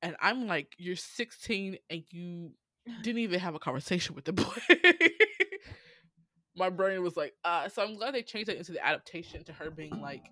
And 0.02 0.16
i'm 0.22 0.48
like 0.48 0.76
you're 0.78 0.96
16 0.96 1.78
and 1.90 2.04
you 2.12 2.52
didn't 3.02 3.22
even 3.22 3.40
have 3.40 3.56
a 3.56 3.60
conversation 3.60 4.14
with 4.16 4.26
the 4.26 4.34
boy. 4.34 4.44
My 6.56 6.70
brain 6.70 7.02
was 7.02 7.18
like 7.18 7.34
uh 7.44 7.68
so 7.68 7.84
i'm 7.84 7.96
glad 7.96 8.14
they 8.14 8.22
changed 8.22 8.50
that 8.50 8.58
into 8.58 8.72
the 8.72 8.86
adaptation 8.86 9.44
to 9.46 9.54
her 9.54 9.72
being 9.72 10.00
like 10.00 10.26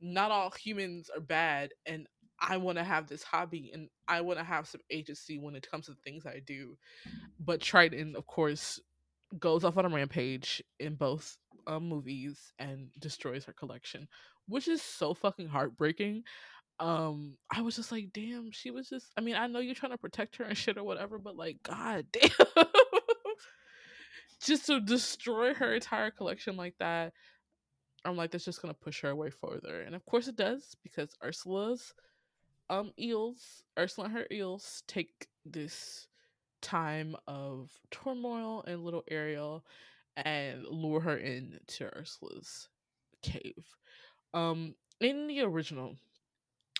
not 0.00 0.30
all 0.30 0.50
humans 0.50 1.08
are 1.14 1.20
bad 1.20 1.70
and 1.86 2.06
I 2.40 2.56
want 2.58 2.78
to 2.78 2.84
have 2.84 3.06
this 3.06 3.22
hobby 3.22 3.70
and 3.72 3.88
I 4.08 4.20
want 4.20 4.38
to 4.38 4.44
have 4.44 4.68
some 4.68 4.82
agency 4.90 5.38
when 5.38 5.54
it 5.54 5.68
comes 5.68 5.86
to 5.86 5.94
things 6.04 6.26
I 6.26 6.40
do. 6.44 6.76
But 7.40 7.60
Triton, 7.60 8.14
of 8.16 8.26
course, 8.26 8.80
goes 9.38 9.64
off 9.64 9.76
on 9.76 9.86
a 9.86 9.88
rampage 9.88 10.62
in 10.78 10.94
both 10.94 11.36
um, 11.66 11.88
movies 11.88 12.52
and 12.58 12.88
destroys 12.98 13.44
her 13.44 13.52
collection, 13.52 14.08
which 14.46 14.68
is 14.68 14.82
so 14.82 15.14
fucking 15.14 15.48
heartbreaking. 15.48 16.22
Um, 16.78 17.36
I 17.50 17.62
was 17.62 17.76
just 17.76 17.90
like, 17.90 18.10
damn, 18.12 18.50
she 18.50 18.70
was 18.70 18.88
just. 18.88 19.06
I 19.16 19.22
mean, 19.22 19.34
I 19.34 19.46
know 19.46 19.60
you're 19.60 19.74
trying 19.74 19.92
to 19.92 19.98
protect 19.98 20.36
her 20.36 20.44
and 20.44 20.56
shit 20.56 20.76
or 20.76 20.84
whatever, 20.84 21.18
but 21.18 21.36
like, 21.36 21.62
god 21.62 22.06
damn, 22.12 22.30
just 24.42 24.66
to 24.66 24.80
destroy 24.80 25.54
her 25.54 25.74
entire 25.74 26.10
collection 26.10 26.56
like 26.56 26.74
that. 26.78 27.12
I'm 28.04 28.16
like, 28.16 28.30
that's 28.30 28.44
just 28.44 28.62
gonna 28.62 28.74
push 28.74 29.00
her 29.00 29.10
away 29.10 29.30
further, 29.30 29.80
and 29.80 29.94
of 29.94 30.04
course 30.04 30.28
it 30.28 30.36
does 30.36 30.76
because 30.84 31.16
Ursula's 31.24 31.92
um 32.70 32.92
eels 32.98 33.62
ursula 33.78 34.06
and 34.06 34.16
her 34.16 34.26
eels 34.30 34.82
take 34.86 35.28
this 35.44 36.08
time 36.62 37.16
of 37.26 37.70
turmoil 37.90 38.64
and 38.66 38.84
little 38.84 39.04
ariel 39.10 39.64
and 40.16 40.64
lure 40.66 41.00
her 41.00 41.16
into 41.16 41.84
ursula's 41.96 42.68
cave. 43.22 43.64
Um 44.34 44.74
in 45.00 45.26
the 45.26 45.42
original 45.42 45.96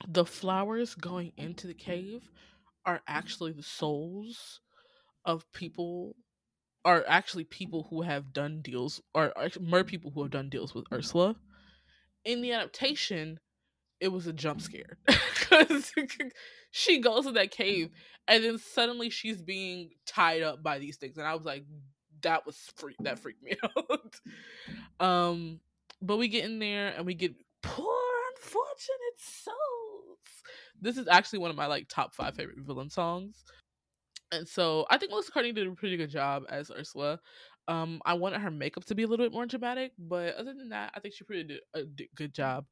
the 0.08 0.24
flowers 0.24 0.94
going 0.94 1.32
into 1.36 1.66
the 1.66 1.74
cave 1.74 2.30
are 2.84 3.00
actually 3.06 3.52
the 3.52 3.62
souls 3.62 4.60
of 5.24 5.50
people 5.52 6.14
are 6.84 7.04
actually 7.08 7.44
people 7.44 7.86
who 7.90 8.02
have 8.02 8.32
done 8.32 8.60
deals 8.62 9.00
or 9.14 9.32
mer 9.60 9.84
people 9.84 10.10
who 10.10 10.22
have 10.22 10.30
done 10.30 10.48
deals 10.48 10.74
with 10.74 10.86
ursula. 10.92 11.36
In 12.24 12.42
the 12.42 12.52
adaptation 12.52 13.40
it 14.00 14.08
was 14.08 14.26
a 14.26 14.32
jump 14.32 14.60
scare. 14.60 14.98
Because 15.48 15.92
she 16.72 16.98
goes 16.98 17.24
to 17.24 17.32
that 17.32 17.52
cave 17.52 17.90
and 18.26 18.42
then 18.42 18.58
suddenly 18.58 19.10
she's 19.10 19.40
being 19.40 19.90
tied 20.06 20.42
up 20.42 20.60
by 20.60 20.80
these 20.80 20.96
things 20.96 21.16
and 21.16 21.26
i 21.26 21.34
was 21.34 21.44
like 21.44 21.64
that 22.22 22.44
was 22.44 22.56
freak 22.76 22.96
that 23.00 23.18
freaked 23.18 23.42
me 23.42 23.56
out. 23.78 24.20
Um 24.98 25.60
but 26.02 26.16
we 26.16 26.28
get 26.28 26.44
in 26.44 26.58
there 26.58 26.88
and 26.96 27.06
we 27.06 27.14
get 27.14 27.34
poor 27.62 27.94
unfortunate 28.36 29.18
souls. 29.18 30.18
This 30.80 30.98
is 30.98 31.08
actually 31.08 31.38
one 31.38 31.50
of 31.50 31.56
my 31.56 31.66
like 31.66 31.88
top 31.88 32.14
five 32.14 32.34
favorite 32.34 32.58
villain 32.58 32.90
songs. 32.90 33.44
And 34.32 34.48
so 34.48 34.86
i 34.90 34.98
think 34.98 35.10
melissa 35.12 35.30
carney 35.30 35.52
did 35.52 35.68
a 35.68 35.72
pretty 35.72 35.96
good 35.96 36.10
job 36.10 36.42
as 36.48 36.70
ursula. 36.70 37.20
Um 37.68 38.00
i 38.04 38.14
wanted 38.14 38.40
her 38.40 38.50
makeup 38.50 38.84
to 38.86 38.94
be 38.94 39.04
a 39.04 39.06
little 39.06 39.24
bit 39.24 39.32
more 39.32 39.46
dramatic 39.46 39.92
but 39.98 40.34
other 40.34 40.54
than 40.54 40.70
that 40.70 40.90
i 40.94 41.00
think 41.00 41.14
she 41.14 41.24
pretty 41.24 41.44
did 41.44 41.60
a 41.74 41.84
good 42.16 42.34
job 42.34 42.66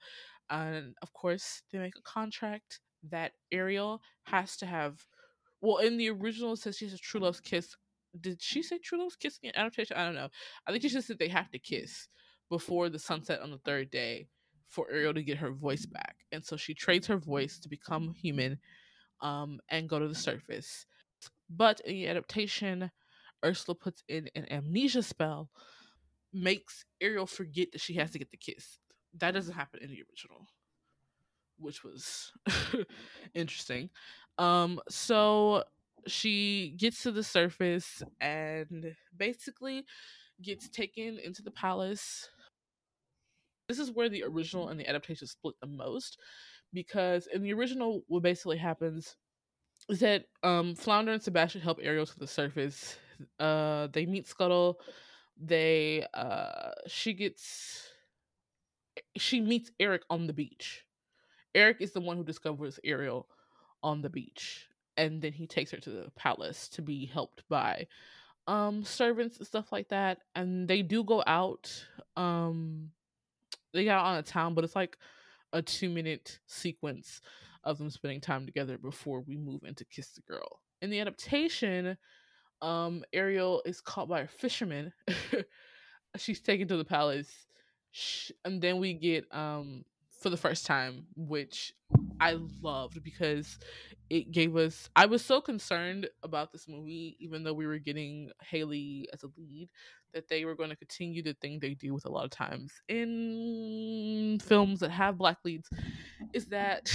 and 0.50 0.94
of 1.02 1.12
course 1.12 1.62
they 1.72 1.78
make 1.78 1.96
a 1.96 2.02
contract 2.02 2.80
that 3.10 3.32
Ariel 3.52 4.00
has 4.24 4.56
to 4.58 4.66
have. 4.66 5.04
Well, 5.60 5.78
in 5.78 5.96
the 5.96 6.10
original, 6.10 6.52
it 6.52 6.58
says 6.58 6.76
she 6.76 6.84
has 6.84 6.94
a 6.94 6.98
true 6.98 7.20
love's 7.20 7.40
kiss. 7.40 7.74
Did 8.20 8.40
she 8.40 8.62
say 8.62 8.78
true 8.78 8.98
love's 8.98 9.16
kiss 9.16 9.38
in 9.42 9.52
adaptation? 9.56 9.96
I 9.96 10.04
don't 10.04 10.14
know. 10.14 10.28
I 10.66 10.70
think 10.70 10.82
she 10.82 10.88
just 10.88 11.06
said 11.06 11.18
they 11.18 11.28
have 11.28 11.50
to 11.50 11.58
kiss 11.58 12.08
before 12.50 12.88
the 12.88 12.98
sunset 12.98 13.40
on 13.40 13.50
the 13.50 13.58
third 13.58 13.90
day 13.90 14.28
for 14.68 14.90
Ariel 14.90 15.14
to 15.14 15.22
get 15.22 15.38
her 15.38 15.52
voice 15.52 15.86
back, 15.86 16.16
and 16.32 16.44
so 16.44 16.56
she 16.56 16.74
trades 16.74 17.06
her 17.06 17.16
voice 17.16 17.58
to 17.60 17.68
become 17.68 18.12
human, 18.12 18.58
um, 19.20 19.60
and 19.68 19.88
go 19.88 19.98
to 19.98 20.08
the 20.08 20.14
surface. 20.14 20.86
But 21.48 21.80
in 21.80 21.94
the 21.94 22.08
adaptation, 22.08 22.90
Ursula 23.44 23.76
puts 23.76 24.02
in 24.08 24.28
an 24.34 24.50
amnesia 24.50 25.02
spell, 25.02 25.50
makes 26.32 26.84
Ariel 27.00 27.26
forget 27.26 27.70
that 27.72 27.80
she 27.80 27.94
has 27.94 28.10
to 28.12 28.18
get 28.18 28.30
the 28.30 28.36
kiss 28.36 28.80
that 29.18 29.32
doesn't 29.32 29.54
happen 29.54 29.80
in 29.82 29.90
the 29.90 30.02
original 30.10 30.46
which 31.58 31.84
was 31.84 32.32
interesting. 33.34 33.90
Um 34.38 34.80
so 34.88 35.64
she 36.06 36.74
gets 36.76 37.02
to 37.02 37.12
the 37.12 37.22
surface 37.22 38.02
and 38.20 38.94
basically 39.16 39.84
gets 40.42 40.68
taken 40.68 41.18
into 41.18 41.42
the 41.42 41.50
palace. 41.50 42.28
This 43.68 43.78
is 43.78 43.90
where 43.90 44.08
the 44.08 44.24
original 44.24 44.68
and 44.68 44.78
the 44.78 44.88
adaptation 44.88 45.26
split 45.26 45.54
the 45.60 45.66
most 45.66 46.18
because 46.72 47.28
in 47.28 47.42
the 47.42 47.52
original 47.54 48.02
what 48.08 48.22
basically 48.22 48.58
happens 48.58 49.16
is 49.88 50.00
that 50.00 50.26
um 50.42 50.74
flounder 50.74 51.12
and 51.12 51.22
sebastian 51.22 51.60
help 51.60 51.78
ariel 51.82 52.06
to 52.06 52.18
the 52.18 52.26
surface. 52.26 52.98
Uh 53.38 53.88
they 53.92 54.06
meet 54.06 54.26
scuttle. 54.26 54.80
They 55.40 56.06
uh 56.14 56.72
she 56.86 57.14
gets 57.14 57.93
she 59.16 59.40
meets 59.40 59.70
Eric 59.80 60.02
on 60.10 60.26
the 60.26 60.32
beach. 60.32 60.84
Eric 61.54 61.78
is 61.80 61.92
the 61.92 62.00
one 62.00 62.16
who 62.16 62.24
discovers 62.24 62.80
Ariel 62.84 63.28
on 63.82 64.02
the 64.02 64.10
beach, 64.10 64.68
and 64.96 65.20
then 65.22 65.32
he 65.32 65.46
takes 65.46 65.70
her 65.70 65.78
to 65.78 65.90
the 65.90 66.10
palace 66.16 66.68
to 66.70 66.82
be 66.82 67.06
helped 67.06 67.42
by 67.48 67.86
um 68.46 68.84
servants 68.84 69.38
and 69.38 69.46
stuff 69.46 69.72
like 69.72 69.88
that. 69.88 70.18
And 70.34 70.68
they 70.68 70.82
do 70.82 71.04
go 71.04 71.22
out. 71.26 71.72
Um, 72.16 72.90
they 73.72 73.84
got 73.84 74.04
on 74.04 74.18
a 74.18 74.22
town, 74.22 74.54
but 74.54 74.64
it's 74.64 74.76
like 74.76 74.96
a 75.52 75.62
two 75.62 75.88
minute 75.88 76.40
sequence 76.46 77.20
of 77.64 77.78
them 77.78 77.90
spending 77.90 78.20
time 78.20 78.46
together 78.46 78.78
before 78.78 79.20
we 79.20 79.36
move 79.36 79.62
into 79.64 79.84
Kiss 79.86 80.10
the 80.10 80.20
Girl. 80.22 80.60
In 80.82 80.90
the 80.90 81.00
adaptation, 81.00 81.96
um, 82.60 83.04
Ariel 83.12 83.62
is 83.64 83.80
caught 83.80 84.08
by 84.08 84.20
a 84.20 84.28
fisherman. 84.28 84.92
She's 86.16 86.40
taken 86.40 86.68
to 86.68 86.76
the 86.76 86.84
palace 86.84 87.46
and 88.44 88.60
then 88.60 88.78
we 88.78 88.94
get 88.94 89.24
um 89.34 89.84
for 90.20 90.30
the 90.30 90.36
first 90.36 90.64
time 90.66 91.06
which 91.16 91.72
I 92.20 92.38
loved 92.62 93.02
because 93.02 93.58
it 94.08 94.30
gave 94.30 94.56
us 94.56 94.88
I 94.96 95.06
was 95.06 95.24
so 95.24 95.40
concerned 95.40 96.08
about 96.22 96.52
this 96.52 96.68
movie, 96.68 97.16
even 97.20 97.44
though 97.44 97.52
we 97.54 97.66
were 97.66 97.78
getting 97.78 98.30
Haley 98.40 99.08
as 99.12 99.22
a 99.22 99.28
lead, 99.36 99.68
that 100.12 100.28
they 100.28 100.44
were 100.44 100.54
going 100.54 100.70
to 100.70 100.76
continue 100.76 101.22
the 101.22 101.34
thing 101.34 101.58
they 101.58 101.74
do 101.74 101.92
with 101.92 102.06
a 102.06 102.10
lot 102.10 102.24
of 102.24 102.30
times 102.30 102.72
in 102.88 104.38
films 104.42 104.80
that 104.80 104.90
have 104.90 105.18
black 105.18 105.38
leads, 105.44 105.68
is 106.32 106.46
that 106.46 106.90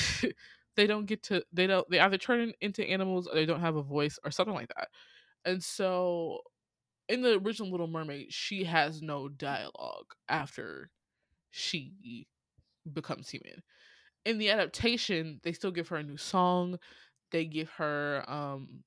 they 0.75 0.87
don't 0.87 1.05
get 1.05 1.23
to 1.23 1.43
they 1.53 1.67
don't 1.67 1.89
they 1.89 1.99
either 1.99 2.17
turn 2.17 2.53
into 2.61 2.83
animals 2.85 3.27
or 3.27 3.35
they 3.35 3.45
don't 3.45 3.61
have 3.61 3.75
a 3.75 3.83
voice 3.83 4.17
or 4.23 4.31
something 4.31 4.55
like 4.55 4.69
that. 4.75 4.89
And 5.45 5.63
so 5.63 6.41
in 7.09 7.21
the 7.21 7.39
original 7.39 7.71
Little 7.71 7.87
Mermaid, 7.87 8.31
she 8.31 8.63
has 8.65 9.01
no 9.01 9.27
dialogue 9.27 10.13
after 10.29 10.91
she 11.51 12.27
becomes 12.91 13.29
human. 13.29 13.63
In 14.25 14.37
the 14.37 14.51
adaptation, 14.51 15.39
they 15.43 15.53
still 15.53 15.71
give 15.71 15.89
her 15.89 15.97
a 15.97 16.03
new 16.03 16.17
song. 16.17 16.79
They 17.31 17.45
give 17.45 17.69
her 17.71 18.23
um 18.27 18.83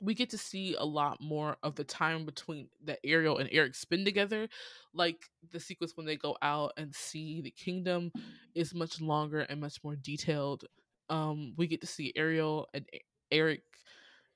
we 0.00 0.14
get 0.14 0.30
to 0.30 0.38
see 0.38 0.74
a 0.78 0.84
lot 0.84 1.20
more 1.20 1.56
of 1.62 1.74
the 1.74 1.84
time 1.84 2.24
between 2.24 2.68
that 2.84 3.00
Ariel 3.04 3.38
and 3.38 3.48
Eric 3.52 3.74
spend 3.74 4.06
together. 4.06 4.48
Like 4.94 5.16
the 5.52 5.60
sequence 5.60 5.92
when 5.94 6.06
they 6.06 6.16
go 6.16 6.36
out 6.40 6.72
and 6.78 6.94
see 6.94 7.42
the 7.42 7.50
kingdom 7.50 8.10
is 8.54 8.74
much 8.74 9.00
longer 9.00 9.40
and 9.40 9.60
much 9.60 9.78
more 9.84 9.96
detailed. 9.96 10.64
Um, 11.10 11.52
we 11.58 11.66
get 11.66 11.82
to 11.82 11.86
see 11.86 12.12
Ariel 12.16 12.68
and 12.72 12.86
Eric 13.30 13.62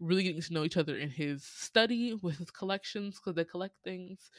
really 0.00 0.22
getting 0.22 0.42
to 0.42 0.52
know 0.52 0.64
each 0.64 0.76
other 0.76 0.96
in 0.96 1.10
his 1.10 1.44
study 1.44 2.14
with 2.22 2.38
his 2.38 2.50
collections 2.50 3.16
because 3.16 3.34
they 3.34 3.44
collect 3.44 3.74
things. 3.84 4.30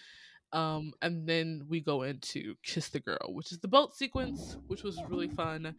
Um, 0.51 0.93
and 1.01 1.27
then 1.27 1.63
we 1.67 1.81
go 1.81 2.03
into 2.03 2.55
Kiss 2.63 2.89
the 2.89 2.99
Girl, 2.99 3.33
which 3.33 3.51
is 3.51 3.59
the 3.59 3.67
boat 3.67 3.95
sequence, 3.95 4.57
which 4.67 4.83
was 4.83 5.01
really 5.09 5.27
fun. 5.27 5.75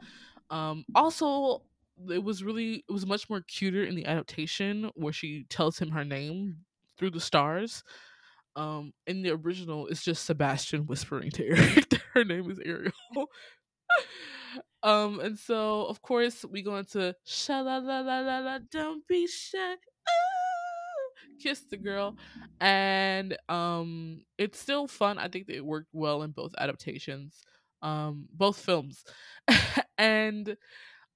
Um, 0.50 0.84
also, 0.94 1.62
it 2.10 2.22
was 2.22 2.44
really 2.44 2.84
it 2.88 2.92
was 2.92 3.06
much 3.06 3.30
more 3.30 3.40
cuter 3.40 3.84
in 3.84 3.94
the 3.94 4.06
adaptation 4.06 4.90
where 4.94 5.12
she 5.12 5.46
tells 5.48 5.78
him 5.78 5.90
her 5.90 6.04
name 6.04 6.56
through 6.98 7.10
the 7.10 7.20
stars. 7.20 7.84
Um, 8.54 8.92
in 9.06 9.22
the 9.22 9.30
original, 9.30 9.86
it's 9.86 10.02
just 10.02 10.24
Sebastian 10.24 10.86
whispering 10.86 11.30
to 11.32 11.46
Eric 11.46 11.88
that 11.90 12.02
her 12.14 12.24
name 12.24 12.50
is 12.50 12.58
Ariel. 12.64 12.92
um, 14.86 15.20
and 15.20 15.38
so 15.38 15.86
of 15.86 16.00
course 16.02 16.44
we 16.44 16.62
go 16.62 16.76
into 16.76 17.14
sha 17.24 17.60
la 17.60 17.78
la 17.78 18.00
la 18.00 18.20
la 18.20 18.38
la, 18.38 18.58
don't 18.70 19.06
be 19.08 19.26
shy. 19.26 19.76
Kiss 21.42 21.62
the 21.70 21.76
girl, 21.76 22.16
and 22.60 23.36
um, 23.48 24.22
it's 24.38 24.58
still 24.58 24.86
fun. 24.86 25.18
I 25.18 25.28
think 25.28 25.48
it 25.48 25.64
worked 25.64 25.90
well 25.92 26.22
in 26.22 26.30
both 26.30 26.54
adaptations, 26.56 27.42
um, 27.82 28.26
both 28.32 28.58
films, 28.58 29.04
and 29.98 30.56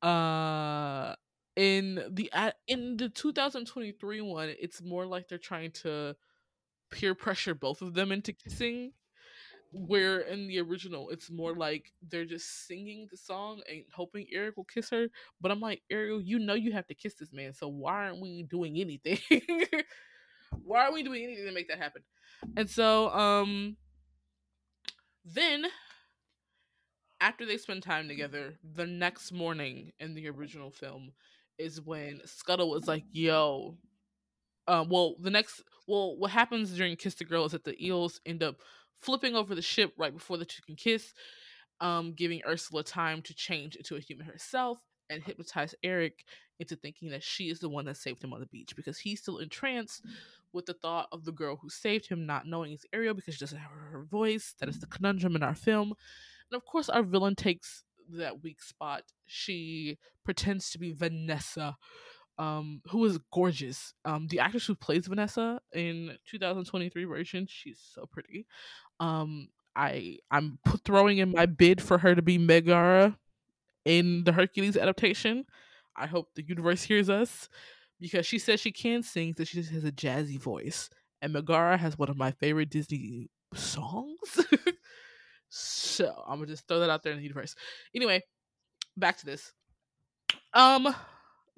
uh 0.03 1.15
in 1.57 2.03
the 2.11 2.31
in 2.67 2.97
the 2.97 3.09
2023 3.11 4.23
one 4.23 4.49
it's 4.61 4.83
more 4.83 5.07
like 5.07 5.29
they're 5.29 5.39
trying 5.39 5.71
to 5.71 6.17
peer 6.91 7.15
pressure 7.15 7.55
both 7.55 7.83
of 7.83 7.95
them 7.95 8.13
into 8.13 8.33
kissing 8.33 8.93
where 9.73 10.21
in 10.21 10.49
the 10.49 10.59
original 10.59 11.11
it's 11.11 11.31
more 11.31 11.55
like 11.55 11.93
they're 12.09 12.25
just 12.25 12.67
singing 12.67 13.07
the 13.11 13.17
song 13.17 13.61
and 13.71 13.85
hoping 13.93 14.27
Eric 14.33 14.57
will 14.57 14.65
kiss 14.65 14.91
her 14.91 15.09
but 15.41 15.51
I'm 15.51 15.61
like 15.61 15.83
Ariel 15.91 16.21
you 16.21 16.39
know 16.39 16.55
you 16.55 16.73
have 16.73 16.87
to 16.89 16.95
kiss 16.95 17.15
this 17.15 17.33
man 17.33 17.53
so 17.53 17.69
why 17.69 18.07
aren't 18.07 18.21
we 18.21 18.43
doing 18.43 18.79
anything 18.79 19.19
why 20.65 20.87
are 20.87 20.93
we 20.93 21.03
doing 21.03 21.23
anything 21.23 21.47
to 21.47 21.53
make 21.53 21.69
that 21.69 21.79
happen 21.79 22.03
and 22.57 22.69
so 22.69 23.11
um 23.11 23.77
then 25.25 25.67
after 27.21 27.45
they 27.45 27.59
spend 27.59 27.83
time 27.83 28.09
together, 28.09 28.59
the 28.75 28.87
next 28.87 29.33
morning 29.33 29.93
in 30.01 30.15
the 30.15 30.29
original 30.29 30.71
film 30.71 31.13
is 31.59 31.81
when 31.81 32.21
Scuttle 32.25 32.71
was 32.71 32.89
like, 32.89 33.05
"Yo." 33.13 33.77
Uh, 34.67 34.85
well, 34.89 35.17
the 35.19 35.31
next, 35.31 35.63
well, 35.87 36.17
what 36.17 36.31
happens 36.31 36.75
during 36.77 36.97
Kiss 36.97 37.15
the 37.15 37.25
Girl 37.25 37.45
is 37.45 37.53
that 37.53 37.65
the 37.65 37.85
eels 37.85 38.21
end 38.25 38.43
up 38.43 38.57
flipping 39.01 39.35
over 39.35 39.55
the 39.55 39.63
ship 39.63 39.93
right 39.97 40.13
before 40.13 40.37
the 40.37 40.45
two 40.45 40.63
can 40.67 40.77
kiss, 40.77 41.13
um, 41.81 42.13
giving 42.13 42.43
Ursula 42.47 42.85
time 42.85 43.23
to 43.23 43.35
change 43.35 43.77
into 43.77 43.97
a 43.97 44.01
human 44.01 44.27
herself 44.27 44.79
and 45.09 45.23
hypnotize 45.23 45.75
Eric 45.83 46.25
into 46.59 46.77
thinking 46.77 47.11
that 47.11 47.23
she 47.23 47.49
is 47.49 47.59
the 47.59 47.69
one 47.69 47.87
that 47.87 47.97
saved 47.97 48.23
him 48.23 48.33
on 48.33 48.41
the 48.41 48.47
beach 48.47 48.77
because 48.77 48.99
he's 48.99 49.21
still 49.21 49.39
entranced 49.39 50.05
with 50.53 50.67
the 50.67 50.75
thought 50.75 51.09
of 51.11 51.25
the 51.25 51.33
girl 51.33 51.57
who 51.57 51.69
saved 51.69 52.07
him 52.07 52.27
not 52.27 52.47
knowing 52.47 52.73
it's 52.73 52.87
Ariel 52.93 53.15
because 53.15 53.35
she 53.35 53.41
doesn't 53.41 53.59
have 53.59 53.71
her 53.71 54.05
voice. 54.05 54.55
That 54.61 54.69
is 54.69 54.79
the 54.79 54.87
conundrum 54.87 55.37
in 55.37 55.43
our 55.43 55.55
film. 55.55 55.95
And 56.51 56.57
of 56.57 56.65
course, 56.65 56.89
our 56.89 57.03
villain 57.03 57.35
takes 57.35 57.85
that 58.13 58.43
weak 58.43 58.63
spot. 58.63 59.05
She 59.27 59.99
pretends 60.25 60.71
to 60.71 60.79
be 60.79 60.93
Vanessa, 60.93 61.77
um, 62.41 62.81
who 62.89 63.05
is 63.05 63.19
gorgeous. 63.33 63.93
Um, 64.05 64.27
the 64.29 64.41
actress 64.41 64.67
who 64.67 64.75
plays 64.75 65.07
Vanessa 65.07 65.61
in 65.73 66.17
2023 66.27 67.05
version, 67.05 67.47
she's 67.49 67.79
so 67.95 68.07
pretty. 68.07 68.47
Um, 68.99 69.49
I 69.77 70.19
I'm 70.31 70.59
throwing 70.85 71.19
in 71.19 71.33
my 71.33 71.47
bid 71.47 71.81
for 71.81 71.99
her 71.99 72.15
to 72.15 72.23
be 72.23 72.39
Megara 72.39 73.17
in 73.85 74.25
the 74.25 74.33
Hercules 74.33 74.77
adaptation. 74.77 75.45
I 75.95 76.07
hope 76.07 76.35
the 76.35 76.43
universe 76.43 76.83
hears 76.83 77.11
us 77.11 77.49
because 78.01 78.25
she 78.25 78.39
says 78.39 78.59
she 78.59 78.73
can 78.73 79.03
sing, 79.03 79.35
that 79.37 79.47
she 79.47 79.63
has 79.63 79.85
a 79.85 79.93
jazzy 79.93 80.41
voice. 80.41 80.89
And 81.23 81.35
Megara 81.35 81.77
has 81.77 81.99
one 81.99 82.09
of 82.09 82.17
my 82.17 82.31
favorite 82.33 82.71
Disney 82.71 83.29
songs. 83.55 84.47
So 85.51 86.15
I'm 86.29 86.39
gonna 86.39 86.47
just 86.47 86.69
throw 86.69 86.79
that 86.79 86.91
out 86.91 87.03
there 87.03 87.13
in 87.13 87.19
the 87.19 87.25
universe. 87.25 87.57
Anyway, 87.93 88.23
back 88.97 89.19
to 89.19 89.27
this. 89.27 89.53
Um, 90.55 90.95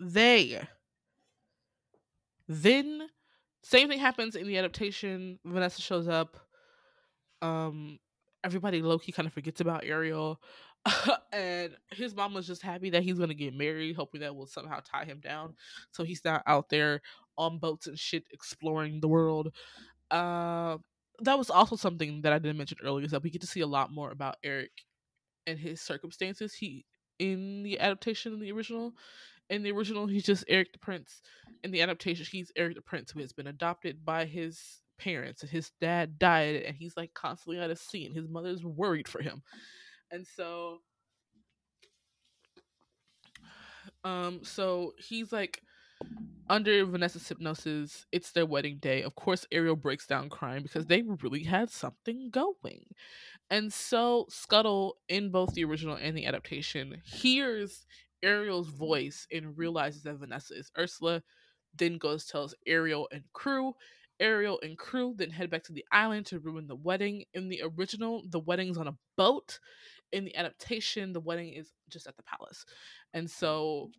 they 0.02 0.60
then 2.48 3.08
same 3.62 3.88
thing 3.88 3.98
happens 3.98 4.34
in 4.34 4.46
the 4.46 4.58
adaptation. 4.58 5.38
Vanessa 5.44 5.80
shows 5.80 6.08
up. 6.08 6.36
Um, 7.40 7.98
everybody 8.44 8.82
low 8.82 8.98
key 8.98 9.12
kind 9.12 9.26
of 9.26 9.32
forgets 9.32 9.60
about 9.60 9.84
Ariel. 9.84 10.40
and 11.32 11.76
his 11.92 12.14
mom 12.14 12.34
was 12.34 12.46
just 12.46 12.62
happy 12.62 12.90
that 12.90 13.04
he's 13.04 13.18
gonna 13.18 13.34
get 13.34 13.54
married, 13.54 13.94
hoping 13.94 14.20
that 14.20 14.34
will 14.34 14.46
somehow 14.46 14.80
tie 14.84 15.04
him 15.04 15.20
down, 15.20 15.54
so 15.92 16.02
he's 16.02 16.24
not 16.24 16.42
out 16.46 16.68
there 16.68 17.00
on 17.38 17.58
boats 17.58 17.86
and 17.86 17.98
shit 17.98 18.24
exploring 18.32 19.00
the 19.00 19.08
world. 19.08 19.54
Uh, 20.10 20.78
that 21.20 21.38
was 21.38 21.50
also 21.50 21.76
something 21.76 22.22
that 22.22 22.32
I 22.32 22.38
didn't 22.38 22.58
mention 22.58 22.78
earlier 22.82 23.04
is 23.04 23.12
that 23.12 23.22
we 23.22 23.30
get 23.30 23.40
to 23.42 23.46
see 23.46 23.60
a 23.60 23.66
lot 23.66 23.92
more 23.92 24.10
about 24.10 24.36
Eric 24.42 24.72
and 25.46 25.56
his 25.56 25.80
circumstances. 25.80 26.52
He 26.52 26.84
in 27.20 27.62
the 27.62 27.78
adaptation 27.78 28.32
in 28.32 28.40
the 28.40 28.50
original. 28.50 28.92
In 29.52 29.62
the 29.62 29.70
original, 29.70 30.06
he's 30.06 30.24
just 30.24 30.44
Eric 30.48 30.72
the 30.72 30.78
Prince. 30.78 31.20
In 31.62 31.70
the 31.72 31.82
adaptation, 31.82 32.24
he's 32.30 32.50
Eric 32.56 32.74
the 32.74 32.80
Prince 32.80 33.10
who 33.10 33.20
has 33.20 33.34
been 33.34 33.48
adopted 33.48 34.02
by 34.02 34.24
his 34.24 34.80
parents 34.98 35.42
and 35.42 35.50
his 35.50 35.72
dad 35.78 36.18
died 36.18 36.62
and 36.62 36.74
he's 36.74 36.96
like 36.96 37.12
constantly 37.12 37.58
a 37.58 37.76
sea 37.76 38.06
and 38.06 38.16
his 38.16 38.28
mother's 38.28 38.64
worried 38.64 39.06
for 39.06 39.20
him. 39.20 39.42
And 40.10 40.26
so 40.26 40.78
um 44.04 44.40
so 44.42 44.92
he's 44.98 45.32
like 45.32 45.60
under 46.48 46.84
Vanessa's 46.86 47.28
hypnosis, 47.28 48.06
it's 48.10 48.32
their 48.32 48.46
wedding 48.46 48.78
day. 48.78 49.02
Of 49.02 49.14
course, 49.14 49.46
Ariel 49.52 49.76
breaks 49.76 50.06
down 50.06 50.30
crying 50.30 50.62
because 50.62 50.86
they 50.86 51.02
really 51.02 51.44
had 51.44 51.70
something 51.70 52.30
going. 52.30 52.86
And 53.50 53.72
so 53.72 54.26
Scuttle, 54.28 54.96
in 55.08 55.30
both 55.30 55.54
the 55.54 55.64
original 55.64 55.96
and 55.96 56.16
the 56.16 56.26
adaptation, 56.26 57.02
hears 57.04 57.86
Ariel's 58.22 58.68
voice 58.68 59.26
and 59.32 59.56
realizes 59.56 60.02
that 60.02 60.16
Vanessa 60.16 60.54
is 60.54 60.70
Ursula. 60.78 61.22
Then 61.76 61.98
goes 61.98 62.26
tells 62.26 62.54
Ariel 62.66 63.08
and 63.12 63.24
crew. 63.32 63.74
Ariel 64.20 64.61
and 64.62 64.78
crew 64.78 65.14
then 65.16 65.30
head 65.30 65.50
back 65.50 65.64
to 65.64 65.72
the 65.72 65.85
island 65.90 66.26
to 66.26 66.38
ruin 66.38 66.66
the 66.66 66.76
wedding. 66.76 67.24
In 67.35 67.48
the 67.48 67.62
original, 67.76 68.22
the 68.28 68.38
wedding's 68.40 68.78
on 68.78 68.88
a 68.88 68.96
boat. 69.16 69.58
In 70.12 70.24
the 70.24 70.37
adaptation, 70.37 71.12
the 71.12 71.20
wedding 71.20 71.52
is 71.52 71.72
just 71.88 72.06
at 72.06 72.16
the 72.16 72.22
palace. 72.22 72.64
And 73.14 73.30
so 73.30 73.90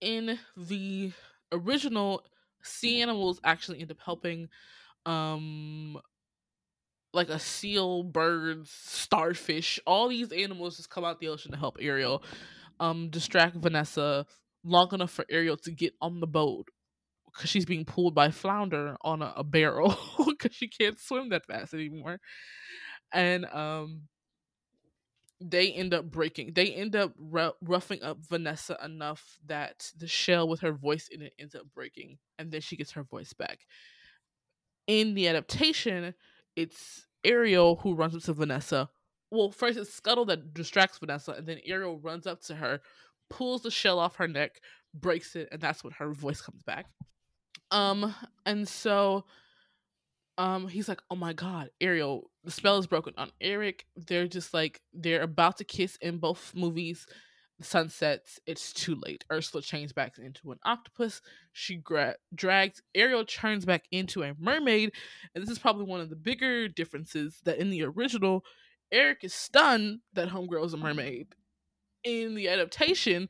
in 0.00 0.38
the 0.56 1.12
original, 1.52 2.24
sea 2.62 3.02
animals 3.02 3.40
actually 3.44 3.80
end 3.80 3.90
up 3.90 3.98
helping 4.04 4.48
um 5.06 5.98
like 7.14 7.30
a 7.30 7.38
seal, 7.38 8.02
birds, 8.02 8.70
starfish, 8.70 9.80
all 9.86 10.08
these 10.08 10.30
animals 10.30 10.76
just 10.76 10.90
come 10.90 11.04
out 11.04 11.18
the 11.18 11.28
ocean 11.28 11.50
to 11.52 11.56
help 11.56 11.78
Ariel 11.80 12.22
um 12.80 13.10
distract 13.10 13.56
Vanessa 13.56 14.26
long 14.64 14.92
enough 14.92 15.10
for 15.10 15.24
Ariel 15.30 15.56
to 15.58 15.70
get 15.70 15.94
on 16.00 16.20
the 16.20 16.26
boat 16.26 16.68
because 17.32 17.50
she's 17.50 17.66
being 17.66 17.84
pulled 17.84 18.14
by 18.14 18.30
flounder 18.30 18.96
on 19.02 19.22
a, 19.22 19.32
a 19.36 19.44
barrel 19.44 19.96
because 20.26 20.54
she 20.54 20.68
can't 20.68 20.98
swim 20.98 21.30
that 21.30 21.46
fast 21.46 21.74
anymore. 21.74 22.20
And 23.12 23.46
um 23.46 24.02
they 25.40 25.70
end 25.72 25.94
up 25.94 26.10
breaking 26.10 26.52
they 26.54 26.72
end 26.72 26.96
up 26.96 27.12
r- 27.32 27.54
roughing 27.62 28.02
up 28.02 28.18
vanessa 28.28 28.76
enough 28.84 29.38
that 29.46 29.90
the 29.96 30.08
shell 30.08 30.48
with 30.48 30.60
her 30.60 30.72
voice 30.72 31.08
in 31.12 31.22
it 31.22 31.32
ends 31.38 31.54
up 31.54 31.62
breaking 31.74 32.18
and 32.38 32.50
then 32.50 32.60
she 32.60 32.76
gets 32.76 32.92
her 32.92 33.04
voice 33.04 33.32
back 33.32 33.60
in 34.88 35.14
the 35.14 35.28
adaptation 35.28 36.12
it's 36.56 37.06
ariel 37.24 37.76
who 37.76 37.94
runs 37.94 38.16
up 38.16 38.22
to 38.22 38.32
vanessa 38.32 38.88
well, 39.30 39.50
first 39.50 39.78
it's 39.78 39.92
Scuttle 39.92 40.24
that 40.26 40.54
distracts 40.54 40.98
Vanessa, 40.98 41.32
and 41.32 41.46
then 41.46 41.60
Ariel 41.66 41.98
runs 41.98 42.26
up 42.26 42.40
to 42.42 42.54
her, 42.54 42.80
pulls 43.30 43.62
the 43.62 43.70
shell 43.70 43.98
off 43.98 44.16
her 44.16 44.28
neck, 44.28 44.60
breaks 44.94 45.36
it, 45.36 45.48
and 45.52 45.60
that's 45.60 45.84
when 45.84 45.92
her 45.94 46.12
voice 46.12 46.40
comes 46.40 46.62
back. 46.62 46.86
Um, 47.70 48.14
and 48.46 48.66
so 48.66 49.24
um 50.38 50.68
he's 50.68 50.88
like, 50.88 51.02
Oh 51.10 51.16
my 51.16 51.32
god, 51.32 51.70
Ariel, 51.80 52.30
the 52.44 52.50
spell 52.50 52.78
is 52.78 52.86
broken 52.86 53.12
on 53.18 53.30
Eric. 53.40 53.86
They're 53.96 54.28
just 54.28 54.54
like 54.54 54.80
they're 54.94 55.22
about 55.22 55.58
to 55.58 55.64
kiss 55.64 55.96
in 55.96 56.18
both 56.18 56.52
movies. 56.54 57.06
The 57.58 57.64
sun 57.64 57.88
sets, 57.88 58.38
it's 58.46 58.72
too 58.72 58.94
late. 59.04 59.24
Ursula 59.32 59.62
changes 59.62 59.92
back 59.92 60.16
into 60.16 60.52
an 60.52 60.60
octopus. 60.64 61.20
She 61.52 61.74
gra- 61.74 62.14
drags 62.32 62.80
Ariel 62.94 63.24
turns 63.24 63.64
back 63.64 63.82
into 63.90 64.22
a 64.22 64.34
mermaid, 64.38 64.92
and 65.34 65.42
this 65.42 65.50
is 65.50 65.58
probably 65.58 65.84
one 65.84 66.00
of 66.00 66.08
the 66.08 66.16
bigger 66.16 66.68
differences 66.68 67.40
that 67.44 67.58
in 67.58 67.70
the 67.70 67.82
original, 67.82 68.44
Eric 68.92 69.18
is 69.22 69.34
stunned 69.34 70.00
that 70.14 70.28
Homegirl 70.28 70.66
is 70.66 70.74
a 70.74 70.76
mermaid. 70.76 71.28
In 72.04 72.34
the 72.34 72.48
adaptation, 72.48 73.28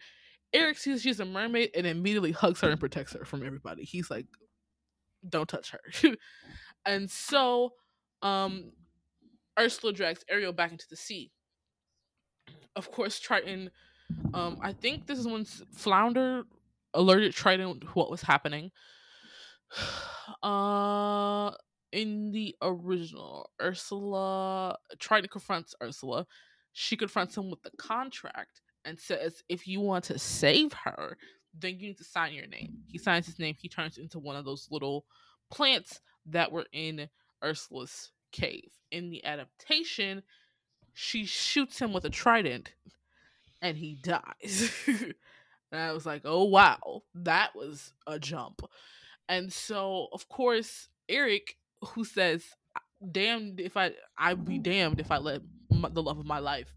Eric 0.53 0.79
sees 0.79 1.03
she's 1.03 1.21
a 1.21 1.25
mermaid 1.25 1.71
and 1.75 1.87
immediately 1.87 2.33
hugs 2.33 2.61
her 2.61 2.71
and 2.71 2.81
protects 2.81 3.13
her 3.13 3.25
from 3.25 3.45
everybody. 3.45 3.85
He's 3.85 4.11
like, 4.11 4.27
"Don't 5.29 5.49
touch 5.49 5.73
her." 5.73 5.81
and 6.87 7.11
so, 7.11 7.73
um, 8.23 8.73
Ursula 9.59 9.93
drags 9.93 10.25
Ariel 10.29 10.53
back 10.53 10.73
into 10.73 10.87
the 10.89 10.97
sea. 10.97 11.33
Of 12.77 12.91
course, 12.91 13.19
Triton. 13.19 13.71
Um, 14.33 14.59
I 14.63 14.73
think 14.73 15.07
this 15.07 15.19
is 15.19 15.27
when 15.27 15.45
Flounder 15.45 16.45
alerted 16.95 17.35
Triton 17.35 17.81
what 17.95 18.11
was 18.11 18.23
happening. 18.23 18.71
Uh, 20.43 21.51
in 21.93 22.33
the 22.33 22.55
original, 22.63 23.51
Ursula 23.61 24.77
Triton 24.99 25.29
confronts 25.31 25.75
Ursula. 25.83 26.27
She 26.73 26.97
confronts 26.97 27.37
him 27.37 27.51
with 27.51 27.63
the 27.63 27.71
mm-hmm. 27.71 27.89
contract 27.89 28.61
and 28.85 28.99
says, 28.99 29.43
"If 29.49 29.67
you 29.67 29.81
want 29.81 30.05
to 30.05 30.19
save 30.19 30.73
her, 30.73 31.17
then 31.59 31.79
you 31.79 31.89
need 31.89 31.99
to 31.99 32.05
sign 32.05 32.35
your 32.35 32.47
name." 32.47 32.79
He 32.87 32.99
signs 32.99 33.27
his 33.27 33.39
name. 33.39 33.57
He 33.59 33.69
turns 33.69 33.99
into 33.99 34.19
one 34.19 34.37
of 34.37 34.45
those 34.45 34.69
little 34.71 35.05
plants 35.51 36.01
that 36.27 36.53
were 36.53 36.67
in 36.73 37.09
Ursula's 37.43 38.11
cave. 38.33 38.71
In 38.91 39.11
the 39.11 39.25
adaptation, 39.25 40.23
she 40.93 41.25
shoots 41.25 41.79
him 41.81 41.93
with 41.93 42.05
a 42.05 42.11
trident 42.11 42.73
and 43.63 43.77
he 43.77 43.99
dies. 44.03 44.73
and 44.87 45.15
I 45.73 45.93
was 45.93 46.07
like, 46.07 46.23
oh 46.25 46.45
wow, 46.45 47.03
that 47.15 47.55
was 47.55 47.93
a 48.07 48.19
jump. 48.19 48.63
And 49.29 49.53
so, 49.53 50.09
of 50.13 50.29
course, 50.29 50.89
Eric, 51.09 51.57
who 51.83 52.05
says, 52.05 52.45
damned 53.13 53.61
if 53.61 53.77
I, 53.77 53.93
I'd 54.17 54.45
be 54.45 54.59
damned 54.59 55.01
if 55.01 55.11
I 55.11 55.19
let 55.19 55.43
my, 55.71 55.89
the 55.89 56.03
love 56.03 56.19
of 56.19 56.27
my 56.27 56.39
life 56.39 56.75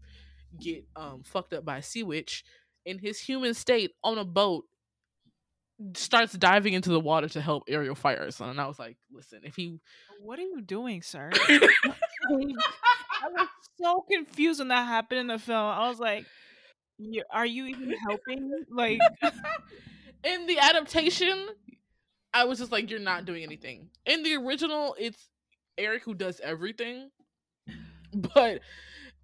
get 0.60 0.84
um 0.96 1.22
fucked 1.24 1.54
up 1.54 1.64
by 1.64 1.78
a 1.78 1.82
sea 1.82 2.02
witch 2.02 2.44
in 2.84 2.98
his 2.98 3.18
human 3.18 3.54
state 3.54 3.92
on 4.04 4.18
a 4.18 4.24
boat 4.24 4.64
starts 5.94 6.32
diving 6.34 6.74
into 6.74 6.90
the 6.90 7.00
water 7.00 7.28
to 7.28 7.40
help 7.40 7.64
Ariel 7.68 7.94
fight 7.94 8.18
Ursula. 8.18 8.50
And 8.50 8.60
I 8.60 8.66
was 8.66 8.78
like, 8.78 8.96
listen, 9.10 9.40
if 9.42 9.56
he 9.56 9.80
What 10.20 10.38
are 10.38 10.42
you 10.42 10.60
doing, 10.60 11.02
sir? 11.02 11.30
I 11.48 13.28
was 13.28 13.48
so 13.80 14.04
confused 14.10 14.60
when 14.60 14.68
that 14.68 14.86
happened 14.86 15.20
in 15.20 15.26
the 15.28 15.38
film. 15.38 15.58
I 15.58 15.88
was 15.88 15.98
like, 15.98 16.26
are 17.32 17.46
you 17.46 17.66
even 17.66 17.94
helping? 18.08 18.64
Like, 18.70 19.00
in 20.24 20.46
the 20.46 20.58
adaptation, 20.58 21.48
I 22.34 22.44
was 22.44 22.58
just 22.58 22.72
like, 22.72 22.90
you're 22.90 23.00
not 23.00 23.24
doing 23.24 23.42
anything. 23.42 23.90
In 24.06 24.22
the 24.22 24.36
original, 24.36 24.96
it's 24.98 25.28
Eric 25.78 26.02
who 26.04 26.14
does 26.14 26.40
everything. 26.40 27.10
But 28.14 28.60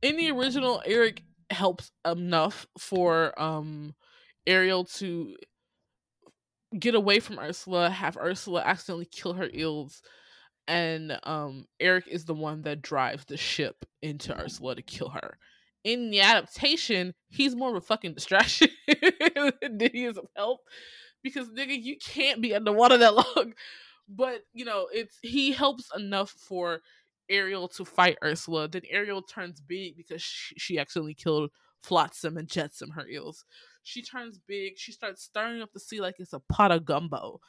in 0.02 0.16
the 0.16 0.30
original, 0.30 0.82
Eric 0.84 1.22
helps 1.50 1.90
enough 2.06 2.66
for 2.78 3.38
um 3.40 3.94
Ariel 4.46 4.84
to 4.84 5.36
get 6.78 6.94
away 6.94 7.20
from 7.20 7.38
Ursula, 7.38 7.90
have 7.90 8.16
Ursula 8.16 8.62
accidentally 8.64 9.06
kill 9.06 9.34
her 9.34 9.48
eels, 9.54 10.02
and 10.66 11.18
um 11.24 11.66
Eric 11.80 12.08
is 12.08 12.24
the 12.24 12.34
one 12.34 12.62
that 12.62 12.82
drives 12.82 13.24
the 13.26 13.36
ship 13.36 13.84
into 14.02 14.38
Ursula 14.38 14.76
to 14.76 14.82
kill 14.82 15.10
her. 15.10 15.38
In 15.84 16.10
the 16.10 16.20
adaptation, 16.20 17.14
he's 17.28 17.56
more 17.56 17.70
of 17.70 17.76
a 17.76 17.80
fucking 17.80 18.14
distraction 18.14 18.68
than 18.86 19.90
he 19.92 20.04
is 20.04 20.18
of 20.18 20.26
help. 20.36 20.60
Because 21.22 21.48
nigga, 21.48 21.80
you 21.80 21.96
can't 21.96 22.40
be 22.40 22.54
underwater 22.54 22.96
that 22.98 23.14
long. 23.36 23.54
But 24.08 24.42
you 24.52 24.64
know, 24.64 24.88
it's 24.92 25.18
he 25.22 25.52
helps 25.52 25.90
enough 25.96 26.30
for 26.30 26.80
Ariel 27.28 27.68
to 27.68 27.84
fight 27.84 28.18
Ursula. 28.24 28.68
Then 28.68 28.82
Ariel 28.90 29.22
turns 29.22 29.60
big 29.60 29.96
because 29.96 30.22
she, 30.22 30.54
she 30.58 30.78
accidentally 30.78 31.14
killed 31.14 31.50
Flotsam 31.82 32.36
and 32.36 32.48
Jetsam, 32.48 32.90
her 32.90 33.06
eels 33.06 33.44
she 33.88 34.02
turns 34.02 34.38
big. 34.38 34.74
She 34.76 34.92
starts 34.92 35.22
stirring 35.22 35.62
up 35.62 35.72
the 35.72 35.80
sea 35.80 36.00
like 36.00 36.16
it's 36.18 36.34
a 36.34 36.40
pot 36.40 36.70
of 36.70 36.84
gumbo, 36.84 37.40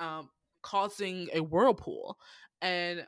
um, 0.00 0.28
causing 0.60 1.28
a 1.32 1.40
whirlpool. 1.40 2.18
And 2.60 3.06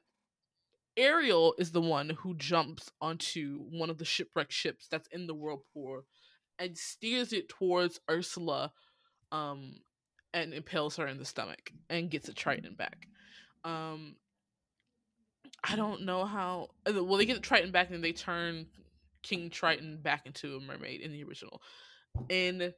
Ariel 0.97 1.55
is 1.59 1.73
the 1.73 1.81
one 1.81 2.11
who 2.11 2.37
jumps 2.37 2.91
onto 3.01 3.59
one 3.71 3.91
of 3.91 3.99
the 3.99 4.05
shipwrecked 4.05 4.53
ships 4.53 4.87
that's 4.89 5.09
in 5.09 5.27
the 5.27 5.35
whirlpool 5.35 6.03
and 6.61 6.79
steers 6.79 7.33
it 7.33 7.49
towards 7.49 8.01
Ursula 8.09 8.73
um, 9.33 9.75
and 10.37 10.55
impales 10.55 10.97
her 10.97 11.07
in 11.07 11.19
the 11.19 11.25
stomach 11.25 11.73
and 11.91 12.11
gets 12.11 12.29
a 12.29 12.33
Triton 12.33 12.75
back. 12.75 13.09
Um, 13.65 14.17
I 15.65 15.75
don't 15.75 16.03
know 16.03 16.25
how. 16.25 16.69
uh, 16.89 17.03
Well, 17.03 17.19
they 17.19 17.27
get 17.27 17.35
the 17.35 17.41
Triton 17.41 17.73
back 17.73 17.91
and 17.91 18.05
they 18.05 18.13
turn 18.13 18.67
King 19.23 19.51
Triton 19.51 19.99
back 20.03 20.27
into 20.27 20.57
a 20.57 20.61
mermaid 20.61 21.01
in 21.01 21.11
the 21.11 21.25
original 21.25 21.61
in 22.29 22.73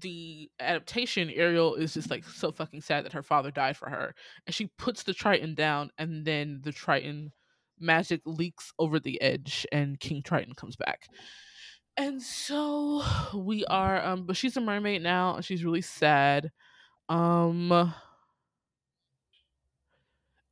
the 0.00 0.50
adaptation, 0.58 1.30
Ariel 1.30 1.74
is 1.74 1.94
just 1.94 2.10
like 2.10 2.24
so 2.24 2.50
fucking 2.50 2.80
sad 2.80 3.04
that 3.04 3.12
her 3.12 3.22
father 3.22 3.50
died 3.50 3.76
for 3.76 3.90
her. 3.90 4.14
And 4.46 4.54
she 4.54 4.70
puts 4.78 5.02
the 5.02 5.14
Triton 5.14 5.54
down, 5.54 5.90
and 5.98 6.24
then 6.24 6.60
the 6.62 6.72
Triton 6.72 7.32
magic 7.78 8.22
leaks 8.24 8.72
over 8.78 8.98
the 8.98 9.20
edge, 9.20 9.66
and 9.70 10.00
King 10.00 10.22
Triton 10.22 10.54
comes 10.54 10.76
back. 10.76 11.02
And 11.96 12.22
so 12.22 13.04
we 13.34 13.66
are, 13.66 14.02
um, 14.02 14.24
but 14.24 14.36
she's 14.36 14.56
a 14.56 14.60
mermaid 14.60 15.02
now, 15.02 15.36
and 15.36 15.44
she's 15.44 15.64
really 15.64 15.82
sad. 15.82 16.50
Um, 17.12 17.92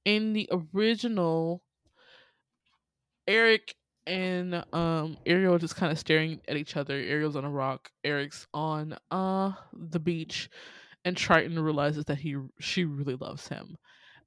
in 0.05 0.35
the 0.35 0.49
original, 0.75 1.62
Eric 3.27 3.75
and 4.07 4.64
um 4.75 5.16
Ariel 5.27 5.59
just 5.59 5.77
kind 5.77 5.92
of 5.92 5.99
staring 5.99 6.40
at 6.49 6.57
each 6.57 6.77
other. 6.77 6.94
Ariel's 6.94 7.37
on 7.37 7.44
a 7.44 7.51
rock, 7.51 7.90
Eric's 8.05 8.46
on 8.55 8.96
uh 9.11 9.53
the 9.73 10.01
beach, 10.01 10.51
and 11.05 11.16
Triton 11.16 11.59
realizes 11.59 12.05
that 12.07 12.18
he 12.18 12.37
she 12.61 12.85
really 12.85 13.16
loves 13.16 13.49
him. 13.49 13.77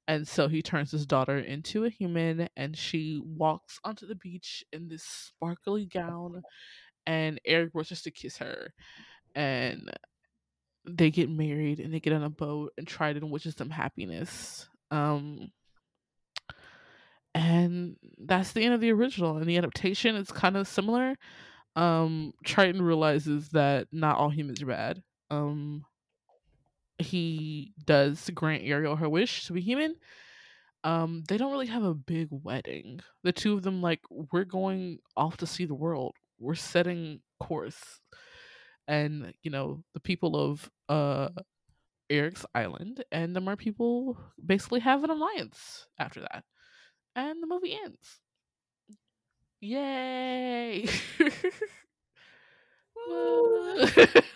And 0.08 0.26
so 0.28 0.48
he 0.48 0.62
turns 0.62 0.90
his 0.92 1.06
daughter 1.06 1.38
into 1.38 1.84
a 1.84 1.90
human 1.90 2.48
and 2.56 2.76
she 2.76 3.20
walks 3.24 3.78
onto 3.84 4.06
the 4.06 4.16
beach 4.16 4.64
in 4.72 4.88
this 4.88 5.04
sparkly 5.04 5.86
gown 5.86 6.42
and 7.06 7.40
Eric 7.46 7.72
rushes 7.74 8.02
to 8.02 8.10
kiss 8.12 8.38
her 8.38 8.74
and 9.34 9.90
they 10.86 11.10
get 11.10 11.30
married 11.30 11.80
and 11.80 11.92
they 11.92 12.00
get 12.00 12.12
on 12.12 12.22
a 12.22 12.30
boat 12.30 12.72
and 12.76 12.86
Triton 12.86 13.30
wishes 13.30 13.54
them 13.54 13.70
happiness. 13.70 14.68
Um 14.90 15.50
and 17.34 17.96
that's 18.18 18.52
the 18.52 18.62
end 18.62 18.74
of 18.74 18.80
the 18.80 18.92
original 18.92 19.36
and 19.36 19.46
the 19.46 19.58
adaptation 19.58 20.14
is 20.16 20.30
kind 20.30 20.56
of 20.56 20.68
similar 20.68 21.16
um 21.76 22.32
triton 22.44 22.80
realizes 22.80 23.48
that 23.50 23.88
not 23.90 24.16
all 24.16 24.30
humans 24.30 24.62
are 24.62 24.66
bad 24.66 25.02
um 25.30 25.84
he 26.98 27.72
does 27.84 28.30
grant 28.34 28.62
ariel 28.64 28.96
her 28.96 29.08
wish 29.08 29.46
to 29.46 29.52
be 29.52 29.60
human 29.60 29.96
um 30.84 31.24
they 31.28 31.36
don't 31.36 31.50
really 31.50 31.66
have 31.66 31.82
a 31.82 31.94
big 31.94 32.28
wedding 32.30 33.00
the 33.24 33.32
two 33.32 33.54
of 33.54 33.62
them 33.62 33.82
like 33.82 34.00
we're 34.10 34.44
going 34.44 34.98
off 35.16 35.36
to 35.36 35.46
see 35.46 35.64
the 35.64 35.74
world 35.74 36.14
we're 36.38 36.54
setting 36.54 37.20
course 37.40 38.00
and 38.86 39.32
you 39.42 39.50
know 39.50 39.82
the 39.94 40.00
people 40.00 40.36
of 40.36 40.70
uh 40.88 41.28
eric's 42.10 42.44
island 42.54 43.02
and 43.10 43.34
the 43.34 43.40
mer 43.40 43.56
people 43.56 44.16
basically 44.44 44.80
have 44.80 45.02
an 45.04 45.10
alliance 45.10 45.86
after 45.98 46.20
that 46.20 46.44
and 47.16 47.42
the 47.42 47.46
movie 47.46 47.78
ends. 47.84 48.20
Yay! 49.60 50.86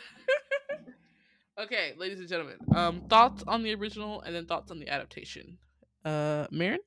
Okay, 1.58 1.92
ladies 1.96 2.20
and 2.20 2.28
gentlemen, 2.28 2.56
um, 2.72 3.00
thoughts 3.08 3.42
on 3.48 3.64
the 3.64 3.74
original 3.74 4.20
and 4.20 4.32
then 4.32 4.46
thoughts 4.46 4.70
on 4.70 4.78
the 4.78 4.88
adaptation. 4.88 5.58
Uh, 6.04 6.46
Marin? 6.52 6.78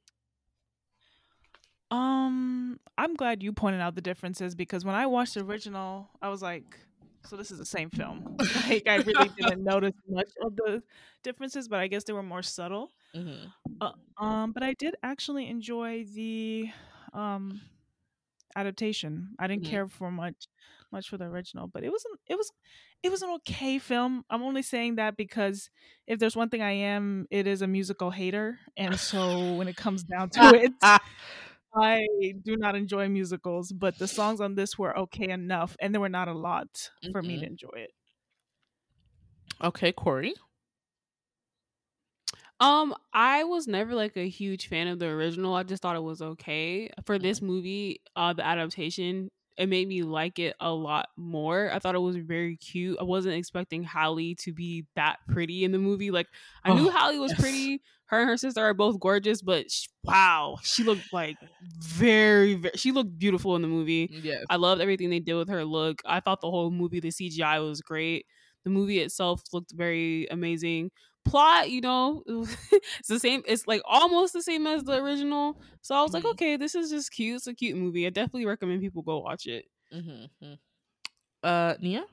um, 1.91 2.79
I'm 2.97 3.15
glad 3.15 3.43
you 3.43 3.51
pointed 3.51 3.81
out 3.81 3.95
the 3.95 4.01
differences 4.01 4.55
because 4.55 4.85
when 4.85 4.95
I 4.95 5.07
watched 5.07 5.33
the 5.33 5.41
original, 5.41 6.09
I 6.21 6.29
was 6.29 6.41
like, 6.41 6.79
so 7.27 7.35
this 7.37 7.51
is 7.51 7.57
the 7.59 7.65
same 7.65 7.89
film. 7.89 8.37
like 8.69 8.87
I 8.87 8.97
really 8.97 9.29
didn't 9.37 9.63
notice 9.63 9.93
much 10.09 10.29
of 10.43 10.55
the 10.55 10.83
differences, 11.23 11.67
but 11.67 11.79
I 11.79 11.87
guess 11.87 12.03
they 12.03 12.13
were 12.13 12.23
more 12.23 12.43
subtle. 12.43 12.91
Mm-hmm. 13.15 13.47
Uh, 13.79 13.91
um, 14.17 14.51
but 14.51 14.63
I 14.63 14.73
did 14.73 14.95
actually 15.03 15.47
enjoy 15.49 16.05
the 16.05 16.69
um 17.13 17.61
adaptation. 18.55 19.29
I 19.39 19.47
didn't 19.47 19.63
Mhm. 19.63 19.69
care 19.69 19.87
for 19.87 20.11
much 20.11 20.47
much 20.91 21.07
for 21.09 21.17
the 21.17 21.23
original, 21.25 21.67
but 21.67 21.83
it 21.85 21.91
was 21.91 22.03
an, 22.05 22.17
it 22.27 22.35
was 22.37 22.51
it 23.01 23.09
was 23.09 23.21
an 23.21 23.29
okay 23.29 23.79
film. 23.79 24.25
I'm 24.29 24.43
only 24.43 24.61
saying 24.61 24.95
that 24.95 25.15
because 25.15 25.69
if 26.05 26.19
there's 26.19 26.35
one 26.35 26.49
thing 26.49 26.61
I 26.61 26.71
am, 26.71 27.27
it 27.31 27.47
is 27.47 27.61
a 27.61 27.67
musical 27.67 28.11
hater, 28.11 28.59
and 28.77 28.99
so 28.99 29.53
when 29.55 29.67
it 29.67 29.77
comes 29.77 30.03
down 30.03 30.29
to 30.31 30.39
it, 30.63 30.71
I 31.75 32.05
do 32.43 32.57
not 32.57 32.75
enjoy 32.75 33.07
musicals. 33.09 33.71
But 33.71 33.97
the 33.97 34.07
songs 34.07 34.41
on 34.41 34.55
this 34.55 34.77
were 34.77 34.97
okay 34.97 35.29
enough, 35.29 35.75
and 35.79 35.93
there 35.93 36.01
were 36.01 36.09
not 36.09 36.27
a 36.27 36.33
lot 36.33 36.91
for 37.09 37.21
me 37.23 37.37
Mhm. 37.37 37.39
to 37.39 37.45
enjoy 37.47 37.69
it. 37.75 37.91
okay, 39.61 39.91
Corey. 39.91 40.35
Um, 42.59 42.95
I 43.13 43.43
was 43.43 43.67
never 43.67 43.95
like 43.95 44.15
a 44.17 44.29
huge 44.29 44.67
fan 44.67 44.87
of 44.87 44.99
the 44.99 45.07
original. 45.07 45.53
I 45.55 45.63
just 45.63 45.81
thought 45.81 45.95
it 45.95 46.03
was 46.03 46.21
okay. 46.21 46.89
For 47.05 47.17
this 47.19 47.41
movie, 47.41 48.01
uh 48.15 48.33
the 48.33 48.45
adaptation, 48.45 49.29
it 49.57 49.67
made 49.67 49.87
me 49.87 50.01
like 50.03 50.39
it 50.39 50.55
a 50.59 50.71
lot 50.71 51.09
more. 51.17 51.69
I 51.71 51.79
thought 51.79 51.95
it 51.95 51.99
was 51.99 52.15
very 52.15 52.57
cute. 52.57 52.97
I 52.99 53.03
wasn't 53.03 53.35
expecting 53.35 53.83
Halle 53.83 54.35
to 54.35 54.53
be 54.53 54.85
that 54.95 55.17
pretty 55.27 55.63
in 55.63 55.71
the 55.71 55.77
movie. 55.79 56.11
Like 56.11 56.27
I 56.63 56.73
knew 56.73 56.87
Oh, 56.87 56.91
Halle 56.91 57.19
was 57.19 57.31
yes. 57.31 57.39
pretty. 57.39 57.81
Her 58.05 58.21
and 58.21 58.29
her 58.29 58.37
sister 58.37 58.61
are 58.61 58.73
both 58.73 58.99
gorgeous, 58.99 59.41
but 59.41 59.71
sh- 59.71 59.87
wow, 60.03 60.57
she 60.63 60.83
looked 60.83 61.13
like 61.13 61.37
very, 61.79 62.55
very 62.55 62.73
she 62.77 62.91
looked 62.91 63.17
beautiful 63.17 63.55
in 63.55 63.61
the 63.61 63.67
movie. 63.67 64.07
Mm, 64.07 64.23
yes. 64.23 64.45
I 64.49 64.57
loved 64.57 64.81
everything 64.81 65.09
they 65.09 65.19
did 65.19 65.35
with 65.35 65.49
her 65.49 65.63
look. 65.65 66.01
I 66.05 66.19
thought 66.19 66.41
the 66.41 66.49
whole 66.51 66.71
movie, 66.71 66.99
the 66.99 67.11
CGI 67.11 67.59
was 67.59 67.81
great. 67.81 68.25
The 68.63 68.69
movie 68.69 68.99
itself 68.99 69.41
looked 69.53 69.71
very 69.73 70.27
amazing. 70.29 70.91
Plot, 71.23 71.69
you 71.69 71.81
know, 71.81 72.23
it's 72.27 73.07
the 73.07 73.19
same. 73.19 73.43
It's 73.47 73.67
like 73.67 73.81
almost 73.85 74.33
the 74.33 74.41
same 74.41 74.65
as 74.67 74.83
the 74.83 75.01
original. 75.01 75.61
So 75.81 75.95
I 75.95 76.01
was 76.01 76.13
like, 76.13 76.23
Mhm. 76.23 76.31
okay, 76.31 76.57
this 76.57 76.75
is 76.75 76.89
just 76.89 77.11
cute. 77.11 77.35
It's 77.37 77.47
a 77.47 77.53
cute 77.53 77.77
movie. 77.77 78.05
I 78.07 78.09
definitely 78.09 78.45
recommend 78.45 78.81
people 78.81 79.01
go 79.03 79.19
watch 79.19 79.45
it. 79.47 79.65
Mm-hmm. 79.93 80.53
Uh, 81.43 81.75
Nia. 81.79 82.05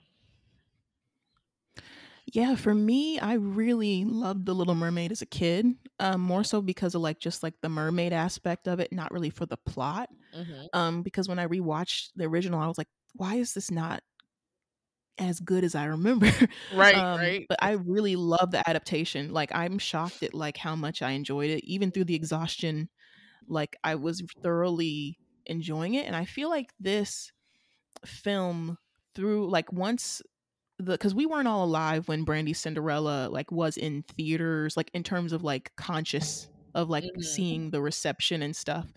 Yeah, 2.30 2.56
for 2.56 2.74
me, 2.74 3.18
I 3.18 3.34
really 3.34 4.04
loved 4.04 4.44
The 4.44 4.54
Little 4.54 4.74
Mermaid 4.74 5.12
as 5.12 5.22
a 5.22 5.26
kid. 5.26 5.66
Um, 5.98 6.20
more 6.20 6.44
so 6.44 6.60
because 6.60 6.94
of 6.94 7.00
like 7.00 7.18
just 7.20 7.42
like 7.42 7.54
the 7.62 7.70
mermaid 7.70 8.12
aspect 8.12 8.68
of 8.68 8.80
it, 8.80 8.92
not 8.92 9.10
really 9.12 9.30
for 9.30 9.46
the 9.46 9.56
plot. 9.56 10.10
Mm-hmm. 10.36 10.66
Um, 10.74 11.02
because 11.02 11.26
when 11.26 11.38
I 11.38 11.46
rewatched 11.46 12.10
the 12.16 12.26
original, 12.26 12.60
I 12.60 12.66
was 12.66 12.76
like, 12.76 12.88
why 13.14 13.36
is 13.36 13.54
this 13.54 13.70
not 13.70 14.02
as 15.18 15.40
good 15.40 15.64
as 15.64 15.74
I 15.74 15.86
remember? 15.86 16.30
Right. 16.72 16.94
Um, 16.96 17.20
right. 17.20 17.46
But 17.48 17.58
I 17.62 17.72
really 17.72 18.16
love 18.16 18.50
the 18.50 18.68
adaptation. 18.68 19.32
Like 19.32 19.54
I'm 19.54 19.78
shocked 19.78 20.22
at 20.22 20.34
like 20.34 20.56
how 20.56 20.76
much 20.76 21.02
I 21.02 21.12
enjoyed 21.12 21.50
it, 21.50 21.64
even 21.64 21.90
through 21.90 22.04
the 22.04 22.14
exhaustion. 22.14 22.88
Like 23.48 23.76
I 23.84 23.94
was 23.96 24.22
thoroughly 24.42 25.18
enjoying 25.46 25.94
it, 25.94 26.06
and 26.06 26.14
I 26.16 26.24
feel 26.24 26.50
like 26.50 26.72
this 26.80 27.32
film 28.04 28.78
through 29.14 29.50
like 29.50 29.72
once 29.72 30.22
the 30.78 30.92
because 30.92 31.14
we 31.14 31.26
weren't 31.26 31.48
all 31.48 31.64
alive 31.64 32.08
when 32.08 32.24
Brandy 32.24 32.52
Cinderella 32.52 33.28
like 33.30 33.50
was 33.50 33.76
in 33.76 34.04
theaters, 34.16 34.76
like 34.76 34.90
in 34.94 35.02
terms 35.02 35.32
of 35.32 35.42
like 35.42 35.72
conscious 35.76 36.48
of 36.74 36.88
like 36.90 37.04
Mhm. 37.04 37.22
seeing 37.22 37.70
the 37.70 37.80
reception 37.82 38.42
and 38.42 38.54
stuff. 38.54 38.92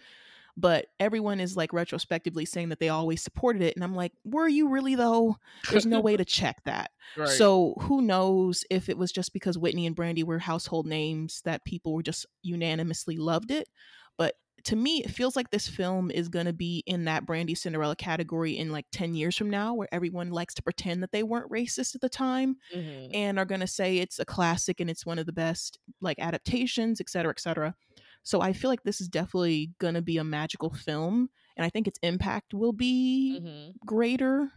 But 0.57 0.87
everyone 0.99 1.39
is 1.39 1.55
like 1.57 1.73
retrospectively 1.73 2.45
saying 2.45 2.69
that 2.69 2.79
they 2.79 2.89
always 2.89 3.21
supported 3.23 3.61
it, 3.61 3.75
and 3.75 3.83
I'm 3.83 3.95
like, 3.95 4.11
were 4.23 4.47
you 4.47 4.67
really 4.69 4.95
though? 4.95 5.37
There's 5.69 5.85
no 5.85 6.01
way 6.01 6.17
to 6.17 6.25
check 6.39 6.61
that. 6.65 6.91
Right. 7.17 7.29
So 7.29 7.75
who 7.81 8.01
knows 8.01 8.63
if 8.69 8.89
it 8.89 8.97
was 8.97 9.11
just 9.11 9.33
because 9.33 9.57
Whitney 9.57 9.85
and 9.87 9.95
Brandy 9.95 10.23
were 10.23 10.39
household 10.39 10.85
names 10.87 11.41
that 11.45 11.65
people 11.65 11.93
were 11.93 12.03
just 12.03 12.25
unanimously 12.43 13.17
loved 13.17 13.51
it. 13.51 13.69
But 14.17 14.35
to 14.65 14.75
me, 14.75 15.01
it 15.03 15.09
feels 15.09 15.35
like 15.35 15.49
this 15.49 15.67
film 15.67 16.11
is 16.11 16.29
going 16.29 16.45
to 16.45 16.53
be 16.53 16.83
in 16.85 17.05
that 17.05 17.25
Brandy 17.25 17.55
Cinderella 17.55 17.95
category 17.95 18.55
in 18.57 18.71
like 18.71 18.85
10 18.91 19.15
years 19.15 19.35
from 19.35 19.49
now, 19.49 19.73
where 19.73 19.87
everyone 19.91 20.29
likes 20.29 20.53
to 20.55 20.61
pretend 20.61 21.01
that 21.01 21.11
they 21.11 21.23
weren't 21.23 21.49
racist 21.49 21.95
at 21.95 22.01
the 22.01 22.09
time 22.09 22.57
Mhm. 22.75 23.09
and 23.11 23.39
are 23.39 23.45
going 23.45 23.61
to 23.61 23.67
say 23.67 23.97
it's 23.97 24.19
a 24.19 24.25
classic 24.25 24.79
and 24.79 24.87
it's 24.89 25.03
one 25.05 25.17
of 25.17 25.25
the 25.25 25.33
best 25.33 25.79
like 25.99 26.19
adaptations, 26.19 27.01
et 27.01 27.09
cetera, 27.09 27.31
et 27.31 27.39
cetera. 27.39 27.75
So 28.23 28.41
I 28.41 28.53
feel 28.53 28.69
like 28.69 28.83
this 28.83 29.01
is 29.01 29.07
definitely 29.07 29.73
going 29.79 29.95
to 29.95 30.01
be 30.01 30.17
a 30.17 30.23
magical 30.23 30.71
film. 30.73 31.29
And 31.57 31.65
I 31.65 31.69
think 31.69 31.87
its 31.87 31.99
impact 32.03 32.53
will 32.53 32.73
be 32.73 33.43
Mhm. 33.43 33.73
greater 33.85 34.51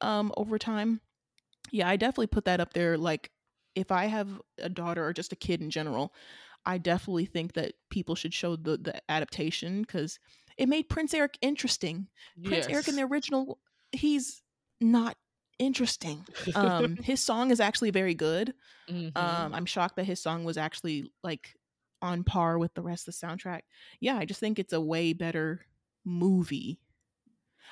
um 0.00 0.32
over 0.36 0.58
time 0.58 1.00
yeah 1.72 1.88
i 1.88 1.96
definitely 1.96 2.26
put 2.26 2.44
that 2.44 2.60
up 2.60 2.72
there 2.74 2.98
like 2.98 3.30
if 3.74 3.90
i 3.92 4.06
have 4.06 4.40
a 4.58 4.68
daughter 4.68 5.04
or 5.04 5.12
just 5.12 5.32
a 5.32 5.36
kid 5.36 5.62
in 5.62 5.70
general 5.70 6.14
i 6.66 6.78
definitely 6.78 7.26
think 7.26 7.54
that 7.54 7.74
people 7.90 8.14
should 8.14 8.34
show 8.34 8.56
the 8.56 8.76
the 8.78 9.02
adaptation 9.10 9.82
because 9.82 10.18
it 10.58 10.68
made 10.68 10.88
prince 10.88 11.14
eric 11.14 11.38
interesting 11.42 12.08
prince 12.44 12.68
eric 12.68 12.88
in 12.88 12.96
the 12.96 13.02
original 13.04 13.60
he's 13.92 14.42
not 14.80 15.16
interesting 15.58 16.26
um 16.54 16.96
his 17.02 17.20
song 17.20 17.50
is 17.50 17.60
actually 17.60 17.90
very 17.90 18.14
good 18.14 18.54
Mhm. 18.88 19.14
um 19.16 19.54
i'm 19.54 19.66
shocked 19.66 19.96
that 19.96 20.04
his 20.04 20.22
song 20.22 20.44
was 20.44 20.56
actually 20.58 21.04
like 21.22 21.54
on 22.02 22.24
par 22.24 22.58
with 22.58 22.74
the 22.74 22.82
rest 22.82 23.06
of 23.08 23.14
the 23.14 23.26
soundtrack 23.26 23.62
yeah 24.00 24.16
i 24.16 24.24
just 24.24 24.40
think 24.40 24.58
it's 24.58 24.72
a 24.72 24.80
way 24.80 25.12
better 25.12 25.60
movie 26.04 26.78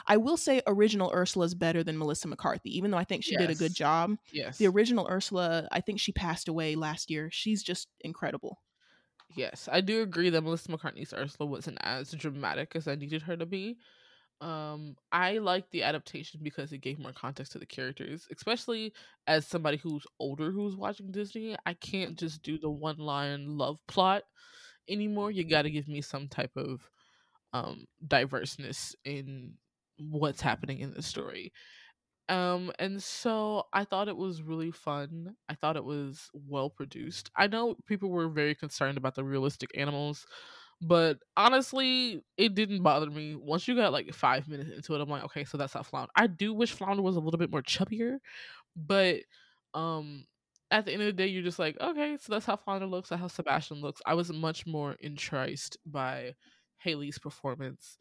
i 0.07 0.17
will 0.17 0.37
say 0.37 0.61
original 0.67 1.11
ursula 1.15 1.47
is 1.47 1.55
better 1.55 1.83
than 1.83 1.99
melissa 1.99 2.29
mccarthy 2.29 2.77
even 2.77 2.91
though 2.91 2.99
i 2.99 3.05
think 3.05 3.25
she 3.25 3.37
did 3.37 3.51
a 3.51 3.55
good 3.55 3.75
job 3.75 4.17
yes. 4.33 4.59
the 4.59 4.67
original 4.67 5.09
ursula 5.11 5.69
i 5.73 5.81
think 5.81 5.99
she 5.99 6.13
passed 6.13 6.49
away 6.49 6.75
last 6.75 7.11
year 7.11 7.29
she's 7.33 7.63
just 7.63 7.89
incredible 8.01 8.61
Yes, 9.37 9.69
I 9.71 9.81
do 9.83 10.03
agree 10.03 10.31
that 10.31 10.43
Melissa 10.43 10.71
McCarthy's 10.71 11.13
Ursula 11.13 11.49
wasn't 11.49 11.79
as 11.83 12.13
dramatic 12.13 12.73
as 12.75 12.89
I 12.89 12.95
needed 12.95 13.23
her 13.23 13.37
to 13.37 13.47
be. 13.47 13.77
Um, 14.41 14.97
I 15.11 15.39
like 15.39 15.69
the 15.71 15.83
adaptation 15.83 16.41
because 16.45 16.73
it 16.73 16.79
gave 16.79 16.99
more 17.01 17.13
context 17.13 17.53
to 17.53 17.59
the 17.59 17.67
characters, 17.67 18.29
especially 18.31 18.93
as 19.27 19.47
somebody 19.47 19.79
who's 19.79 20.07
older 20.21 20.53
who's 20.53 20.77
watching 20.77 21.11
Disney. 21.11 21.57
I 21.67 21.75
can't 21.75 22.17
just 22.17 22.43
do 22.43 22.57
the 22.59 22.71
one 22.71 22.99
line 22.99 23.59
love 23.59 23.79
plot 23.89 24.23
anymore. 24.89 25.31
You 25.31 25.45
got 25.45 25.63
to 25.63 25.71
give 25.71 25.89
me 25.89 26.01
some 26.03 26.29
type 26.29 26.53
of 26.57 26.89
um 27.53 27.87
diverseness 28.07 28.95
in 29.05 29.55
what's 29.99 30.41
happening 30.43 30.81
in 30.81 30.95
the 30.95 31.03
story. 31.03 31.53
Um, 32.29 32.73
and 32.79 33.03
so 33.03 33.65
I 33.73 33.85
thought 33.85 34.09
it 34.09 34.17
was 34.17 34.43
really 34.43 34.71
fun. 34.71 35.35
I 35.49 35.55
thought 35.55 35.77
it 35.77 35.85
was 35.85 36.31
well 36.35 36.69
produced. 36.69 37.31
I 37.37 37.47
know 37.47 37.77
people 37.87 38.11
were 38.11 38.29
very 38.29 38.55
concerned 38.55 38.99
about 38.99 39.15
the 39.15 39.25
realistic 39.25 39.71
animals, 39.75 40.27
but 40.81 41.19
honestly, 41.37 42.23
it 42.37 42.55
didn't 42.55 42.83
bother 42.83 43.11
me. 43.11 43.35
Once 43.35 43.67
you 43.67 43.77
got 43.77 43.93
like 43.93 44.13
five 44.15 44.49
minutes 44.49 44.71
into 44.71 44.95
it, 44.95 45.01
I'm 45.01 45.09
like, 45.09 45.25
okay, 45.25 45.45
so 45.45 45.59
that's 45.59 45.73
how 45.73 45.83
Flounder. 45.83 46.11
I 46.17 46.27
do 46.27 46.55
wish 46.55 46.73
Flounder 46.73 47.03
was 47.03 47.17
a 47.17 47.21
little 47.21 47.39
bit 47.39 47.51
more 47.51 47.63
chubbier, 47.63 48.19
but 48.77 49.21
um, 49.75 50.25
at 50.71 50.87
the 50.87 50.93
end 50.93 51.03
of 51.03 51.07
the 51.07 51.13
day, 51.13 51.27
you're 51.27 51.43
just 51.43 51.59
like, 51.59 51.81
okay, 51.81 52.17
so 52.21 52.33
that's 52.33 52.47
how 52.47 52.57
Flounder 52.57 52.87
looks. 52.87 53.09
That's 53.09 53.21
how 53.21 53.29
Sebastian 53.29 53.81
looks. 53.81 54.01
I 54.07 54.15
was 54.15 54.33
much 54.33 54.67
more 54.67 54.97
enticed 55.01 55.77
by 55.87 56.35
Haley's 56.79 57.19
performance 57.19 57.99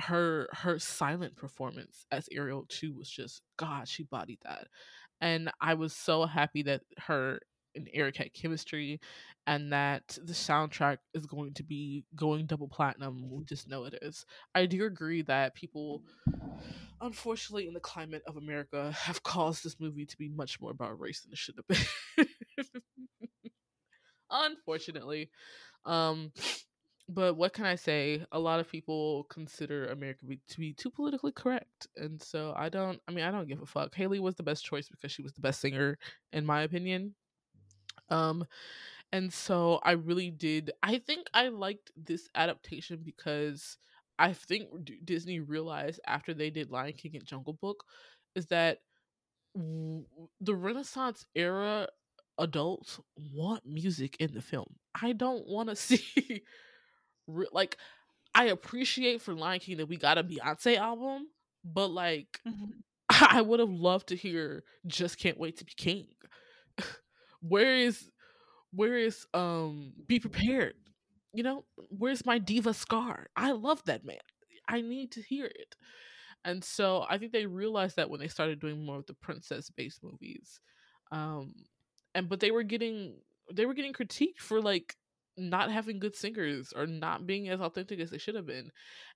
her 0.00 0.48
her 0.52 0.78
silent 0.78 1.36
performance 1.36 2.06
as 2.10 2.28
Ariel 2.32 2.64
too 2.68 2.94
was 2.94 3.10
just 3.10 3.42
God, 3.56 3.88
she 3.88 4.04
bodied 4.04 4.38
that. 4.44 4.68
And 5.20 5.50
I 5.60 5.74
was 5.74 5.92
so 5.92 6.26
happy 6.26 6.62
that 6.64 6.82
her 6.98 7.40
and 7.74 7.88
Eric 7.92 8.16
had 8.16 8.32
chemistry 8.32 9.00
and 9.46 9.72
that 9.72 10.18
the 10.24 10.32
soundtrack 10.32 10.98
is 11.14 11.26
going 11.26 11.54
to 11.54 11.64
be 11.64 12.04
going 12.14 12.46
double 12.46 12.68
platinum. 12.68 13.30
We 13.30 13.44
just 13.44 13.68
know 13.68 13.84
it 13.84 13.98
is. 14.02 14.24
I 14.54 14.66
do 14.66 14.84
agree 14.84 15.22
that 15.22 15.54
people 15.54 16.02
unfortunately 17.00 17.66
in 17.66 17.74
the 17.74 17.80
climate 17.80 18.22
of 18.26 18.36
America 18.36 18.92
have 18.96 19.22
caused 19.22 19.64
this 19.64 19.80
movie 19.80 20.06
to 20.06 20.18
be 20.18 20.28
much 20.28 20.60
more 20.60 20.70
about 20.70 21.00
race 21.00 21.22
than 21.22 21.32
it 21.32 21.38
should 21.38 21.56
have 21.56 21.68
been. 22.16 22.26
unfortunately. 24.30 25.30
Um 25.84 26.32
but 27.08 27.36
what 27.36 27.52
can 27.52 27.66
I 27.66 27.74
say? 27.74 28.24
A 28.32 28.38
lot 28.38 28.60
of 28.60 28.70
people 28.70 29.24
consider 29.24 29.86
America 29.86 30.24
be, 30.24 30.40
to 30.48 30.58
be 30.58 30.72
too 30.72 30.90
politically 30.90 31.32
correct, 31.32 31.88
and 31.96 32.22
so 32.22 32.54
I 32.56 32.68
don't. 32.68 33.00
I 33.08 33.12
mean, 33.12 33.24
I 33.24 33.30
don't 33.30 33.48
give 33.48 33.60
a 33.60 33.66
fuck. 33.66 33.94
Haley 33.94 34.20
was 34.20 34.36
the 34.36 34.42
best 34.42 34.64
choice 34.64 34.88
because 34.88 35.12
she 35.12 35.22
was 35.22 35.32
the 35.32 35.40
best 35.40 35.60
singer, 35.60 35.98
in 36.32 36.46
my 36.46 36.62
opinion. 36.62 37.14
Um, 38.12 38.46
and 39.12 39.32
so 39.32 39.80
I 39.84 39.92
really 39.92 40.30
did. 40.30 40.72
I 40.82 40.98
think 40.98 41.28
I 41.34 41.48
liked 41.48 41.92
this 41.96 42.28
adaptation 42.34 43.00
because 43.04 43.78
I 44.18 44.32
think 44.32 44.68
Disney 45.04 45.40
realized 45.40 46.00
after 46.06 46.34
they 46.34 46.50
did 46.50 46.70
Lion 46.70 46.94
King 46.94 47.16
and 47.16 47.24
Jungle 47.26 47.54
Book 47.54 47.84
is 48.34 48.46
that 48.46 48.80
w- 49.56 50.04
the 50.40 50.54
Renaissance 50.54 51.26
era 51.34 51.88
adults 52.38 53.00
want 53.34 53.66
music 53.66 54.16
in 54.20 54.32
the 54.34 54.42
film. 54.42 54.76
I 55.00 55.12
don't 55.12 55.46
want 55.48 55.68
to 55.70 55.76
see 55.76 56.42
like 57.52 57.76
I 58.34 58.46
appreciate 58.46 59.22
for 59.22 59.34
Lion 59.34 59.60
King 59.60 59.78
that 59.78 59.88
we 59.88 59.96
got 59.96 60.18
a 60.18 60.24
Beyonce 60.24 60.76
album, 60.78 61.28
but 61.64 61.88
like 61.90 62.40
I 63.10 63.42
would 63.42 63.60
have 63.60 63.70
loved 63.70 64.08
to 64.08 64.16
hear 64.16 64.64
"Just 64.86 65.18
Can't 65.18 65.38
Wait 65.38 65.58
to 65.58 65.64
Be 65.64 65.72
King." 65.76 66.06
where 67.42 67.76
is 67.76 68.08
where 68.72 68.96
is 68.96 69.26
um 69.34 69.92
Be 70.06 70.20
Prepared? 70.20 70.74
You 71.34 71.42
know, 71.42 71.64
where's 71.90 72.26
my 72.26 72.38
diva 72.38 72.74
Scar? 72.74 73.28
I 73.36 73.52
love 73.52 73.82
that 73.86 74.04
man. 74.04 74.18
I 74.68 74.80
need 74.82 75.12
to 75.12 75.22
hear 75.22 75.46
it. 75.46 75.76
And 76.44 76.64
so 76.64 77.06
I 77.08 77.18
think 77.18 77.32
they 77.32 77.46
realized 77.46 77.96
that 77.96 78.10
when 78.10 78.20
they 78.20 78.28
started 78.28 78.60
doing 78.60 78.84
more 78.84 78.98
of 78.98 79.06
the 79.06 79.14
princess 79.14 79.70
based 79.70 80.02
movies. 80.02 80.60
Um 81.10 81.54
and 82.14 82.28
but 82.28 82.40
they 82.40 82.50
were 82.50 82.62
getting 82.62 83.14
they 83.52 83.66
were 83.66 83.74
getting 83.74 83.92
critiqued 83.92 84.38
for 84.40 84.60
like 84.60 84.96
not 85.36 85.70
having 85.70 85.98
good 85.98 86.14
singers 86.14 86.72
or 86.76 86.86
not 86.86 87.26
being 87.26 87.48
as 87.48 87.60
authentic 87.60 87.98
as 88.00 88.10
they 88.10 88.18
should 88.18 88.34
have 88.34 88.46
been. 88.46 88.70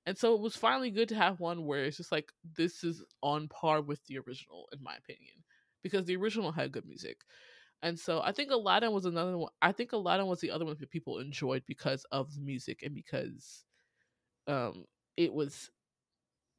And 0.07 0.17
so 0.17 0.35
it 0.35 0.41
was 0.41 0.57
finally 0.57 0.91
good 0.91 1.09
to 1.11 1.15
have 1.17 1.41
one 1.41 1.65
where 1.67 1.85
it's 1.85 1.99
just 1.99 2.13
like 2.13 2.33
this 2.57 2.85
is 2.85 3.03
on 3.23 3.49
par 3.49 3.83
with 3.83 4.05
the 4.07 4.19
original 4.19 4.69
in 4.73 4.83
my 4.83 4.95
opinion 4.97 5.35
because 5.83 6.07
the 6.07 6.17
original 6.17 6.53
had 6.53 6.73
good 6.73 6.87
music. 6.87 7.19
And 7.83 7.99
so 7.99 8.21
I 8.21 8.33
think 8.33 8.51
Aladdin 8.51 8.93
was 8.93 9.05
another 9.05 9.37
one. 9.37 9.53
I 9.61 9.73
think 9.73 9.93
Aladdin 9.93 10.27
was 10.27 10.41
the 10.41 10.51
other 10.51 10.65
one 10.65 10.77
that 10.79 10.91
people 10.91 11.19
enjoyed 11.19 11.63
because 11.67 12.05
of 12.11 12.35
the 12.35 12.41
music 12.41 12.83
and 12.83 12.95
because 12.95 13.65
um 14.47 14.85
it 15.17 15.33
was 15.33 15.71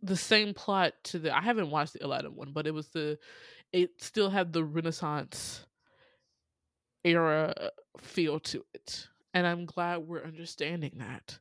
the 0.01 0.15
same 0.15 0.53
plot 0.53 0.93
to 1.03 1.19
the 1.19 1.35
I 1.35 1.41
haven't 1.41 1.71
watched 1.71 1.93
the 1.93 2.05
Aladdin 2.05 2.35
one, 2.35 2.51
but 2.53 2.67
it 2.67 2.73
was 2.73 2.89
the 2.89 3.17
it 3.73 4.01
still 4.01 4.29
had 4.29 4.53
the 4.53 4.63
Renaissance 4.63 5.65
era 7.03 7.71
feel 7.99 8.39
to 8.39 8.63
it. 8.73 9.07
And 9.33 9.45
I'm 9.45 9.65
glad 9.65 9.99
we're 9.99 10.23
understanding 10.23 10.93
that. 10.97 11.39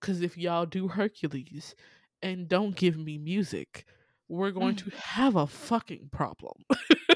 Cause 0.00 0.20
if 0.20 0.36
y'all 0.36 0.66
do 0.66 0.88
Hercules 0.88 1.74
and 2.22 2.48
don't 2.48 2.76
give 2.76 2.96
me 2.96 3.18
music, 3.18 3.86
we're 4.28 4.50
going 4.50 4.76
to 4.76 4.90
have 4.90 5.36
a 5.36 5.46
fucking 5.46 6.08
problem. 6.12 6.64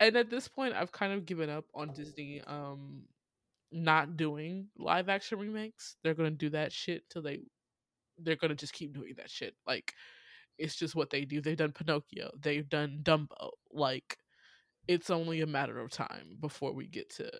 and 0.00 0.16
at 0.16 0.30
this 0.30 0.48
point 0.48 0.74
I've 0.74 0.92
kind 0.92 1.12
of 1.12 1.26
given 1.26 1.50
up 1.50 1.64
on 1.74 1.92
Disney 1.92 2.42
um 2.46 3.02
not 3.70 4.16
doing 4.16 4.68
live 4.78 5.08
action 5.08 5.38
remakes. 5.38 5.96
They're 6.02 6.14
gonna 6.14 6.30
do 6.30 6.50
that 6.50 6.72
shit 6.72 7.08
till 7.10 7.22
they 7.22 7.40
they're 8.18 8.36
gonna 8.36 8.54
just 8.54 8.72
keep 8.72 8.92
doing 8.94 9.14
that 9.16 9.30
shit. 9.30 9.54
Like 9.66 9.94
it's 10.58 10.76
just 10.76 10.94
what 10.94 11.10
they 11.10 11.24
do. 11.24 11.40
They've 11.40 11.56
done 11.56 11.72
Pinocchio, 11.72 12.30
they've 12.40 12.68
done 12.68 13.00
Dumbo. 13.02 13.50
Like 13.72 14.18
it's 14.88 15.10
only 15.10 15.40
a 15.42 15.46
matter 15.46 15.78
of 15.80 15.90
time 15.90 16.38
before 16.40 16.72
we 16.72 16.86
get 16.86 17.10
to 17.16 17.30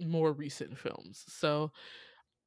more 0.00 0.32
recent 0.32 0.78
films. 0.78 1.24
So 1.28 1.72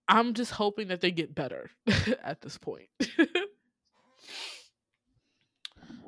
I'm 0.08 0.34
just 0.34 0.52
hoping 0.52 0.88
that 0.90 1.02
they 1.02 1.12
get 1.12 1.36
better 1.36 1.70
at 2.24 2.42
this 2.42 2.58
point. 2.58 2.90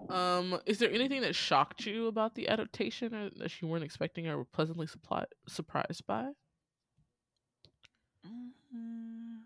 um, 0.10 0.60
is 0.66 0.80
there 0.80 0.92
anything 0.92 1.22
that 1.22 1.36
shocked 1.36 1.86
you 1.86 2.08
about 2.08 2.36
the 2.36 2.48
adaptation 2.50 3.14
or 3.14 3.30
that 3.38 3.62
you 3.62 3.68
weren't 3.68 3.84
expecting 3.84 4.28
or 4.28 4.38
were 4.38 4.46
pleasantly 4.46 4.88
suppli- 4.88 5.26
surprised 5.48 6.06
by? 6.06 6.32
Mhm. 8.26 9.44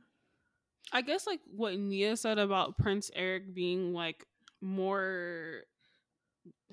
I 0.92 1.02
guess 1.02 1.28
like 1.28 1.42
what 1.46 1.78
Nia 1.78 2.16
said 2.18 2.38
about 2.40 2.78
Prince 2.78 3.12
Eric 3.14 3.54
being 3.54 3.94
like 3.94 4.26
more 4.62 5.64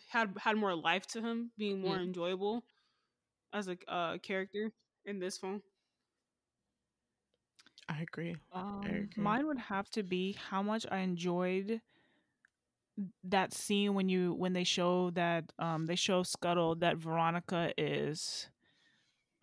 had 0.09 0.35
had 0.39 0.57
more 0.57 0.75
life 0.75 1.07
to 1.09 1.21
him, 1.23 1.51
being 1.59 1.81
more 1.81 1.97
Mm. 1.97 2.03
enjoyable 2.03 2.65
as 3.53 3.69
a 3.69 3.77
uh, 3.89 4.19
character 4.19 4.73
in 5.05 5.19
this 5.19 5.39
film. 5.39 5.63
I 7.89 8.03
agree. 8.03 8.37
Um, 8.53 9.11
agree. 9.15 9.15
mine 9.17 9.47
would 9.47 9.59
have 9.59 9.91
to 9.91 10.03
be 10.03 10.33
how 10.33 10.63
much 10.63 10.87
I 10.91 10.99
enjoyed 10.99 11.81
that 13.25 13.53
scene 13.53 13.95
when 13.95 14.09
you 14.09 14.35
when 14.35 14.53
they 14.53 14.65
show 14.65 15.11
that 15.11 15.53
um 15.59 15.87
they 15.87 15.97
show 15.97 16.23
Scuttle 16.23 16.77
that 16.77 16.97
Veronica 16.99 17.73
is 17.79 18.51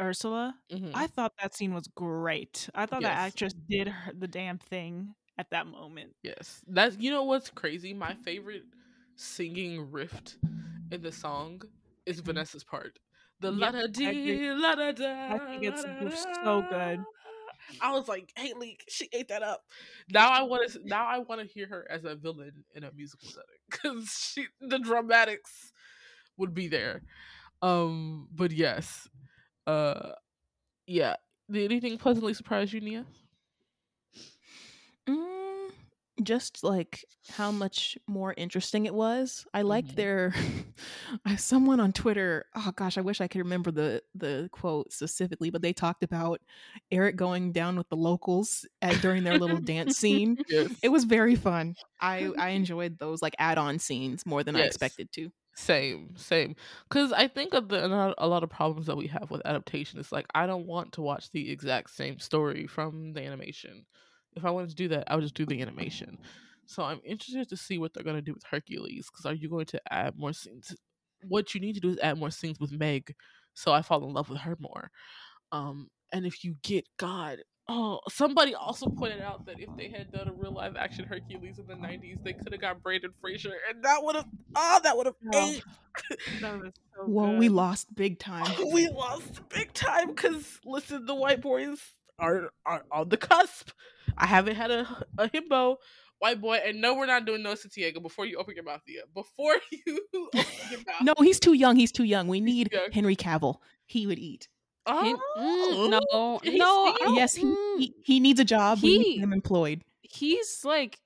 Ursula. 0.01 0.59
Mhm. 0.69 0.93
I 0.93 1.07
thought 1.07 1.33
that 1.41 1.55
scene 1.55 1.73
was 1.73 1.87
great. 1.87 2.69
I 2.75 2.85
thought 2.85 3.03
that 3.03 3.13
Yes. 3.13 3.17
actress 3.17 3.53
did 3.69 3.87
her, 3.89 4.13
the 4.13 4.27
damn 4.27 4.57
thing 4.59 5.15
at 5.37 5.49
that 5.51 5.67
moment. 5.67 6.15
Yes, 6.23 6.63
that's 6.67 6.97
you 6.97 7.09
know 7.11 7.23
what's 7.23 7.49
crazy. 7.49 7.93
My 7.93 8.13
favorite 8.13 8.65
singing 9.15 9.91
rift 9.91 10.37
in 10.91 11.01
the 11.01 11.11
song 11.11 11.61
is 12.05 12.19
Vanessa's 12.19 12.63
part. 12.63 12.99
The 13.39 13.51
Yep, 13.57 13.69
la 13.71 13.71
da 13.71 13.87
dee 13.87 14.51
la 14.53 14.75
da 14.75 14.91
da. 14.91 15.13
I 15.27 15.39
think 15.39 15.63
it's 15.63 15.85
so 16.43 16.61
good. 16.63 17.05
I 17.81 17.91
was 17.91 18.07
like, 18.07 18.31
Haley, 18.35 18.77
she 18.87 19.07
ate 19.13 19.29
that 19.29 19.43
up. 19.43 19.63
Now 20.09 20.29
I 20.29 20.43
want 20.43 20.71
to. 20.71 20.79
Now 20.85 21.05
I 21.05 21.19
want 21.19 21.41
to 21.41 21.47
hear 21.47 21.67
her 21.67 21.87
as 21.89 22.03
a 22.05 22.15
villain 22.15 22.63
in 22.75 22.83
a 22.83 22.91
musical 22.91 23.29
setting 23.29 23.45
because 23.69 24.09
she 24.33 24.47
the 24.59 24.79
dramatics 24.79 25.71
would 26.37 26.53
be 26.53 26.67
there. 26.67 27.03
Um, 27.61 28.27
but 28.33 28.51
yes, 28.51 29.07
uh, 29.67 30.11
yeah. 30.87 31.15
Did 31.49 31.65
anything 31.71 31.97
pleasantly 31.97 32.33
surprise 32.33 32.71
you, 32.73 32.79
Nia? 32.81 33.05
Mm, 35.07 35.40
just 36.23 36.63
like 36.63 37.05
how 37.29 37.51
much 37.51 37.97
more 38.07 38.33
interesting 38.37 38.85
it 38.85 38.93
was. 38.93 39.45
I 39.53 39.61
liked 39.63 39.89
Mhm. 39.91 39.95
their. 39.95 40.33
Someone 41.37 41.79
on 41.79 41.91
Twitter. 41.91 42.45
Oh 42.55 42.71
gosh, 42.75 42.97
I 42.97 43.01
wish 43.01 43.21
I 43.21 43.27
could 43.27 43.39
remember 43.39 43.71
the 43.71 44.01
the 44.15 44.49
quote 44.51 44.91
specifically, 44.91 45.49
but 45.49 45.61
they 45.61 45.73
talked 45.73 46.03
about 46.03 46.41
Eric 46.91 47.15
going 47.15 47.51
down 47.51 47.75
with 47.77 47.89
the 47.89 47.95
locals 47.97 48.65
at, 48.81 49.01
during 49.01 49.23
their 49.23 49.37
little 49.37 49.59
dance 49.59 49.97
scene. 49.97 50.37
Yes. 50.49 50.71
It 50.81 50.89
was 50.89 51.03
very 51.05 51.35
fun. 51.35 51.75
I 51.99 52.31
I 52.37 52.49
enjoyed 52.59 52.97
those 52.99 53.21
like 53.21 53.35
add 53.39 53.57
on 53.57 53.79
scenes 53.79 54.25
more 54.25 54.43
than 54.43 54.55
I 54.55 54.61
expected 54.61 55.11
to. 55.13 55.31
Same, 55.55 56.15
same. 56.15 56.55
Because 56.89 57.11
I 57.11 57.27
think 57.27 57.53
of 57.53 57.67
the 57.67 57.85
a 57.85 57.87
lot- 57.87 58.15
a 58.17 58.27
lot 58.27 58.43
of 58.43 58.49
problems 58.49 58.87
that 58.87 58.95
we 58.97 59.07
have 59.07 59.29
with 59.31 59.41
adaptation 59.45 59.99
is 59.99 60.11
like 60.11 60.25
I 60.33 60.47
don't 60.47 60.65
want 60.65 60.93
to 60.93 61.01
watch 61.01 61.29
the 61.31 61.51
exact 61.51 61.89
same 61.91 62.19
story 62.19 62.67
from 62.67 63.13
the 63.13 63.21
animation. 63.21 63.85
If 64.35 64.45
I 64.45 64.51
wanted 64.51 64.69
to 64.69 64.75
do 64.75 64.87
that, 64.89 65.05
I 65.07 65.15
would 65.15 65.23
just 65.23 65.35
do 65.35 65.45
the 65.45 65.61
animation. 65.61 66.17
So 66.65 66.83
I'm 66.83 67.01
interested 67.03 67.49
to 67.49 67.57
see 67.57 67.77
what 67.77 67.93
they're 67.93 68.03
going 68.03 68.15
to 68.15 68.21
do 68.21 68.33
with 68.33 68.43
Hercules. 68.43 69.09
Because 69.11 69.25
are 69.25 69.33
you 69.33 69.49
going 69.49 69.65
to 69.67 69.81
add 69.91 70.17
more 70.17 70.33
scenes? 70.33 70.75
What 71.27 71.53
you 71.53 71.59
need 71.61 71.73
to 71.73 71.81
do 71.81 71.89
is 71.89 71.99
add 71.99 72.17
more 72.17 72.31
scenes 72.31 72.59
with 72.59 72.71
Meg, 72.71 73.13
so 73.53 73.73
I 73.73 73.81
fall 73.81 74.03
in 74.05 74.13
love 74.13 74.29
with 74.29 74.39
her 74.39 74.55
more. 74.59 74.89
Um, 75.51 75.89
and 76.13 76.25
if 76.25 76.43
you 76.43 76.55
get 76.63 76.87
God, 76.97 77.39
oh, 77.67 77.99
somebody 78.09 78.55
also 78.55 78.87
pointed 78.87 79.21
out 79.21 79.45
that 79.45 79.59
if 79.59 79.69
they 79.77 79.89
had 79.89 80.11
done 80.11 80.27
a 80.27 80.33
real 80.33 80.53
live 80.53 80.75
action 80.75 81.05
Hercules 81.05 81.59
in 81.59 81.67
the 81.67 81.75
'90s, 81.75 82.23
they 82.23 82.33
could 82.33 82.51
have 82.51 82.61
got 82.61 82.81
Brendan 82.81 83.11
Fraser, 83.19 83.53
and 83.69 83.83
that 83.83 84.03
would 84.03 84.15
have, 84.15 84.25
oh, 84.55 84.79
that 84.83 84.97
would 84.97 85.05
have 85.05 85.15
Oh, 85.33 85.49
ate. 85.49 85.63
That 86.41 86.59
was 86.59 86.71
so 86.95 87.05
Whoa, 87.05 87.35
we 87.37 87.49
lost 87.49 87.93
big 87.93 88.17
time. 88.17 88.51
we 88.71 88.87
lost 88.87 89.47
big 89.49 89.73
time 89.73 90.07
because 90.07 90.59
listen, 90.65 91.05
the 91.05 91.15
white 91.15 91.41
boys 91.41 91.79
are 92.17 92.49
are 92.65 92.83
on 92.91 93.09
the 93.09 93.17
cusp. 93.17 93.71
I 94.17 94.25
haven't 94.25 94.55
had 94.55 94.71
a 94.71 95.05
a 95.17 95.29
himbo 95.29 95.77
white 96.19 96.39
boy, 96.41 96.59
and 96.65 96.79
no, 96.81 96.95
we're 96.95 97.05
not 97.07 97.25
doing 97.25 97.41
no 97.43 97.55
Santiago 97.55 97.99
before 97.99 98.25
you 98.25 98.37
open 98.37 98.55
your 98.55 98.63
mouth, 98.63 98.81
Thea. 98.85 99.01
Before 99.13 99.55
you 99.87 99.99
open 100.13 100.43
your 100.69 100.79
mouth. 100.85 101.01
No, 101.01 101.13
he's 101.19 101.39
too 101.39 101.53
young. 101.53 101.75
He's 101.75 101.91
too 101.91 102.03
young. 102.03 102.27
We 102.27 102.39
need 102.41 102.71
young. 102.71 102.91
Henry 102.91 103.15
Cavill. 103.15 103.57
He 103.85 104.07
would 104.07 104.19
eat. 104.19 104.47
Hin- 104.87 105.15
Oh, 105.35 105.89
mm, 105.89 105.89
no, 106.11 106.39
He's 106.43 106.57
no, 106.59 106.65
I 106.87 107.13
yes, 107.15 107.35
he, 107.35 107.43
mm, 107.45 107.79
he 107.79 107.93
he 108.03 108.19
needs 108.19 108.39
a 108.39 108.43
job. 108.45 108.79
we 108.81 108.89
he- 108.89 108.97
need 108.99 109.19
him 109.19 109.31
employed. 109.33 109.83
he's 110.01 110.61
like 110.65 110.99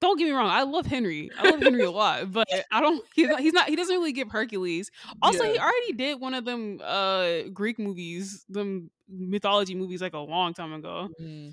don't 0.00 0.16
get 0.18 0.26
me 0.26 0.30
wrong 0.30 0.48
i 0.48 0.62
love 0.62 0.86
henry 0.86 1.28
i 1.38 1.50
love 1.50 1.60
henry 1.60 1.82
a 1.82 1.90
lot 1.90 2.30
but 2.30 2.46
i 2.72 2.80
don't 2.80 3.04
he's 3.14 3.28
not, 3.28 3.40
he's 3.40 3.52
not 3.52 3.68
he 3.68 3.74
doesn't 3.74 3.94
really 3.96 4.12
give 4.12 4.30
hercules 4.30 4.90
also 5.22 5.42
he 5.44 5.58
already 5.58 5.92
did 5.92 6.20
one 6.20 6.34
of 6.34 6.44
them 6.44 6.80
uh 6.84 7.42
greek 7.52 7.78
movies 7.80 8.44
them 8.48 8.90
mythology 9.08 9.74
movies 9.74 10.00
like 10.00 10.12
a 10.14 10.18
long 10.18 10.54
time 10.54 10.72
ago 10.72 11.08
Mm. 11.20 11.52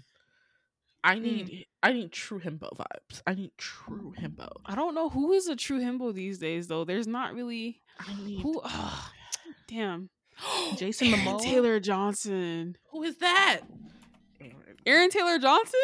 I 1.06 1.20
need 1.20 1.48
mm. 1.50 1.66
I 1.84 1.94
need 1.94 2.12
true 2.12 2.40
himbo 2.40 2.76
vibes. 2.76 3.22
I 3.28 3.36
need 3.36 3.52
true 3.58 4.14
mm. 4.18 4.24
himbo. 4.36 4.50
i 4.66 4.74
don't 4.76 4.96
know 4.96 5.10
who 5.10 5.32
is 5.34 5.48
a 5.48 5.56
true 5.56 5.80
himbo 5.80 6.14
these 6.14 6.40
days 6.40 6.68
though 6.68 6.84
there's 6.84 7.08
not 7.08 7.34
really 7.36 7.80
I 8.00 8.16
need 8.26 8.42
who 8.42 8.60
oh, 8.64 9.10
damn 9.68 10.10
Jason 10.78 11.08
Aaron 11.14 11.20
Momoa? 11.26 11.42
taylor 11.42 11.80
johnson 11.80 12.76
who 12.92 13.04
is 13.04 13.18
that? 13.20 13.62
Aaron. 14.86 15.10
taylor 15.10 15.38
johnson 15.40 15.80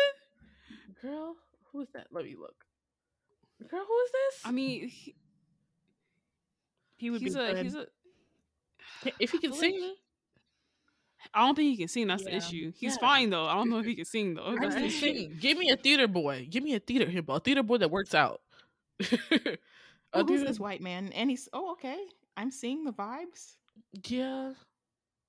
Girl, 1.01 1.35
who 1.71 1.81
is 1.81 1.87
that? 1.95 2.05
Let 2.11 2.25
me 2.25 2.35
look. 2.39 2.53
Girl, 3.67 3.83
who 3.87 3.97
is 4.05 4.11
this? 4.11 4.41
i 4.45 4.51
mean 4.51 4.87
he, 4.87 5.15
He 6.97 7.09
would 7.09 7.21
he's 7.21 7.33
be 7.35 7.41
a 7.41 7.53
good. 7.53 7.63
he's 7.65 7.75
a 7.75 7.85
if 9.19 9.31
he 9.31 9.39
can 9.39 9.53
sing, 9.53 9.81
like- 9.81 9.97
I 11.33 11.45
don't 11.45 11.55
think 11.55 11.71
he 11.71 11.77
can 11.77 11.87
sing. 11.87 12.07
That's 12.07 12.23
the 12.23 12.35
issue. 12.35 12.71
He's 12.75 12.93
Yeah. 12.95 12.99
fine 12.99 13.29
though. 13.29 13.45
I 13.45 13.53
don't 13.55 13.69
know 13.69 13.79
if 13.79 13.85
he 13.85 13.95
can 13.95 14.05
sing 14.05 14.33
though. 14.35 14.55
That's 14.59 14.75
the 14.75 14.85
issue. 14.85 15.29
Give 15.39 15.57
me 15.57 15.69
a 15.69 15.77
theater 15.77 16.07
boy. 16.07 16.47
Give 16.49 16.63
me 16.63 16.73
a 16.75 16.79
theater 16.79 17.05
himbo. 17.05 17.37
A 17.37 17.39
theater 17.39 17.63
boy 17.63 17.77
that 17.77 17.91
works 17.91 18.13
out. 18.15 18.41
a 19.01 19.57
Oh, 20.13 20.19
who's 20.23 20.27
theater- 20.27 20.45
this 20.45 20.59
white 20.59 20.81
man? 20.81 21.11
And 21.13 21.29
he's 21.29 21.47
oh 21.53 21.71
okay. 21.73 21.97
I'm 22.37 22.51
seeing 22.51 22.83
the 22.83 22.91
vibes. 22.93 23.55
Yeah. 24.07 24.53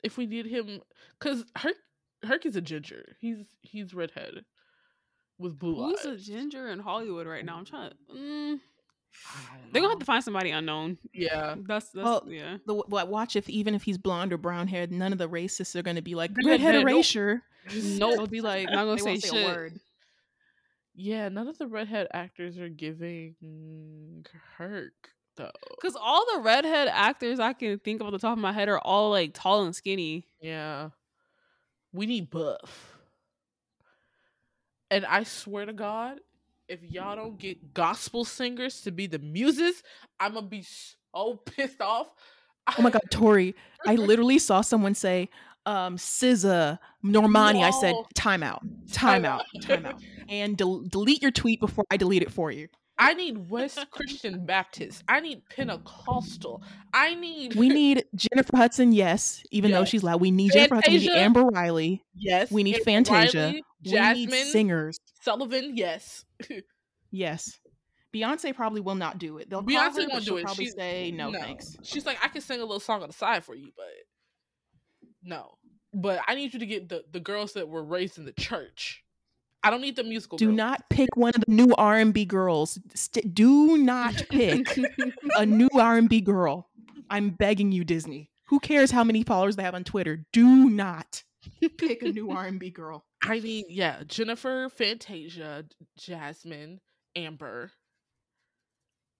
If 0.02 0.16
we 0.16 0.26
need 0.26 0.46
him, 0.46 0.80
because 1.18 1.44
Herc 1.56 1.76
Herc 2.24 2.46
is 2.46 2.56
a 2.56 2.60
ginger. 2.60 3.16
He's 3.20 3.38
he's 3.62 3.94
redhead 3.94 4.44
with 5.38 5.58
blue 5.58 5.74
Who's 5.76 5.98
eyes. 6.00 6.04
Who's 6.04 6.28
a 6.28 6.32
ginger 6.32 6.68
in 6.68 6.80
Hollywood 6.80 7.26
right 7.26 7.44
now? 7.44 7.56
I'm 7.58 7.64
trying 7.64 7.90
to. 7.90 7.96
Mm, 8.14 8.54
I 8.54 8.56
don't 8.56 8.60
they're 9.72 9.80
gonna 9.82 9.92
have 9.92 9.98
to 10.00 10.04
find 10.04 10.22
somebody 10.24 10.50
unknown. 10.50 10.98
Yeah. 11.12 11.54
That's 11.66 11.90
that's 11.90 12.04
Well, 12.04 12.24
yeah. 12.28 12.58
The 12.66 12.74
what 12.74 13.08
watch 13.08 13.36
if 13.36 13.48
even 13.48 13.74
if 13.74 13.82
he's 13.82 13.98
blonde 13.98 14.32
or 14.32 14.38
brown 14.38 14.68
haired, 14.68 14.90
none 14.92 15.12
of 15.12 15.18
the 15.18 15.28
racists 15.28 15.74
are 15.76 15.82
going 15.82 15.96
to 15.96 16.02
be 16.02 16.14
like 16.14 16.32
They're 16.34 16.52
redhead 16.52 16.72
dead. 16.74 16.84
Nope. 16.84 16.92
erasure. 16.94 17.42
Nope. 17.74 18.16
They'll 18.16 18.26
be 18.26 18.40
like 18.40 18.66
not 18.70 18.84
gonna 18.84 18.96
They 19.02 19.18
say 19.18 19.28
shit. 19.28 19.44
a 19.44 19.46
word. 19.46 19.80
Yeah, 20.94 21.28
none 21.30 21.48
of 21.48 21.56
the 21.58 21.66
redhead 21.66 22.08
actors 22.12 22.58
are 22.58 22.68
giving 22.68 24.26
Kirk 24.56 24.92
though. 25.36 25.50
Because 25.76 25.96
all 25.96 26.24
the 26.34 26.40
redhead 26.40 26.88
actors 26.88 27.40
I 27.40 27.54
can 27.54 27.78
think 27.78 28.00
of 28.00 28.08
off 28.08 28.12
the 28.12 28.18
top 28.18 28.32
of 28.32 28.38
my 28.38 28.52
head 28.52 28.68
are 28.68 28.78
all 28.78 29.10
like 29.10 29.30
tall 29.32 29.64
and 29.64 29.74
skinny. 29.74 30.26
Yeah. 30.40 30.90
We 31.94 32.06
need 32.06 32.30
buff. 32.30 32.98
And 34.90 35.06
I 35.06 35.22
swear 35.22 35.64
to 35.64 35.72
God, 35.72 36.20
if 36.72 36.80
y'all 36.90 37.14
don't 37.16 37.38
get 37.38 37.74
gospel 37.74 38.24
singers 38.24 38.80
to 38.82 38.90
be 38.90 39.06
the 39.06 39.18
muses, 39.18 39.82
I'm 40.18 40.34
gonna 40.34 40.46
be 40.46 40.64
so 41.14 41.34
pissed 41.46 41.80
off. 41.80 42.08
Oh 42.78 42.82
my 42.82 42.90
god, 42.90 43.02
Tori! 43.10 43.54
I 43.86 43.94
literally 43.96 44.38
saw 44.38 44.60
someone 44.62 44.94
say, 44.94 45.28
um, 45.66 45.96
SZA, 45.96 46.78
Normani. 47.04 47.62
I 47.62 47.70
said, 47.70 47.92
No. 47.92 48.06
time 48.14 48.42
out, 48.42 48.62
time 48.92 49.24
out, 49.24 49.42
time 49.62 49.84
out, 49.86 50.00
and 50.28 50.56
del- 50.56 50.80
delete 50.82 51.20
your 51.22 51.30
tweet 51.32 51.60
before 51.60 51.84
I 51.90 51.96
delete 51.96 52.22
it 52.22 52.30
for 52.32 52.50
you. 52.50 52.68
I 52.98 53.14
need 53.14 53.50
West 53.50 53.84
Christian 53.90 54.46
Baptist. 54.46 55.02
I 55.08 55.18
need 55.20 55.42
Pentecostal. 55.48 56.62
I 56.94 57.14
need 57.14 57.56
We 57.56 57.68
need 57.68 58.04
Jennifer 58.14 58.56
Hudson, 58.56 58.92
yes, 58.92 59.42
even 59.50 59.72
though 59.72 59.84
she's 59.84 60.04
loud. 60.04 60.20
We 60.20 60.30
need 60.30 60.52
Jennifer 60.52 60.76
Hudson. 60.76 60.92
We 60.92 60.98
need 61.00 61.10
Amber 61.10 61.42
Riley. 61.42 62.04
yes. 62.14 62.50
we 62.52 62.62
need 62.62 62.76
Amber 62.76 62.84
Fantasia. 62.84 63.46
Riley, 63.46 63.64
Jasmine, 63.84 64.30
need 64.30 64.46
singers. 64.46 64.96
Sullivan. 65.22 65.76
Yes. 65.76 66.24
Yes. 67.14 67.58
Beyonce 68.14 68.54
probably 68.54 68.80
will 68.80 68.94
not 68.94 69.18
do 69.18 69.36
it. 69.36 69.50
They'll 69.50 69.62
Beyonce 69.62 70.02
her, 70.04 70.08
won't 70.08 70.24
do 70.24 70.38
it. 70.38 70.44
Probably 70.44 70.64
She's- 70.64 70.74
say 70.74 71.10
no, 71.10 71.30
thanks. 71.30 71.76
She's 71.82 72.06
like, 72.06 72.16
I 72.24 72.28
can 72.28 72.40
sing 72.40 72.58
a 72.60 72.64
little 72.64 72.80
song 72.80 73.02
on 73.02 73.08
the 73.08 73.12
side 73.14 73.44
for 73.44 73.54
you, 73.54 73.70
but 73.76 73.84
no. 75.22 75.58
But 75.94 76.20
I 76.26 76.34
need 76.34 76.54
you 76.54 76.60
to 76.60 76.66
get 76.66 76.88
the 76.88 77.04
the 77.12 77.20
girls 77.20 77.52
that 77.52 77.68
were 77.68 77.84
raised 77.84 78.16
in 78.18 78.24
the 78.24 78.32
church. 78.32 79.02
I 79.62 79.70
don't 79.70 79.80
need 79.82 79.96
the 79.96 80.04
musical. 80.04 80.38
Do 80.38 80.46
girls. 80.46 80.56
not 80.56 80.88
pick 80.90 81.08
one 81.16 81.32
of 81.34 81.42
the 81.46 81.52
new 81.52 81.72
R 81.76 81.98
and 81.98 82.14
B 82.14 82.24
girls. 82.24 82.78
St- 82.94 83.34
do 83.34 83.76
not 83.76 84.14
pick 84.30 84.66
a 85.36 85.44
new 85.46 85.68
R 85.74 85.98
and 85.98 86.08
B 86.08 86.20
girl. 86.22 86.68
I'm 87.10 87.30
begging 87.30 87.72
you, 87.72 87.84
Disney. 87.84 88.30
Who 88.46 88.58
cares 88.58 88.90
how 88.90 89.04
many 89.04 89.22
followers 89.22 89.56
they 89.56 89.62
have 89.62 89.74
on 89.74 89.84
Twitter? 89.84 90.24
Do 90.32 90.68
not 90.70 91.22
pick 91.78 92.02
a 92.02 92.12
new 92.12 92.30
R 92.36 92.46
and 92.46 92.58
B 92.58 92.70
girl. 92.70 93.04
I 93.22 93.38
need 93.38 93.66
yeah, 93.68 94.02
Jennifer, 94.06 94.68
Fantasia, 94.68 95.64
Jasmine, 95.98 96.80
Amber. 97.16 97.70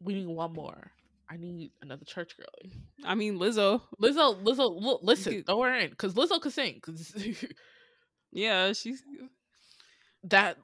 We 0.01 0.15
need 0.15 0.29
one 0.29 0.53
more. 0.53 0.91
I 1.31 1.37
need 1.37 1.71
another 1.81 2.05
church 2.05 2.37
girl. 2.37 2.73
I 3.05 3.15
mean, 3.15 3.39
Lizzo. 3.39 3.81
Lizzo, 4.01 4.43
Lizzo, 4.43 4.81
look, 4.81 5.01
listen, 5.03 5.33
Dude. 5.33 5.47
throw 5.47 5.63
her 5.63 5.75
in 5.75 5.91
because 5.91 6.15
Lizzo 6.15 6.41
could 6.41 6.53
sing. 6.53 6.81
Yeah, 8.35 8.73
she's 8.73 9.03
that, 10.25 10.57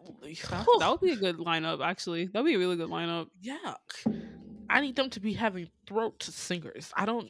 that, 0.51 0.67
that 0.79 0.91
would 0.91 1.01
be 1.01 1.13
a 1.13 1.17
good 1.17 1.37
lineup. 1.37 1.85
Actually, 1.85 2.25
that'd 2.27 2.47
be 2.47 2.55
a 2.55 2.59
really 2.59 2.77
good 2.77 2.89
lineup. 2.89 3.29
yeah. 3.43 3.75
I 4.71 4.81
need 4.81 4.97
them 4.97 5.11
to 5.11 5.21
be 5.21 5.33
having 5.33 5.69
throat 5.87 6.23
singers. 6.23 6.93
I 6.95 7.07
don't 7.07 7.29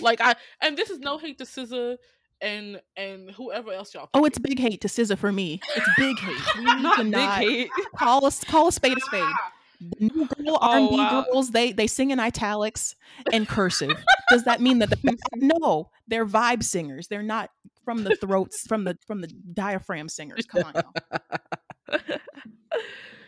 like 0.00 0.20
I, 0.20 0.34
and 0.60 0.76
this 0.76 0.90
is 0.90 0.98
no 0.98 1.18
hate 1.18 1.38
to 1.38 1.44
SZA 1.44 1.96
and 2.40 2.80
and 2.96 3.30
whoever 3.30 3.72
else 3.72 3.94
y'all. 3.94 4.08
Oh, 4.14 4.24
it's 4.24 4.38
big 4.38 4.58
hate 4.58 4.80
to 4.82 4.88
SZA 4.88 5.16
for 5.18 5.32
me. 5.32 5.60
It's 5.76 5.88
big 5.96 6.18
hate. 6.18 6.40
We 6.58 6.64
need 6.64 6.82
Not 6.82 6.96
to 6.98 7.02
big 7.04 7.12
not 7.12 7.38
hate. 7.40 7.70
call 7.96 8.24
us 8.26 8.42
call 8.44 8.68
a 8.68 8.72
spade 8.72 8.96
a 8.98 9.00
spade. 9.00 9.24
The 9.80 10.06
new 10.06 10.26
girl 10.26 10.56
Oh, 10.62 10.70
R 10.70 10.76
and 10.78 10.88
B 10.88 10.96
girls 10.96 11.50
they 11.50 11.72
they 11.72 11.86
sing 11.88 12.10
in 12.10 12.20
italics 12.20 12.94
and 13.32 13.46
cursive. 13.46 14.02
Does 14.30 14.44
that 14.44 14.60
mean 14.60 14.78
that 14.78 14.88
the 14.88 15.18
no? 15.34 15.90
They're 16.06 16.24
vibe 16.24 16.62
singers. 16.62 17.08
They're 17.08 17.22
not 17.24 17.50
from 17.84 18.04
the 18.04 18.16
throats 18.16 18.66
from 18.66 18.84
the 18.84 18.96
from 19.06 19.20
the 19.20 19.26
diaphragm 19.52 20.08
singers. 20.08 20.46
Come 20.46 20.62
on, 20.74 22.00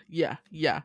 yeah, 0.09 0.37
yeah. 0.51 0.83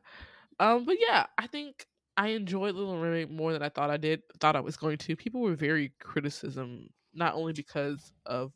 Um, 0.59 0.84
but 0.86 0.97
yeah, 0.99 1.28
I 1.38 1.47
think 1.47 1.86
I 2.17 2.30
enjoyed 2.30 2.76
Little 2.76 2.97
Mermaid 2.97 3.32
more 3.32 3.53
than 3.53 3.61
I 3.61 3.69
thought 3.69 3.89
I 3.89 3.97
did. 3.97 4.24
Thought 4.39 4.55
I 4.55 4.61
was 4.61 4.78
going 4.78 4.97
to. 4.99 5.15
People 5.15 5.41
were 5.41 5.55
very 5.55 5.93
criticism, 5.99 6.89
not 7.14 7.36
only 7.36 7.53
because 7.53 8.14
of 8.26 8.51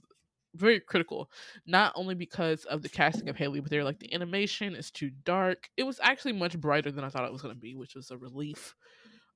very 0.56 0.80
critical, 0.80 1.30
not 1.66 1.92
only 1.96 2.16
because 2.16 2.66
of 2.66 2.82
the 2.82 2.90
casting 2.90 3.30
of 3.30 3.36
Haley, 3.36 3.60
but 3.60 3.70
they're 3.70 3.84
like 3.84 4.00
the 4.00 4.14
animation 4.14 4.76
is 4.76 4.92
too 4.92 5.12
dark. 5.24 5.70
It 5.78 5.84
was 5.84 6.00
actually 6.02 6.34
much 6.34 6.60
brighter 6.60 6.92
than 6.92 7.04
I 7.04 7.10
thought 7.10 7.26
it 7.26 7.32
was 7.34 7.42
going 7.42 7.54
to 7.54 7.60
be, 7.60 7.76
which 7.76 7.96
was 7.96 8.12
a 8.12 8.18
relief, 8.18 8.76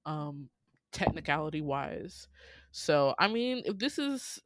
um, 0.05 0.49
technicality 0.91 1.61
wise. 1.61 2.27
So 2.71 3.15
I 3.19 3.27
mean, 3.27 3.63
if 3.65 3.77
this 3.77 3.99
is 3.99 4.39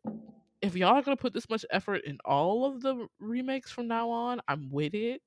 if 0.61 0.75
y'all 0.75 0.95
are 0.95 1.01
gonna 1.01 1.17
put 1.17 1.33
this 1.33 1.49
much 1.49 1.65
effort 1.71 2.03
in 2.05 2.17
all 2.25 2.65
of 2.65 2.81
the 2.81 3.07
remakes 3.19 3.71
from 3.71 3.87
now 3.87 4.09
on, 4.09 4.41
I'm 4.47 4.69
with 4.71 4.93
it. 4.93 5.21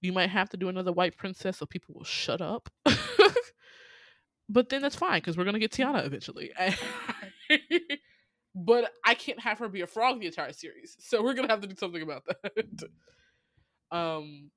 You 0.00 0.12
might 0.12 0.30
have 0.30 0.50
to 0.50 0.56
do 0.56 0.68
another 0.68 0.92
white 0.92 1.16
princess 1.16 1.58
so 1.58 1.66
people 1.66 1.94
will 1.94 2.04
shut 2.04 2.40
up. 2.40 2.68
but 4.48 4.68
then 4.68 4.82
that's 4.82 4.96
fine 4.96 5.18
because 5.18 5.36
we're 5.36 5.44
gonna 5.44 5.58
get 5.58 5.72
Tiana 5.72 6.06
eventually. 6.06 6.52
but 8.54 8.92
I 9.04 9.14
can't 9.14 9.40
have 9.40 9.58
her 9.58 9.68
be 9.68 9.80
a 9.82 9.86
frog 9.86 10.20
the 10.20 10.26
entire 10.26 10.52
series, 10.52 10.96
so 11.00 11.22
we're 11.22 11.34
gonna 11.34 11.48
have 11.48 11.60
to 11.62 11.66
do 11.68 11.76
something 11.76 12.02
about 12.02 12.24
that. 12.26 12.90
um, 13.90 14.50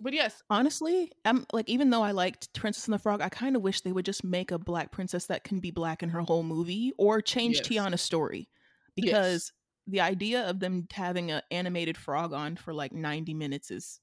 but 0.00 0.12
yes, 0.12 0.42
Honestly, 0.50 1.12
I'm 1.24 1.46
like 1.52 1.68
even 1.68 1.90
though 1.90 2.02
I 2.02 2.10
liked 2.10 2.52
Princess 2.54 2.86
and 2.86 2.94
the 2.94 2.98
Frog, 2.98 3.20
I 3.20 3.28
kind 3.28 3.54
of 3.54 3.62
wish 3.62 3.82
they 3.82 3.92
would 3.92 4.04
just 4.04 4.24
make 4.24 4.50
a 4.50 4.58
black 4.58 4.90
princess 4.90 5.26
that 5.26 5.44
can 5.44 5.60
be 5.60 5.70
black 5.70 6.02
in 6.02 6.08
her 6.08 6.20
whole 6.20 6.42
movie, 6.42 6.92
or 6.98 7.20
change 7.20 7.58
Yes. 7.58 7.68
Tiana's 7.68 8.02
story, 8.02 8.48
Yes. 8.96 8.96
because 8.96 9.52
the 9.86 10.00
idea 10.00 10.48
of 10.48 10.58
them 10.60 10.86
having 10.92 11.30
an 11.30 11.42
animated 11.50 11.96
frog 11.96 12.32
on 12.32 12.56
for 12.56 12.74
like 12.74 12.92
90 12.92 13.34
minutes 13.34 13.70
is 13.70 14.00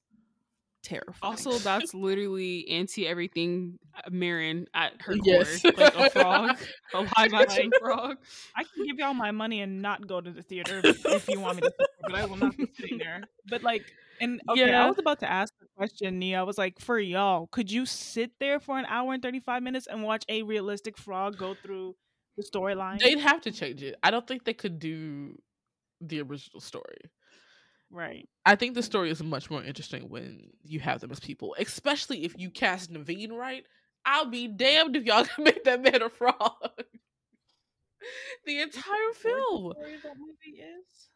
terrifying. 0.88 1.18
Also, 1.22 1.58
that's 1.60 1.94
literally 1.94 2.68
anti 2.70 3.08
everything 3.08 3.78
uh, 3.96 4.10
Maren 4.10 4.66
at 4.74 4.94
her 5.02 5.16
Yes. 5.24 5.62
core, 5.62 5.72
like 5.78 5.96
a 5.96 6.10
frog, 6.10 6.58
a 6.94 7.02
live 7.02 7.34
action 7.34 7.72
frog. 7.80 8.18
I 8.56 8.64
can 8.64 8.86
give 8.86 8.98
y'all 8.98 9.14
my 9.14 9.32
money 9.32 9.62
and 9.62 9.82
not 9.82 10.08
go 10.08 10.22
to 10.22 10.32
the 10.32 10.42
theater 10.42 10.82
if, 10.84 11.06
if 11.12 11.30
you 11.30 11.40
want 11.40 11.58
me 11.58 11.64
to, 11.64 11.74
but 12.04 12.16
I 12.16 12.26
will 12.26 12.38
not 12.38 12.56
be 12.58 12.68
sitting 12.80 12.98
there. 12.98 13.24
But 13.50 13.64
like, 13.64 13.84
and 14.22 14.42
okay, 14.50 14.70
Yeah. 14.70 14.84
I 14.84 14.88
was 14.88 14.98
about 14.98 15.20
to 15.20 15.30
ask 15.30 15.54
the 15.60 15.68
question, 15.76 16.20
Nia. 16.20 16.40
I 16.40 16.44
was 16.44 16.58
like, 16.58 16.80
for 16.80 16.98
y'all, 17.00 17.48
could 17.48 17.72
you 17.72 17.86
sit 17.86 18.32
there 18.40 18.60
for 18.60 18.80
an 18.80 18.86
hour 18.86 19.14
and 19.14 19.22
thirty 19.22 19.40
five 19.40 19.62
minutes 19.64 19.88
and 19.88 20.04
watch 20.04 20.24
a 20.30 20.44
realistic 20.44 20.98
frog 20.98 21.38
go 21.38 21.54
through 21.62 21.96
the 22.38 22.44
storyline? 22.44 23.00
they'd 23.00 23.20
have 23.20 23.42
to 23.42 23.52
change 23.52 23.84
it. 23.84 23.96
I 24.02 24.12
don't 24.12 24.26
think 24.26 24.46
they 24.46 24.54
could 24.54 24.80
do 24.80 25.38
the 26.02 26.22
original 26.22 26.60
story. 26.62 26.98
Right. 27.90 28.28
I 28.46 28.56
think 28.56 28.76
the 28.76 28.84
story 28.84 29.10
is 29.10 29.24
much 29.24 29.50
more 29.50 29.64
interesting 29.64 30.10
when 30.10 30.50
you 30.64 30.80
have 30.80 31.02
them 31.02 31.12
as 31.12 31.20
people, 31.20 31.56
especially 31.58 32.26
if 32.26 32.36
you 32.38 32.50
cast 32.50 32.92
Naveen 32.92 33.32
right. 33.32 33.64
I'll 34.06 34.30
be 34.30 34.48
damned 34.48 34.96
if 34.96 35.06
y'all 35.06 35.26
can 35.36 35.44
make 35.44 35.64
that 35.64 35.82
man 35.82 36.02
a 36.02 36.10
frog. 36.10 36.36
the 38.46 38.62
entire 38.62 39.14
film. 39.16 39.74
That 40.04 40.14
movie 40.18 40.62
is. 40.62 41.10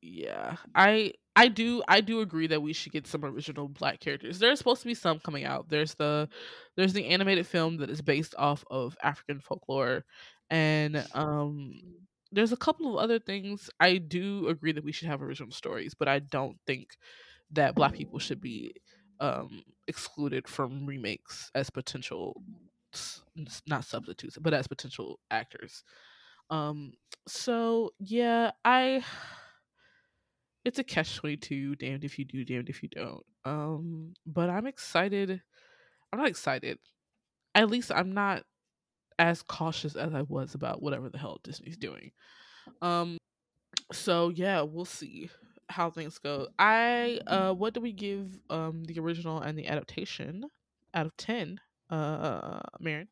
Yeah, 0.00 0.56
I 0.74 1.12
I 1.34 1.48
do 1.48 1.82
I 1.88 2.00
do 2.00 2.20
agree 2.20 2.46
that 2.48 2.62
we 2.62 2.72
should 2.72 2.92
get 2.92 3.06
some 3.06 3.24
original 3.24 3.68
black 3.68 4.00
characters. 4.00 4.38
There's 4.38 4.58
supposed 4.58 4.82
to 4.82 4.88
be 4.88 4.94
some 4.94 5.18
coming 5.20 5.44
out. 5.44 5.68
There's 5.68 5.94
the 5.94 6.28
there's 6.76 6.92
the 6.92 7.06
animated 7.06 7.46
film 7.46 7.78
that 7.78 7.90
is 7.90 8.02
based 8.02 8.34
off 8.38 8.64
of 8.70 8.96
African 9.02 9.40
folklore, 9.40 10.04
and 10.50 11.04
um 11.14 11.72
there's 12.32 12.52
a 12.52 12.56
couple 12.56 12.96
of 12.98 13.02
other 13.02 13.18
things. 13.18 13.70
I 13.80 13.98
do 13.98 14.48
agree 14.48 14.72
that 14.72 14.84
we 14.84 14.92
should 14.92 15.08
have 15.08 15.22
original 15.22 15.50
stories, 15.52 15.94
but 15.94 16.08
I 16.08 16.18
don't 16.20 16.58
think 16.66 16.96
that 17.52 17.74
black 17.74 17.94
people 17.94 18.18
should 18.18 18.40
be 18.40 18.74
um 19.20 19.62
excluded 19.88 20.46
from 20.46 20.84
remakes 20.86 21.50
as 21.54 21.70
potential 21.70 22.42
not 23.66 23.84
substitutes, 23.84 24.38
but 24.40 24.54
as 24.54 24.66
potential 24.66 25.20
actors. 25.30 25.84
Um 26.50 26.92
so 27.26 27.90
yeah, 27.98 28.52
I 28.64 29.04
it's 30.64 30.78
a 30.80 30.84
catch 30.84 31.16
22 31.16 31.76
damned 31.76 32.04
if 32.04 32.18
you 32.18 32.24
do 32.24 32.44
damned 32.44 32.68
if 32.68 32.82
you 32.82 32.88
don't 32.88 33.24
um 33.44 34.12
but 34.26 34.50
i'm 34.50 34.66
excited 34.66 35.40
i'm 36.12 36.18
not 36.18 36.28
excited 36.28 36.78
at 37.54 37.70
least 37.70 37.92
i'm 37.94 38.12
not 38.12 38.42
as 39.18 39.42
cautious 39.42 39.96
as 39.96 40.14
i 40.14 40.22
was 40.22 40.54
about 40.54 40.82
whatever 40.82 41.08
the 41.08 41.18
hell 41.18 41.38
disney's 41.42 41.76
doing 41.76 42.10
um 42.82 43.16
so 43.92 44.28
yeah 44.30 44.60
we'll 44.62 44.84
see 44.84 45.30
how 45.68 45.90
things 45.90 46.18
go 46.18 46.46
i 46.58 47.18
uh 47.26 47.52
what 47.52 47.74
do 47.74 47.80
we 47.80 47.92
give 47.92 48.38
um 48.50 48.84
the 48.84 48.98
original 48.98 49.40
and 49.40 49.58
the 49.58 49.66
adaptation 49.66 50.44
out 50.94 51.06
of 51.06 51.16
10 51.16 51.60
uh 51.90 52.60
Maren? 52.80 53.08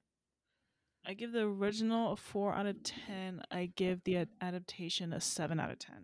I 1.07 1.13
give 1.13 1.33
the 1.33 1.43
original 1.43 2.13
a 2.13 2.17
four 2.17 2.55
out 2.55 2.65
of 2.65 2.83
ten. 2.83 3.43
I 3.51 3.71
give 3.77 4.03
the 4.05 4.17
ad- 4.17 4.31
adaptation 4.41 5.13
a 5.13 5.21
seven 5.21 5.61
out 5.61 5.71
of 5.71 5.79
ten. 5.79 6.03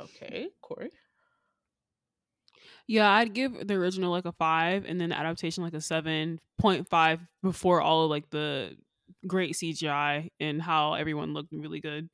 okay 0.00 0.48
corey 0.60 0.90
Yeah, 2.86 3.10
I'd 3.10 3.32
give 3.32 3.66
the 3.66 3.74
original 3.74 4.10
like 4.10 4.26
a 4.26 4.32
five, 4.32 4.84
and 4.84 5.00
then 5.00 5.08
the 5.10 5.18
adaptation 5.18 5.64
like 5.64 5.72
a 5.74 5.80
seven 5.80 6.38
point 6.58 6.88
five 6.88 7.20
before 7.42 7.80
all 7.80 8.04
of 8.04 8.10
like 8.10 8.28
the 8.30 8.76
great 9.26 9.54
CGI 9.56 10.30
and 10.40 10.60
how 10.62 10.94
everyone 10.94 11.32
looked 11.34 11.52
really 11.52 11.80
good. 11.80 12.08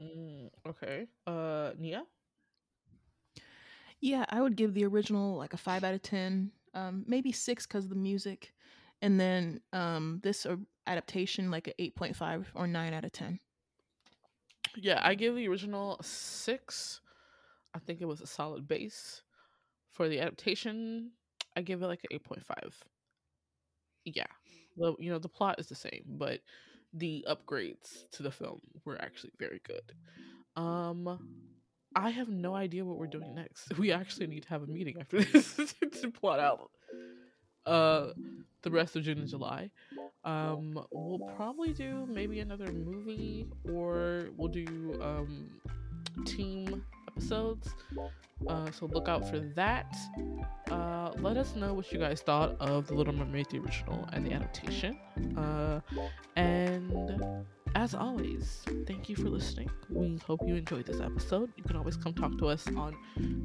mm, 0.00 0.50
okay 0.66 1.06
uh 1.26 1.72
nia 1.78 2.04
Yeah, 4.00 4.24
I 4.28 4.40
would 4.42 4.56
give 4.56 4.74
the 4.74 4.84
original 4.84 5.36
like 5.36 5.52
a 5.54 5.56
five 5.58 5.84
out 5.84 5.94
of 5.94 6.02
ten, 6.02 6.52
um, 6.74 7.04
maybe 7.06 7.32
six 7.32 7.66
because 7.66 7.84
of 7.84 7.90
the 7.90 7.96
music, 7.96 8.52
and 9.02 9.18
then 9.18 9.60
um, 9.72 10.20
this 10.22 10.44
uh, 10.46 10.56
adaptation 10.86 11.50
like 11.50 11.68
a 11.68 11.82
eight 11.82 11.94
point 11.96 12.16
five 12.16 12.50
or 12.54 12.66
nine 12.66 12.92
out 12.92 13.04
of 13.04 13.12
ten. 13.12 13.40
Yeah, 14.76 15.00
I 15.02 15.14
give 15.14 15.34
the 15.34 15.48
original 15.48 15.96
a 15.98 16.04
six. 16.04 17.00
I 17.74 17.78
think 17.78 18.00
it 18.00 18.06
was 18.06 18.20
a 18.20 18.26
solid 18.26 18.66
base. 18.68 19.22
For 19.92 20.08
the 20.08 20.20
adaptation, 20.20 21.12
I 21.56 21.62
give 21.62 21.82
it 21.82 21.86
like 21.86 22.00
an 22.04 22.08
eight 22.16 22.24
point 22.24 22.44
five. 22.44 22.84
Yeah, 24.04 24.26
well, 24.76 24.96
you 24.98 25.10
know 25.10 25.18
the 25.18 25.28
plot 25.28 25.58
is 25.58 25.66
the 25.66 25.74
same, 25.74 26.02
but 26.06 26.40
the 26.92 27.24
upgrades 27.28 28.08
to 28.12 28.22
the 28.22 28.30
film 28.30 28.60
were 28.84 29.00
actually 29.00 29.32
very 29.38 29.60
good. 29.64 29.92
Um, 30.60 31.18
I 31.96 32.10
have 32.10 32.28
no 32.28 32.54
idea 32.54 32.84
what 32.84 32.98
we're 32.98 33.06
doing 33.06 33.34
next. 33.34 33.72
We 33.78 33.92
actually 33.92 34.26
need 34.26 34.44
to 34.44 34.48
have 34.50 34.62
a 34.62 34.66
meeting 34.66 34.96
after 35.00 35.20
this 35.24 35.56
to 36.00 36.10
plot 36.10 36.40
out 36.40 36.70
uh 37.66 38.12
the 38.62 38.70
rest 38.70 38.94
of 38.96 39.02
June 39.02 39.18
and 39.18 39.28
July. 39.28 39.70
Um, 40.24 40.86
we'll 40.90 41.28
probably 41.36 41.72
do 41.72 42.06
maybe 42.08 42.40
another 42.40 42.72
movie 42.72 43.46
or 43.70 44.28
we'll 44.36 44.48
do 44.48 44.98
um 45.02 45.50
team 46.24 46.84
episodes. 47.16 47.74
Uh, 48.48 48.70
so 48.70 48.86
look 48.86 49.08
out 49.08 49.28
for 49.28 49.40
that. 49.40 49.94
Uh, 50.70 51.12
let 51.18 51.36
us 51.36 51.54
know 51.56 51.72
what 51.72 51.90
you 51.92 51.98
guys 51.98 52.20
thought 52.20 52.56
of 52.60 52.86
The 52.86 52.94
Little 52.94 53.14
Mermaid, 53.14 53.46
the 53.50 53.58
original, 53.58 54.08
and 54.12 54.26
the 54.26 54.32
adaptation. 54.32 54.98
Uh, 55.36 55.80
and 56.36 57.44
as 57.76 57.94
always, 57.94 58.62
thank 58.86 59.08
you 59.08 59.16
for 59.16 59.28
listening. 59.28 59.70
We 59.90 60.18
hope 60.26 60.40
you 60.46 60.54
enjoyed 60.54 60.86
this 60.86 61.00
episode. 61.00 61.50
You 61.56 61.64
can 61.64 61.76
always 61.76 61.96
come 61.96 62.14
talk 62.14 62.38
to 62.38 62.48
us 62.48 62.66
on 62.76 62.96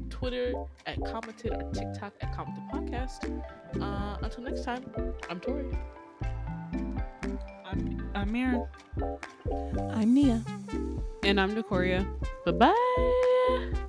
Twitter 0.08 0.52
at 0.86 1.02
Commented 1.04 1.52
or 1.52 1.72
TikTok 1.72 2.12
at 2.20 2.34
Commented 2.34 2.64
Podcast. 2.72 3.42
Uh, 3.80 4.18
until 4.22 4.44
next 4.44 4.64
time, 4.64 4.84
I'm 5.28 5.40
Tori. 5.40 5.76
I'm 8.20 8.32
Maren. 8.32 8.66
I'm 9.92 10.12
Nia. 10.12 10.44
And 11.24 11.40
I'm 11.40 11.54
Decoria. 11.54 12.06
Bye 12.44 12.52
bye. 12.52 13.86